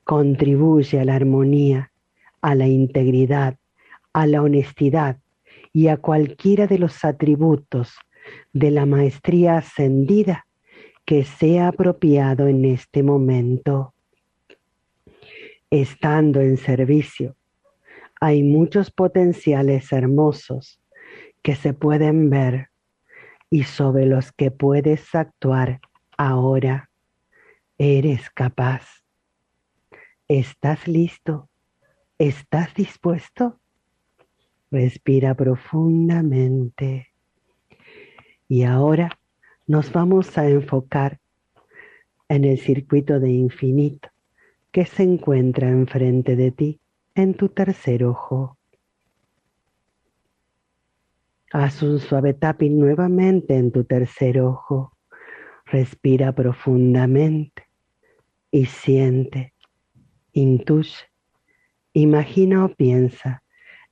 contribuye 0.04 0.98
a 1.00 1.04
la 1.04 1.14
armonía, 1.14 1.92
a 2.40 2.54
la 2.54 2.66
integridad, 2.66 3.56
a 4.12 4.26
la 4.26 4.42
honestidad 4.42 5.18
y 5.72 5.88
a 5.88 5.96
cualquiera 5.96 6.66
de 6.66 6.78
los 6.78 7.04
atributos 7.04 7.98
de 8.52 8.70
la 8.70 8.86
maestría 8.86 9.58
ascendida 9.58 10.46
que 11.04 11.24
sea 11.24 11.68
apropiado 11.68 12.48
en 12.48 12.64
este 12.64 13.02
momento. 13.02 13.94
Estando 15.70 16.40
en 16.40 16.56
servicio, 16.56 17.36
hay 18.22 18.42
muchos 18.42 18.90
potenciales 18.90 19.92
hermosos 19.92 20.80
que 21.42 21.56
se 21.56 21.74
pueden 21.74 22.30
ver 22.30 22.70
y 23.50 23.64
sobre 23.64 24.06
los 24.06 24.32
que 24.32 24.50
puedes 24.50 25.14
actuar 25.14 25.80
ahora. 26.16 26.88
Eres 27.76 28.30
capaz. 28.30 29.04
¿Estás 30.26 30.88
listo? 30.88 31.50
¿Estás 32.16 32.72
dispuesto? 32.72 33.60
Respira 34.70 35.34
profundamente. 35.34 37.08
Y 38.48 38.62
ahora 38.62 39.18
nos 39.66 39.92
vamos 39.92 40.38
a 40.38 40.48
enfocar 40.48 41.20
en 42.30 42.46
el 42.46 42.58
circuito 42.58 43.20
de 43.20 43.32
infinito 43.32 44.08
que 44.78 44.86
se 44.86 45.02
encuentra 45.02 45.68
enfrente 45.68 46.36
de 46.36 46.52
ti 46.52 46.80
en 47.16 47.34
tu 47.34 47.48
tercer 47.48 48.04
ojo. 48.04 48.56
Haz 51.52 51.82
un 51.82 51.98
suave 51.98 52.32
tapping 52.32 52.78
nuevamente 52.78 53.56
en 53.56 53.72
tu 53.72 53.82
tercer 53.82 54.40
ojo. 54.40 54.92
Respira 55.66 56.30
profundamente 56.30 57.64
y 58.52 58.66
siente, 58.66 59.52
intuye, 60.32 61.10
imagina 61.92 62.64
o 62.64 62.68
piensa 62.68 63.42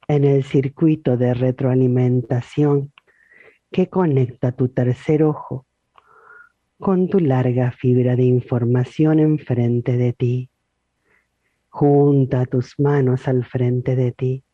en 0.06 0.22
el 0.22 0.44
circuito 0.44 1.16
de 1.16 1.34
retroalimentación 1.34 2.92
que 3.72 3.88
conecta 3.88 4.52
tu 4.52 4.68
tercer 4.68 5.24
ojo 5.24 5.66
con 6.78 7.08
tu 7.08 7.18
larga 7.18 7.72
fibra 7.72 8.14
de 8.14 8.22
información 8.22 9.18
enfrente 9.18 9.96
de 9.96 10.12
ti. 10.12 10.48
Junta 11.78 12.46
tus 12.46 12.80
manos 12.80 13.28
al 13.28 13.44
frente 13.44 13.96
de 13.96 14.10
ti. 14.10 14.44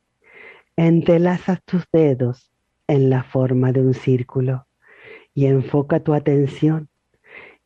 Entrelazas 0.75 1.63
tus 1.63 1.85
dedos 1.93 2.51
en 2.89 3.11
la 3.11 3.23
forma 3.23 3.71
de 3.71 3.81
un 3.81 3.95
círculo 3.95 4.67
y 5.33 5.47
enfoca 5.47 6.01
tu 6.01 6.15
atención 6.15 6.89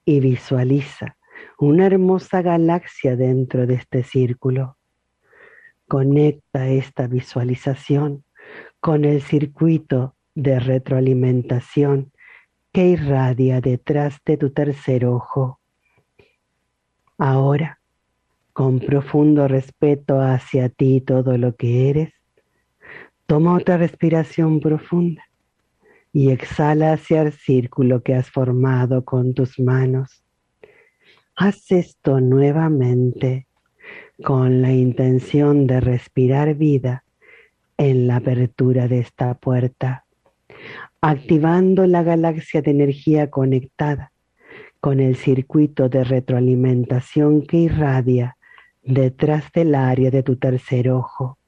y 0.04 0.20
visualiza 0.20 1.16
una 1.58 1.86
hermosa 1.86 2.42
galaxia 2.42 3.16
dentro 3.16 3.66
de 3.66 3.76
este 3.76 4.02
círculo. 4.02 4.76
Conecta 5.88 6.68
esta 6.68 7.06
visualización 7.06 8.24
con 8.78 9.06
el 9.06 9.22
circuito 9.22 10.16
de 10.34 10.60
retroalimentación 10.60 12.12
que 12.72 12.88
irradia 12.88 13.62
detrás 13.62 14.18
de 14.26 14.36
tu 14.36 14.50
tercer 14.50 15.06
ojo. 15.06 15.60
Ahora, 17.16 17.80
con 18.56 18.78
profundo 18.78 19.46
respeto 19.48 20.18
hacia 20.18 20.70
ti 20.70 21.02
todo 21.02 21.36
lo 21.36 21.56
que 21.56 21.90
eres, 21.90 22.14
toma 23.26 23.54
otra 23.54 23.76
respiración 23.76 24.60
profunda 24.60 25.22
y 26.10 26.30
exhala 26.30 26.94
hacia 26.94 27.20
el 27.20 27.32
círculo 27.34 28.02
que 28.02 28.14
has 28.14 28.30
formado 28.30 29.04
con 29.04 29.34
tus 29.34 29.60
manos. 29.60 30.24
Haz 31.36 31.70
esto 31.70 32.18
nuevamente 32.22 33.46
con 34.24 34.62
la 34.62 34.72
intención 34.72 35.66
de 35.66 35.80
respirar 35.80 36.54
vida 36.54 37.04
en 37.76 38.06
la 38.06 38.16
apertura 38.16 38.88
de 38.88 39.00
esta 39.00 39.34
puerta, 39.34 40.06
activando 41.02 41.86
la 41.86 42.02
galaxia 42.02 42.62
de 42.62 42.70
energía 42.70 43.28
conectada 43.28 44.12
con 44.80 45.00
el 45.00 45.16
circuito 45.16 45.90
de 45.90 46.04
retroalimentación 46.04 47.42
que 47.42 47.58
irradia 47.58 48.35
detrás 48.86 49.50
del 49.52 49.74
área 49.74 50.10
de 50.10 50.22
tu 50.22 50.36
tercer 50.36 50.90
ojo. 50.90 51.38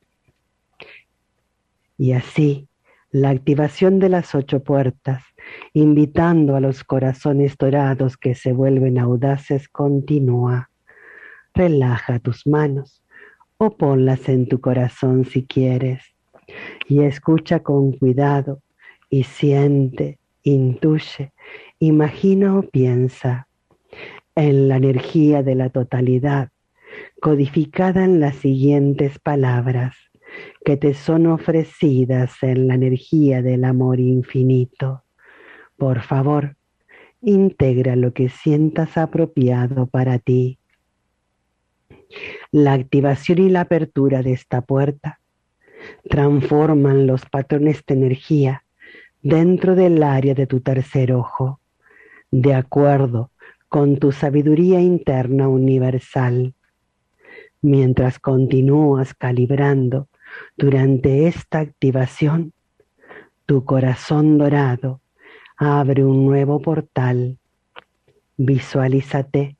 Y 1.97 2.13
así, 2.13 2.69
la 3.11 3.31
activación 3.31 3.99
de 3.99 4.11
las 4.11 4.35
ocho 4.35 4.63
puertas, 4.63 5.23
invitando 5.73 6.57
a 6.57 6.61
los 6.61 6.85
corazones 6.85 7.57
dorados 7.57 8.17
que 8.17 8.35
se 8.35 8.53
vuelven 8.53 8.99
audaces, 8.99 9.69
continúa 9.69 10.69
relaja 11.55 12.21
tus 12.21 12.47
manos 12.47 13.03
o 13.57 13.77
ponlas 13.77 14.29
en 14.29 14.47
tu 14.47 14.61
corazón 14.61 15.25
si 15.25 15.45
quieres 15.45 16.15
y 16.87 17.03
escucha 17.03 17.61
con 17.61 17.93
cuidado 17.93 18.63
y 19.11 19.25
siente, 19.25 20.19
intuye, 20.45 21.33
imagina 21.81 22.57
o 22.57 22.63
piensa 22.63 23.49
en 24.37 24.69
la 24.69 24.77
energía 24.77 25.43
de 25.43 25.57
la 25.57 25.71
totalidad 25.71 26.51
codificada 27.21 28.05
en 28.05 28.21
las 28.21 28.37
siguientes 28.37 29.19
palabras 29.19 29.97
que 30.65 30.77
te 30.77 30.95
son 30.95 31.27
ofrecidas 31.27 32.43
en 32.43 32.69
la 32.69 32.75
energía 32.75 33.43
del 33.43 33.65
amor 33.65 34.01
infinito. 34.01 35.05
Por 35.77 36.03
favor, 36.03 36.57
integra 37.23 37.97
lo 37.97 38.13
que 38.13 38.29
sientas 38.29 38.97
apropiado 38.97 39.87
para 39.87 40.19
ti 40.19 40.59
la 42.51 42.73
activación 42.73 43.39
y 43.39 43.49
la 43.51 43.63
apertura 43.63 44.23
de 44.23 44.33
esta 44.33 44.63
puerta 44.63 45.21
transforman 46.09 47.07
los 47.07 47.25
patrones 47.27 47.85
de 47.87 47.95
energía 47.95 48.65
dentro 49.23 49.75
del 49.75 50.03
área 50.03 50.35
de 50.35 50.47
tu 50.47 50.61
tercer 50.61 51.13
ojo, 51.13 51.61
de 52.31 52.55
acuerdo 52.55 53.31
con 53.69 53.99
tu 53.99 54.13
sabiduría 54.13 54.81
interna 54.81 55.49
universal. 55.49 56.55
Mientras 57.61 58.19
continúas 58.19 59.15
calibrando 59.15 60.09
durante 60.57 61.27
esta 61.27 61.61
activación, 61.61 62.53
tu 63.47 63.65
corazón 63.65 64.39
dorado 64.39 65.01
abre 65.57 66.05
un 66.05 66.27
nuevo 66.27 66.61
portal. 66.61 67.39
Visualízate 68.37 69.59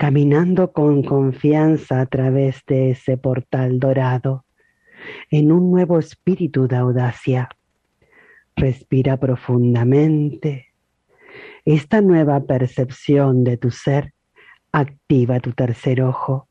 caminando 0.00 0.72
con 0.72 1.02
confianza 1.02 2.00
a 2.00 2.06
través 2.06 2.64
de 2.66 2.92
ese 2.92 3.18
portal 3.18 3.78
dorado, 3.78 4.46
en 5.30 5.52
un 5.52 5.70
nuevo 5.70 5.98
espíritu 5.98 6.66
de 6.66 6.76
audacia. 6.76 7.50
Respira 8.56 9.18
profundamente. 9.18 10.68
Esta 11.66 12.00
nueva 12.00 12.40
percepción 12.44 13.44
de 13.44 13.58
tu 13.58 13.70
ser 13.70 14.14
activa 14.72 15.38
tu 15.38 15.52
tercer 15.52 16.00
ojo, 16.00 16.48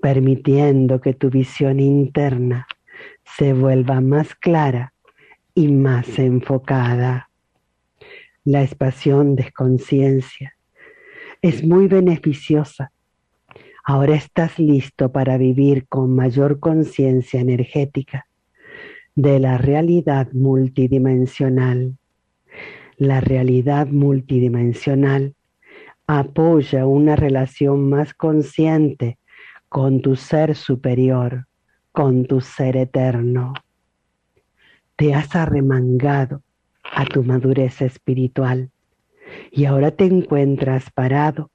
permitiendo 0.00 1.00
que 1.00 1.14
tu 1.14 1.30
visión 1.30 1.80
interna 1.80 2.66
se 3.36 3.52
vuelva 3.52 4.00
más 4.00 4.34
clara 4.34 4.92
y 5.54 5.68
más 5.68 6.18
enfocada. 6.18 7.30
La 8.44 8.62
expansión 8.62 9.36
de 9.36 9.52
conciencia 9.52 10.54
es 11.42 11.64
muy 11.64 11.86
beneficiosa. 11.86 12.92
Ahora 13.84 14.14
estás 14.14 14.58
listo 14.58 15.10
para 15.10 15.38
vivir 15.38 15.86
con 15.88 16.14
mayor 16.14 16.60
conciencia 16.60 17.40
energética 17.40 18.26
de 19.14 19.38
la 19.40 19.58
realidad 19.58 20.32
multidimensional. 20.32 21.96
La 22.96 23.20
realidad 23.20 23.86
multidimensional 23.88 25.34
apoya 26.06 26.86
una 26.86 27.16
relación 27.16 27.88
más 27.88 28.14
consciente 28.14 29.18
con 29.70 30.02
tu 30.02 30.16
ser 30.16 30.56
superior, 30.56 31.46
con 31.92 32.26
tu 32.26 32.40
ser 32.40 32.76
eterno. 32.76 33.54
Te 34.96 35.14
has 35.14 35.36
arremangado 35.36 36.42
a 36.82 37.04
tu 37.04 37.22
madurez 37.22 37.80
espiritual 37.80 38.72
y 39.52 39.66
ahora 39.66 39.92
te 39.92 40.06
encuentras 40.06 40.90
parado 40.90 41.52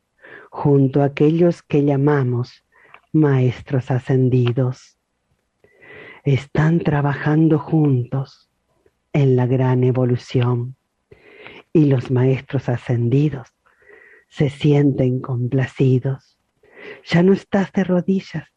junto 0.50 1.02
a 1.02 1.08
aquellos 1.08 1.62
que 1.62 1.84
llamamos 1.84 2.64
maestros 3.12 3.92
ascendidos. 3.92 4.98
Están 6.24 6.80
trabajando 6.80 7.60
juntos 7.60 8.50
en 9.12 9.36
la 9.36 9.46
gran 9.46 9.84
evolución 9.84 10.78
y 11.74 11.88
los 11.88 12.12
maestros 12.12 12.70
ascendidos 12.70 13.50
se 14.30 14.50
sienten 14.50 15.20
complacidos. 15.20 16.35
Ya 17.06 17.24
no 17.24 17.34
estás 17.34 17.72
de 17.72 17.84
rodillas, 17.84 18.48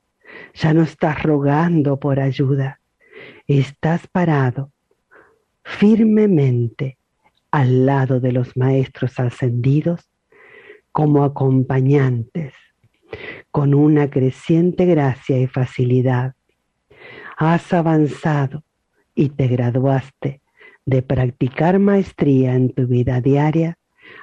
ya 0.55 0.73
no 0.73 0.83
estás 0.83 1.23
rogando 1.23 1.99
por 1.99 2.21
ayuda, 2.21 2.81
estás 3.47 4.07
parado 4.07 4.73
firmemente 5.63 6.99
al 7.51 7.87
lado 7.87 8.21
de 8.21 8.33
los 8.33 8.57
maestros 8.57 9.19
ascendidos 9.19 10.09
como 10.93 11.25
acompañantes 11.25 12.55
con 13.51 13.75
una 13.75 14.11
creciente 14.11 14.85
gracia 14.87 15.39
y 15.39 15.47
facilidad. 15.47 16.35
Has 17.37 17.73
avanzado 17.73 18.65
y 19.15 19.31
te 19.31 19.47
graduaste 19.47 20.43
de 20.85 21.03
practicar 21.03 21.79
maestría 21.79 22.55
en 22.55 22.73
tu 22.73 22.87
vida 22.87 23.21
diaria 23.21 23.79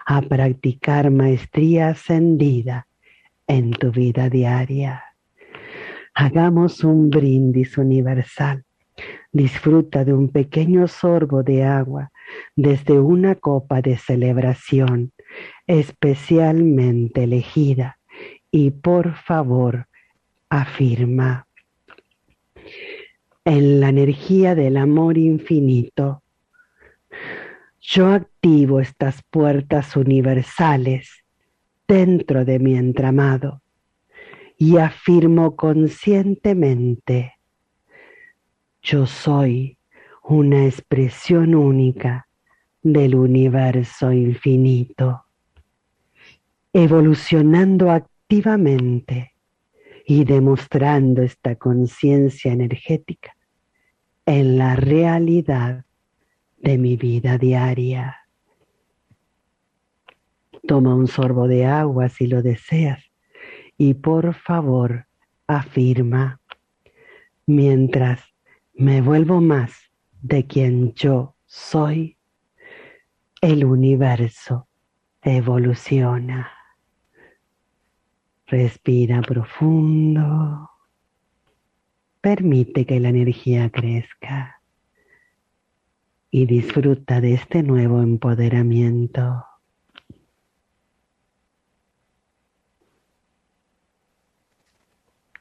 a 0.05 0.21
practicar 0.21 1.11
maestría 1.11 1.89
ascendida 1.89 2.87
en 3.47 3.71
tu 3.71 3.91
vida 3.91 4.29
diaria. 4.29 5.03
Hagamos 6.13 6.83
un 6.83 7.09
brindis 7.09 7.77
universal. 7.77 8.63
Disfruta 9.31 10.05
de 10.05 10.13
un 10.13 10.29
pequeño 10.29 10.87
sorbo 10.87 11.43
de 11.43 11.63
agua 11.63 12.11
desde 12.55 12.99
una 12.99 13.35
copa 13.35 13.81
de 13.81 13.97
celebración 13.97 15.11
especialmente 15.67 17.23
elegida 17.23 17.99
y 18.51 18.71
por 18.71 19.15
favor 19.15 19.87
afirma 20.49 21.47
en 23.43 23.81
la 23.81 23.89
energía 23.89 24.55
del 24.55 24.77
amor 24.77 25.17
infinito. 25.17 26.23
Yo 27.81 28.07
activo 28.07 28.79
estas 28.79 29.21
puertas 29.29 29.95
universales 29.95 31.24
dentro 31.88 32.45
de 32.45 32.59
mi 32.59 32.75
entramado 32.75 33.61
y 34.57 34.77
afirmo 34.77 35.55
conscientemente, 35.55 37.33
yo 38.81 39.05
soy 39.05 39.77
una 40.23 40.65
expresión 40.65 41.55
única 41.55 42.27
del 42.81 43.15
universo 43.15 44.11
infinito, 44.11 45.25
evolucionando 46.71 47.91
activamente 47.91 49.33
y 50.05 50.23
demostrando 50.23 51.23
esta 51.23 51.55
conciencia 51.55 52.53
energética 52.53 53.36
en 54.25 54.57
la 54.57 54.75
realidad 54.75 55.86
de 56.57 56.77
mi 56.77 56.95
vida 56.95 57.38
diaria. 57.38 58.24
Toma 60.68 60.95
un 60.95 61.07
sorbo 61.07 61.47
de 61.47 61.66
agua 61.66 62.09
si 62.09 62.28
lo 62.28 62.41
deseas 62.41 63.03
y 63.78 63.93
por 63.95 64.34
favor 64.34 65.07
afirma, 65.47 66.39
mientras 67.45 68.22
me 68.74 69.01
vuelvo 69.01 69.41
más 69.41 69.74
de 70.22 70.47
quien 70.47 70.93
yo 70.93 71.36
soy, 71.45 72.18
el 73.41 73.63
universo 73.63 74.68
evoluciona. 75.22 76.51
Respira 78.47 79.22
profundo. 79.22 80.70
Permite 82.22 82.86
que 82.86 82.99
la 82.99 83.09
energía 83.09 83.70
crezca 83.70 84.61
y 86.32 86.45
disfruta 86.45 87.22
de 87.22 87.34
este 87.34 87.61
nuevo 87.63 88.01
empoderamiento. 88.01 89.45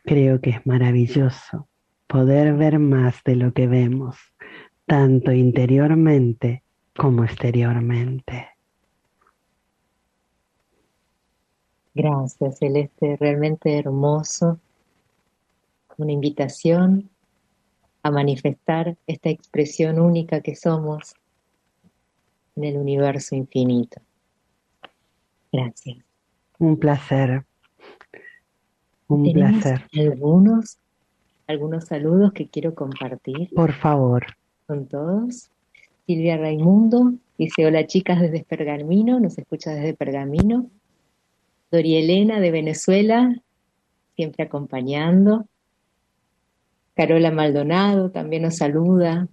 Creo 0.04 0.40
que 0.40 0.50
es 0.50 0.66
maravilloso 0.66 1.68
poder 2.06 2.54
ver 2.54 2.78
más 2.78 3.24
de 3.24 3.36
lo 3.36 3.52
que 3.52 3.66
vemos, 3.66 4.16
tanto 4.86 5.32
interiormente 5.32 6.62
como 6.94 7.24
exteriormente. 7.24 8.48
Gracias, 11.94 12.58
Celeste, 12.58 13.16
realmente 13.18 13.78
hermoso. 13.78 14.58
Una 15.96 16.12
invitación 16.12 17.08
a 18.02 18.10
manifestar 18.10 18.96
esta 19.06 19.30
expresión 19.30 19.98
única 19.98 20.40
que 20.40 20.54
somos 20.54 21.14
en 22.56 22.64
el 22.64 22.76
universo 22.76 23.34
infinito. 23.36 24.02
Gracias. 25.50 25.98
Un 26.58 26.76
placer. 26.78 27.44
Un 29.08 29.32
placer. 29.32 29.82
Algunos, 29.98 30.78
algunos 31.46 31.84
saludos 31.84 32.32
que 32.32 32.48
quiero 32.48 32.74
compartir. 32.74 33.50
Por 33.54 33.72
favor. 33.72 34.24
Con 34.66 34.86
todos. 34.86 35.50
Silvia 36.06 36.36
Raimundo 36.36 37.14
dice: 37.38 37.66
Hola 37.66 37.86
chicas 37.86 38.20
desde 38.20 38.44
Pergamino, 38.44 39.20
nos 39.20 39.36
escucha 39.38 39.72
desde 39.72 39.94
Pergamino. 39.94 40.70
Dori 41.70 41.96
Elena 41.96 42.40
de 42.40 42.50
Venezuela, 42.50 43.34
siempre 44.16 44.44
acompañando. 44.44 45.46
Carola 46.94 47.32
Maldonado 47.32 48.10
también 48.10 48.42
nos 48.42 48.56
saluda, 48.56 49.28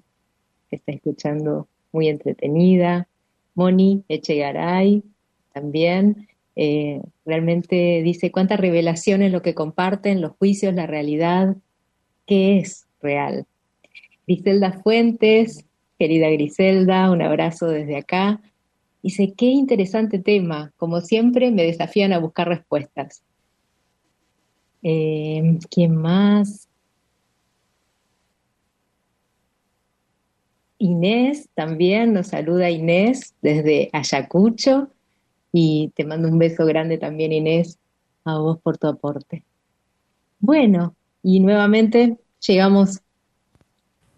está 0.72 0.91
escuchando 0.91 1.67
muy 1.91 2.07
entretenida. 2.07 3.07
Moni 3.53 4.03
Echegaray 4.07 5.03
también. 5.53 6.28
Eh, 6.56 7.02
realmente 7.26 8.02
dice 8.04 8.32
cuánta 8.32 8.58
revelación 8.58 9.22
es 9.22 9.32
lo 9.32 9.41
que 9.41 9.56
comparten, 9.56 10.22
los 10.22 10.34
juicios, 10.34 10.74
la 10.74 10.88
realidad, 10.88 11.56
qué 12.26 12.60
es 12.60 12.88
real. 13.02 13.45
Griselda 14.28 14.74
Fuentes, 14.84 15.66
querida 15.97 16.30
Griselda, 16.30 17.12
un 17.12 17.22
abrazo 17.22 17.68
desde 17.68 17.97
acá. 17.97 18.41
Dice, 19.02 19.34
qué 19.36 19.47
interesante 19.47 20.20
tema. 20.20 20.72
Como 20.78 21.02
siempre, 21.02 21.52
me 21.52 21.64
desafían 21.64 22.14
a 22.14 22.20
buscar 22.20 22.47
respuestas. 22.47 23.24
Eh, 24.84 25.58
¿Quién 25.70 25.95
más? 25.95 26.68
Inés 30.78 31.49
también, 31.54 32.14
nos 32.14 32.28
saluda 32.28 32.72
Inés 32.72 33.36
desde 33.41 33.89
Ayacucho 33.93 34.89
y 35.52 35.91
te 35.95 36.06
mando 36.06 36.28
un 36.28 36.38
beso 36.38 36.66
grande 36.66 36.97
también 36.97 37.32
Inés 37.32 37.80
a 38.24 38.38
vos 38.38 38.60
por 38.60 38.78
tu 38.78 38.88
aporte. 38.88 39.43
Bueno, 40.39 40.95
y 41.24 41.39
nuevamente 41.39 42.18
llegamos 42.45 43.02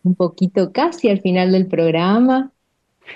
un 0.04 0.16
poquito 0.16 0.72
casi 0.72 1.10
al 1.10 1.22
final 1.22 1.52
del 1.52 1.68
programa 1.68 2.52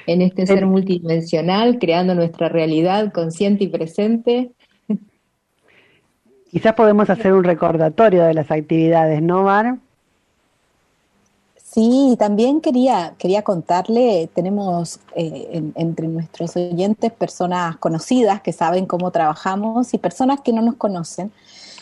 en 0.05 0.22
este 0.22 0.45
ser 0.45 0.65
multidimensional, 0.65 1.80
creando 1.80 2.15
nuestra 2.15 2.49
realidad 2.49 3.11
consciente 3.13 3.65
y 3.65 3.68
presente. 3.68 4.51
Quizás 6.51 6.74
podemos 6.74 7.09
hacer 7.09 7.34
un 7.34 7.43
recordatorio 7.43 8.24
de 8.24 8.34
las 8.34 8.51
actividades, 8.51 9.22
¿no, 9.22 9.43
Mar? 9.43 9.78
Sí, 11.78 12.15
también 12.17 12.59
quería, 12.59 13.13
quería 13.19 13.43
contarle, 13.43 14.32
tenemos 14.34 14.99
eh, 15.15 15.61
entre 15.75 16.07
nuestros 16.07 16.55
oyentes 16.55 17.11
personas 17.11 17.78
conocidas 17.78 18.41
que 18.41 18.51
saben 18.51 18.88
cómo 18.88 19.11
trabajamos 19.11 19.93
y 19.93 19.99
personas 19.99 20.41
que 20.41 20.53
no 20.53 20.63
nos 20.63 20.78
conocen. 20.78 21.32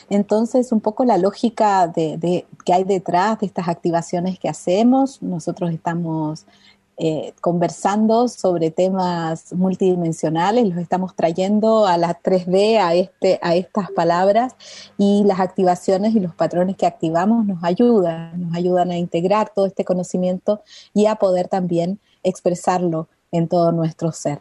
Entonces, 0.09 0.73
un 0.73 0.81
poco 0.81 1.05
la 1.05 1.17
lógica 1.17 1.87
de, 1.87 2.17
de, 2.17 2.45
que 2.65 2.73
hay 2.73 2.83
detrás 2.83 3.39
de 3.39 3.45
estas 3.45 3.69
activaciones 3.69 4.37
que 4.37 4.49
hacemos. 4.49 5.21
Nosotros 5.21 5.71
estamos 5.71 6.45
eh, 6.97 7.33
conversando 7.41 8.29
sobre 8.29 8.71
temas 8.71 9.51
multidimensionales, 9.53 10.67
los 10.67 10.77
estamos 10.77 11.13
trayendo 11.15 11.85
a 11.85 11.97
la 11.97 12.21
3D, 12.21 12.77
a, 12.77 12.95
este, 12.95 13.37
a 13.41 13.55
estas 13.55 13.91
palabras, 13.91 14.55
y 14.97 15.23
las 15.25 15.41
activaciones 15.41 16.15
y 16.15 16.21
los 16.21 16.33
patrones 16.33 16.77
que 16.77 16.85
activamos 16.85 17.45
nos 17.45 17.63
ayudan, 17.63 18.39
nos 18.39 18.55
ayudan 18.55 18.91
a 18.91 18.97
integrar 18.97 19.51
todo 19.53 19.65
este 19.65 19.83
conocimiento 19.83 20.61
y 20.93 21.07
a 21.07 21.15
poder 21.15 21.49
también 21.49 21.99
expresarlo 22.23 23.09
en 23.31 23.49
todo 23.49 23.71
nuestro 23.73 24.11
ser. 24.11 24.39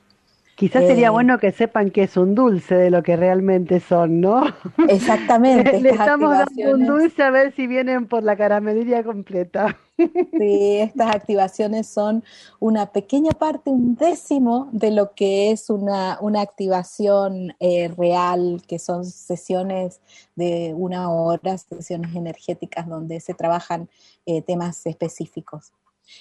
Quizás 0.55 0.86
sería 0.86 1.09
eh, 1.09 1.11
bueno 1.11 1.38
que 1.38 1.50
sepan 1.50 1.90
que 1.90 2.05
es 2.05 2.16
un 2.16 2.34
dulce 2.34 2.76
de 2.76 2.90
lo 2.90 3.02
que 3.02 3.16
realmente 3.16 3.80
son, 3.80 4.20
¿no? 4.20 4.44
Exactamente. 4.88 5.80
Le, 5.80 5.90
estamos 5.90 6.30
dando 6.30 6.74
un 6.74 6.86
dulce 6.86 7.22
a 7.22 7.30
ver 7.30 7.52
si 7.55 7.66
vienen 7.66 8.07
por 8.07 8.22
la 8.22 8.36
caramelería 8.36 9.02
completa. 9.02 9.76
Sí, 9.96 10.78
estas 10.80 11.14
activaciones 11.14 11.86
son 11.86 12.24
una 12.59 12.86
pequeña 12.86 13.30
parte, 13.30 13.70
un 13.70 13.94
décimo 13.94 14.68
de 14.72 14.90
lo 14.90 15.14
que 15.14 15.52
es 15.52 15.70
una, 15.70 16.18
una 16.20 16.40
activación 16.40 17.55
eh, 17.61 17.86
real, 17.96 18.61
que 18.66 18.80
son 18.80 19.05
sesiones 19.05 20.00
de 20.34 20.74
una 20.76 21.12
hora, 21.12 21.57
sesiones 21.59 22.12
energéticas 22.16 22.88
donde 22.88 23.20
se 23.20 23.34
trabajan 23.34 23.88
eh, 24.26 24.42
temas 24.42 24.84
específicos. 24.84 25.72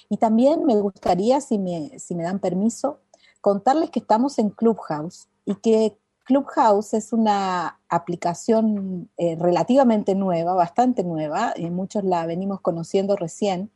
Y 0.08 0.18
también 0.18 0.64
me 0.64 0.76
gustaría, 0.76 1.40
si 1.40 1.58
me, 1.58 1.98
si 1.98 2.14
me 2.14 2.22
dan 2.22 2.38
permiso, 2.38 3.00
contarles 3.44 3.90
que 3.90 4.00
estamos 4.00 4.38
en 4.38 4.48
Clubhouse 4.48 5.28
y 5.44 5.56
que 5.56 5.98
Clubhouse 6.24 6.94
es 6.94 7.12
una 7.12 7.78
aplicación 7.90 9.10
eh, 9.18 9.36
relativamente 9.38 10.14
nueva, 10.14 10.54
bastante 10.54 11.04
nueva, 11.04 11.52
y 11.54 11.68
muchos 11.68 12.04
la 12.04 12.24
venimos 12.24 12.62
conociendo 12.62 13.16
recién, 13.16 13.70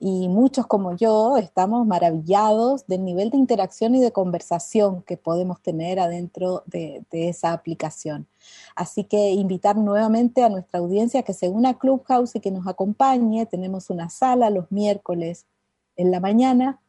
y 0.00 0.28
muchos 0.28 0.66
como 0.66 0.96
yo 0.96 1.36
estamos 1.36 1.86
maravillados 1.86 2.88
del 2.88 3.04
nivel 3.04 3.30
de 3.30 3.36
interacción 3.36 3.94
y 3.94 4.00
de 4.00 4.10
conversación 4.10 5.02
que 5.02 5.16
podemos 5.16 5.62
tener 5.62 6.00
adentro 6.00 6.64
de, 6.66 7.04
esa 7.12 7.52
aplicación. 7.52 8.26
Así 8.74 9.04
que 9.04 9.30
invitar 9.30 9.76
nuevamente 9.76 10.42
a 10.42 10.48
nuestra 10.48 10.80
audiencia 10.80 11.22
que 11.22 11.34
se 11.34 11.48
una 11.48 11.68
a 11.68 11.78
Clubhouse 11.78 12.34
y 12.34 12.40
que 12.40 12.50
nos 12.50 12.66
acompañe. 12.66 13.46
Tenemos 13.46 13.90
una 13.90 14.10
sala 14.10 14.50
los 14.50 14.72
miércoles 14.72 15.46
en 15.94 16.10
la 16.10 16.18
mañana 16.18 16.80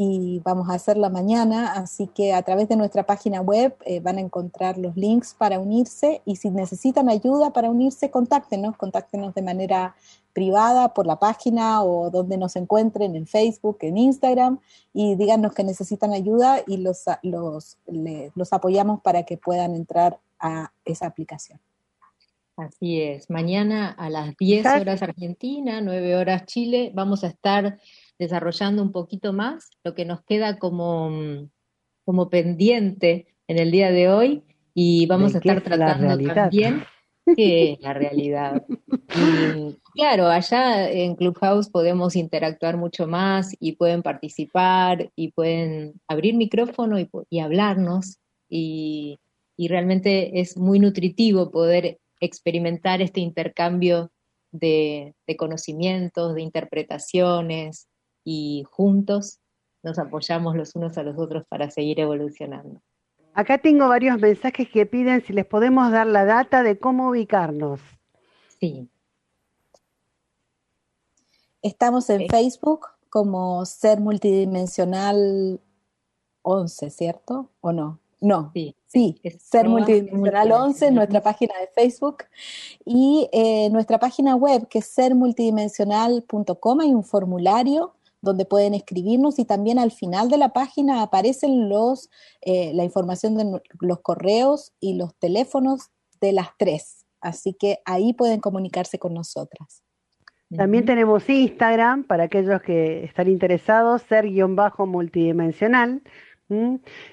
y 0.00 0.40
vamos 0.44 0.70
a 0.70 0.74
hacerla 0.74 1.10
mañana, 1.10 1.72
así 1.72 2.06
que 2.06 2.32
a 2.32 2.40
través 2.42 2.68
de 2.68 2.76
nuestra 2.76 3.02
página 3.04 3.40
web 3.40 3.74
eh, 3.84 3.98
van 3.98 4.18
a 4.18 4.20
encontrar 4.20 4.78
los 4.78 4.96
links 4.96 5.34
para 5.34 5.58
unirse 5.58 6.22
y 6.24 6.36
si 6.36 6.50
necesitan 6.50 7.08
ayuda 7.08 7.52
para 7.52 7.68
unirse, 7.68 8.08
contáctenos, 8.08 8.76
contáctenos 8.76 9.34
de 9.34 9.42
manera 9.42 9.96
privada 10.32 10.94
por 10.94 11.04
la 11.04 11.18
página 11.18 11.82
o 11.82 12.10
donde 12.10 12.36
nos 12.36 12.54
encuentren 12.54 13.16
en 13.16 13.26
Facebook, 13.26 13.78
en 13.80 13.98
Instagram 13.98 14.60
y 14.94 15.16
díganos 15.16 15.52
que 15.52 15.64
necesitan 15.64 16.12
ayuda 16.12 16.62
y 16.64 16.76
los, 16.76 17.02
los, 17.24 17.76
los 18.36 18.52
apoyamos 18.52 19.00
para 19.00 19.24
que 19.24 19.36
puedan 19.36 19.74
entrar 19.74 20.20
a 20.38 20.70
esa 20.84 21.06
aplicación. 21.06 21.58
Así 22.56 23.00
es, 23.00 23.30
mañana 23.30 23.90
a 23.90 24.10
las 24.10 24.36
10 24.36 24.64
horas 24.64 25.02
Argentina, 25.02 25.80
9 25.80 26.14
horas 26.14 26.44
Chile, 26.46 26.92
vamos 26.94 27.24
a 27.24 27.26
estar 27.26 27.80
desarrollando 28.18 28.82
un 28.82 28.92
poquito 28.92 29.32
más 29.32 29.70
lo 29.84 29.94
que 29.94 30.04
nos 30.04 30.22
queda 30.22 30.58
como, 30.58 31.48
como 32.04 32.30
pendiente 32.30 33.34
en 33.46 33.58
el 33.58 33.70
día 33.70 33.90
de 33.90 34.08
hoy 34.08 34.42
y 34.74 35.06
vamos 35.06 35.34
a 35.34 35.38
estar 35.38 35.62
tratando 35.62 36.18
también 36.34 36.84
qué 37.36 37.72
es 37.72 37.80
la 37.80 37.92
realidad. 37.92 38.64
Y 38.88 39.76
claro, 39.94 40.28
allá 40.28 40.90
en 40.90 41.16
Clubhouse 41.16 41.68
podemos 41.68 42.16
interactuar 42.16 42.76
mucho 42.76 43.06
más 43.06 43.54
y 43.60 43.72
pueden 43.72 44.02
participar 44.02 45.10
y 45.16 45.32
pueden 45.32 46.00
abrir 46.06 46.34
micrófono 46.34 46.96
y, 46.98 47.40
hablarnos 47.40 48.18
y, 48.48 49.18
realmente 49.56 50.40
es 50.40 50.56
muy 50.56 50.78
nutritivo 50.78 51.50
poder 51.50 51.98
experimentar 52.20 53.02
este 53.02 53.20
intercambio 53.20 54.10
de, 54.52 55.14
de 55.26 55.36
conocimientos, 55.36 56.34
de 56.34 56.42
interpretaciones, 56.42 57.88
y 58.30 58.62
juntos 58.70 59.40
nos 59.82 59.98
apoyamos 59.98 60.54
los 60.54 60.76
unos 60.76 60.98
a 60.98 61.02
los 61.02 61.18
otros 61.18 61.46
para 61.48 61.70
seguir 61.70 61.98
evolucionando. 61.98 62.82
Acá 63.32 63.56
tengo 63.56 63.88
varios 63.88 64.20
mensajes 64.20 64.68
que 64.68 64.84
piden 64.84 65.24
si 65.24 65.32
les 65.32 65.46
podemos 65.46 65.90
dar 65.90 66.06
la 66.06 66.26
data 66.26 66.62
de 66.62 66.78
cómo 66.78 67.08
ubicarnos. 67.08 67.80
Sí. 68.60 68.90
Estamos 71.62 72.10
en 72.10 72.28
Facebook 72.28 72.88
como 73.08 73.64
Ser 73.64 73.98
Multidimensional 73.98 75.58
11, 76.42 76.90
¿cierto? 76.90 77.48
¿O 77.62 77.72
no? 77.72 77.98
No. 78.20 78.50
Sí. 78.52 78.76
Sí, 78.88 79.22
Ser 79.38 79.70
Multidimensional 79.70 80.52
11, 80.52 80.90
nuestra 80.90 81.22
página 81.22 81.54
de 81.60 81.68
Facebook. 81.68 82.24
Y 82.84 83.30
eh, 83.32 83.70
nuestra 83.70 83.98
página 83.98 84.36
web, 84.36 84.68
que 84.68 84.80
es 84.80 84.86
sermultidimensional.com, 84.86 86.80
hay 86.80 86.92
un 86.92 87.04
formulario 87.04 87.94
donde 88.20 88.44
pueden 88.44 88.74
escribirnos 88.74 89.38
y 89.38 89.44
también 89.44 89.78
al 89.78 89.90
final 89.90 90.28
de 90.28 90.38
la 90.38 90.52
página 90.52 91.02
aparecen 91.02 91.68
los, 91.68 92.10
eh, 92.40 92.72
la 92.74 92.84
información 92.84 93.36
de 93.36 93.60
los 93.80 94.00
correos 94.00 94.72
y 94.80 94.94
los 94.94 95.14
teléfonos 95.18 95.90
de 96.20 96.32
las 96.32 96.48
tres. 96.58 97.06
Así 97.20 97.54
que 97.54 97.78
ahí 97.84 98.12
pueden 98.12 98.40
comunicarse 98.40 98.98
con 98.98 99.14
nosotras. 99.14 99.82
También 100.56 100.86
tenemos 100.86 101.28
Instagram 101.28 102.04
para 102.04 102.24
aquellos 102.24 102.62
que 102.62 103.04
están 103.04 103.28
interesados, 103.28 104.02
ser-multidimensional. 104.02 106.02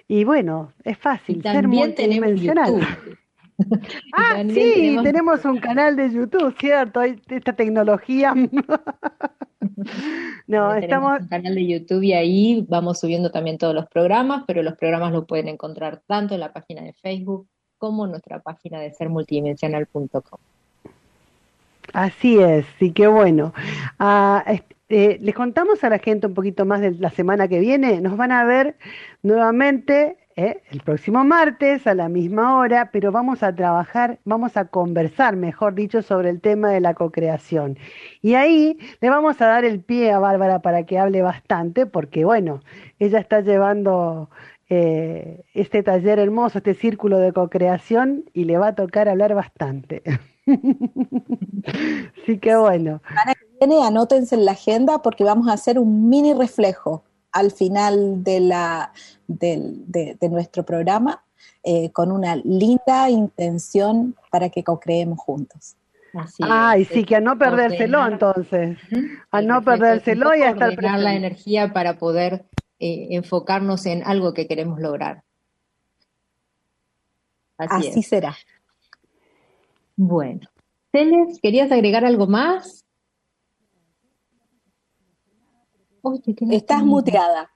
Y 0.07 0.23
bueno, 0.23 0.73
es 0.83 0.97
fácil, 0.97 1.41
ser 1.41 1.67
multidimensional. 1.67 2.79
ah, 4.13 4.43
sí, 4.49 4.97
tenemos... 5.03 5.45
un 5.45 5.59
canal 5.59 5.95
de 5.95 6.11
YouTube, 6.11 6.55
¿cierto? 6.59 7.01
Esta 7.01 7.53
tecnología. 7.53 8.33
no, 10.47 10.73
estamos. 10.75 11.21
Un 11.21 11.27
canal 11.27 11.55
de 11.55 11.67
YouTube 11.67 12.03
y 12.03 12.13
ahí 12.13 12.65
vamos 12.69 12.99
subiendo 12.99 13.31
también 13.31 13.57
todos 13.57 13.73
los 13.73 13.87
programas, 13.87 14.43
pero 14.47 14.63
los 14.63 14.75
programas 14.75 15.11
los 15.11 15.25
pueden 15.25 15.47
encontrar 15.47 16.01
tanto 16.07 16.33
en 16.33 16.39
la 16.41 16.53
página 16.53 16.81
de 16.81 16.93
Facebook 16.93 17.47
como 17.77 18.05
en 18.05 18.11
nuestra 18.11 18.39
página 18.39 18.79
de 18.79 18.91
sermultidimensional.com. 18.93 20.39
Así 21.93 22.39
es, 22.39 22.65
sí, 22.79 22.91
qué 22.91 23.07
bueno. 23.07 23.53
Ah, 23.99 24.43
eh, 24.89 25.19
les 25.21 25.35
contamos 25.35 25.83
a 25.83 25.89
la 25.89 25.99
gente 25.99 26.27
un 26.27 26.33
poquito 26.33 26.65
más 26.65 26.81
de 26.81 26.91
la 26.91 27.09
semana 27.09 27.47
que 27.47 27.59
viene. 27.59 28.01
Nos 28.01 28.17
van 28.17 28.31
a 28.31 28.43
ver 28.43 28.75
nuevamente 29.23 30.17
¿eh? 30.35 30.61
el 30.71 30.81
próximo 30.81 31.23
martes 31.23 31.87
a 31.87 31.93
la 31.93 32.09
misma 32.09 32.57
hora, 32.57 32.89
pero 32.91 33.11
vamos 33.11 33.43
a 33.43 33.55
trabajar, 33.55 34.19
vamos 34.25 34.57
a 34.57 34.65
conversar, 34.65 35.35
mejor 35.35 35.75
dicho, 35.75 36.01
sobre 36.01 36.29
el 36.29 36.41
tema 36.41 36.69
de 36.71 36.81
la 36.81 36.93
cocreación. 36.93 37.77
Y 38.21 38.35
ahí 38.35 38.77
le 39.01 39.09
vamos 39.09 39.41
a 39.41 39.47
dar 39.47 39.65
el 39.65 39.81
pie 39.81 40.11
a 40.11 40.19
Bárbara 40.19 40.59
para 40.59 40.85
que 40.85 40.99
hable 40.99 41.21
bastante, 41.21 41.85
porque 41.85 42.25
bueno, 42.25 42.61
ella 42.99 43.19
está 43.19 43.41
llevando 43.41 44.29
eh, 44.69 45.43
este 45.53 45.83
taller 45.83 46.19
hermoso, 46.19 46.57
este 46.57 46.73
círculo 46.73 47.19
de 47.19 47.33
cocreación, 47.33 48.25
y 48.33 48.45
le 48.45 48.57
va 48.57 48.67
a 48.67 48.75
tocar 48.75 49.07
hablar 49.09 49.35
bastante. 49.35 50.03
Así 52.23 52.37
que 52.39 52.55
bueno. 52.55 53.01
Viene, 53.59 53.85
anótense 53.85 54.35
en 54.35 54.45
la 54.45 54.51
agenda 54.51 55.01
porque 55.01 55.23
vamos 55.23 55.47
a 55.47 55.53
hacer 55.53 55.79
un 55.79 56.09
mini 56.09 56.33
reflejo 56.33 57.03
al 57.35 57.51
final 57.51 58.23
de, 58.23 58.39
la, 58.39 58.93
de, 59.27 60.17
nuestro 60.31 60.63
programa 60.63 61.21
eh, 61.63 61.91
con 61.91 62.11
una 62.11 62.37
linda 62.37 63.09
intención 63.09 64.15
para 64.31 64.49
que 64.49 64.63
co-creemos 64.63 65.19
juntos. 65.19 65.75
Ay, 66.39 66.85
sí, 66.85 67.03
que 67.03 67.17
a 67.17 67.19
no 67.19 67.37
perdérselo 67.37 68.07
entonces. 68.07 68.77
A 69.31 69.41
no 69.41 69.61
perdérselo 69.61 70.33
y 70.33 70.43
a 70.43 70.51
estar 70.51 70.73
presente. 70.77 71.03
la 71.03 71.13
energía 71.13 71.73
para 71.73 71.97
poder 71.99 72.45
eh, 72.79 73.07
enfocarnos 73.11 73.85
en 73.85 74.01
algo 74.05 74.33
que 74.33 74.47
queremos 74.47 74.79
lograr. 74.79 75.23
Así, 77.57 78.01
será. 78.01 78.37
Bueno. 79.97 80.47
Celes, 80.93 81.39
¿querías 81.41 81.69
agregar 81.69 82.05
algo 82.05 82.27
más? 82.27 82.84
Estás 86.51 86.83
muteada. 86.83 87.51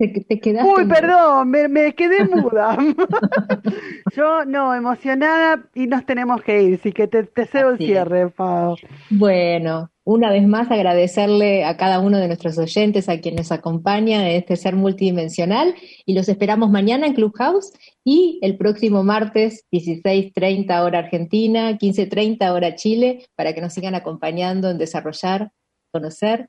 Uy, 0.00 0.86
perdón, 0.86 1.50
me, 1.50 1.94
quedé 1.94 2.24
muda. 2.28 2.78
Yo 4.16 4.46
no, 4.46 4.74
emocionada 4.74 5.68
y 5.74 5.86
nos 5.86 6.06
tenemos 6.06 6.42
que 6.42 6.62
ir, 6.62 6.74
así 6.76 6.92
que 6.92 7.06
te, 7.06 7.26
cedo 7.46 7.70
el 7.70 7.78
cierre, 7.78 8.30
Pau. 8.30 8.76
Bueno, 9.10 9.90
una 10.04 10.30
vez 10.30 10.46
más 10.46 10.70
agradecerle 10.70 11.64
a 11.64 11.76
cada 11.76 12.00
uno 12.00 12.16
de 12.16 12.28
nuestros 12.28 12.56
oyentes, 12.56 13.10
a 13.10 13.20
quien 13.20 13.36
nos 13.36 13.52
acompaña 13.52 14.30
en 14.30 14.36
este 14.36 14.56
ser 14.56 14.74
multidimensional 14.74 15.74
y 16.06 16.14
los 16.14 16.30
esperamos 16.30 16.70
mañana 16.70 17.06
en 17.06 17.14
Clubhouse 17.14 17.72
y 18.02 18.38
el 18.40 18.56
próximo 18.56 19.04
martes 19.04 19.66
16.30 19.70 20.82
hora 20.82 21.00
Argentina, 21.00 21.76
15.30 21.76 22.50
hora 22.50 22.74
Chile, 22.74 23.26
para 23.36 23.52
que 23.52 23.60
nos 23.60 23.74
sigan 23.74 23.94
acompañando 23.94 24.70
en 24.70 24.78
desarrollar, 24.78 25.52
conocer 25.92 26.48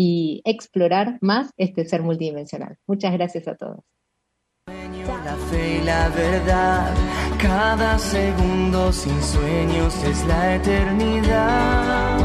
y 0.00 0.42
explorar 0.44 1.18
más 1.20 1.50
este 1.56 1.84
ser 1.84 2.02
multidimensional. 2.02 2.78
Muchas 2.86 3.12
gracias 3.14 3.48
a 3.48 3.56
todos. 3.56 3.80
La 4.68 5.34
fe 5.50 5.78
y 5.78 5.80
la 5.84 6.08
verdad, 6.10 6.94
cada 7.42 7.98
segundo 7.98 8.92
sin 8.92 9.20
sueños 9.20 10.00
es 10.04 10.24
la 10.26 10.54
eternidad. 10.54 12.16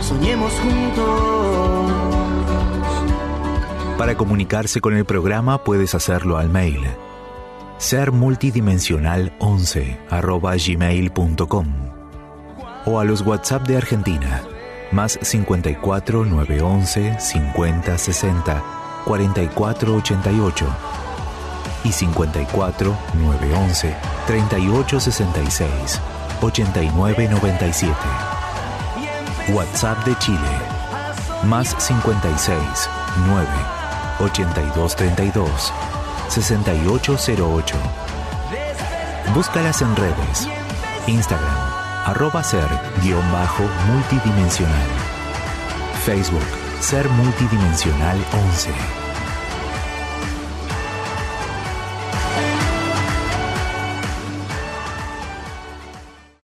Soñemos 0.00 0.52
juntos. 0.54 1.92
Para 3.96 4.16
comunicarse 4.16 4.80
con 4.80 4.96
el 4.96 5.04
programa 5.04 5.62
puedes 5.62 5.94
hacerlo 5.94 6.38
al 6.38 6.50
mail 6.50 6.80
sermultidimensional11 7.78 10.76
gmail.com 10.76 11.66
o 12.86 12.98
a 12.98 13.04
los 13.04 13.22
WhatsApp 13.22 13.68
de 13.68 13.76
Argentina 13.76 14.42
más 14.92 15.18
54 15.22 16.24
911 16.24 17.20
50 17.20 17.98
60 17.98 18.62
44 19.04 19.94
88 19.96 20.66
y 21.84 21.92
54 21.92 22.96
911 23.14 23.96
38 24.26 25.00
66 25.00 26.00
89 26.42 27.28
97. 27.28 27.94
WhatsApp 29.52 30.04
de 30.04 30.16
Chile 30.18 30.38
más 31.44 31.74
56 31.78 32.58
9 33.26 33.48
82 34.20 34.96
32 34.96 35.72
6808. 36.28 37.76
Búscalas 39.34 39.82
en 39.82 39.96
redes. 39.96 40.48
Instagram 41.06 41.69
arroba 42.10 42.42
ser 42.42 42.68
guion 43.02 43.32
bajo 43.32 43.62
multidimensional. 43.86 44.90
Facebook, 46.04 46.42
Ser 46.80 47.08
Multidimensional 47.08 48.18
11. 48.32 48.99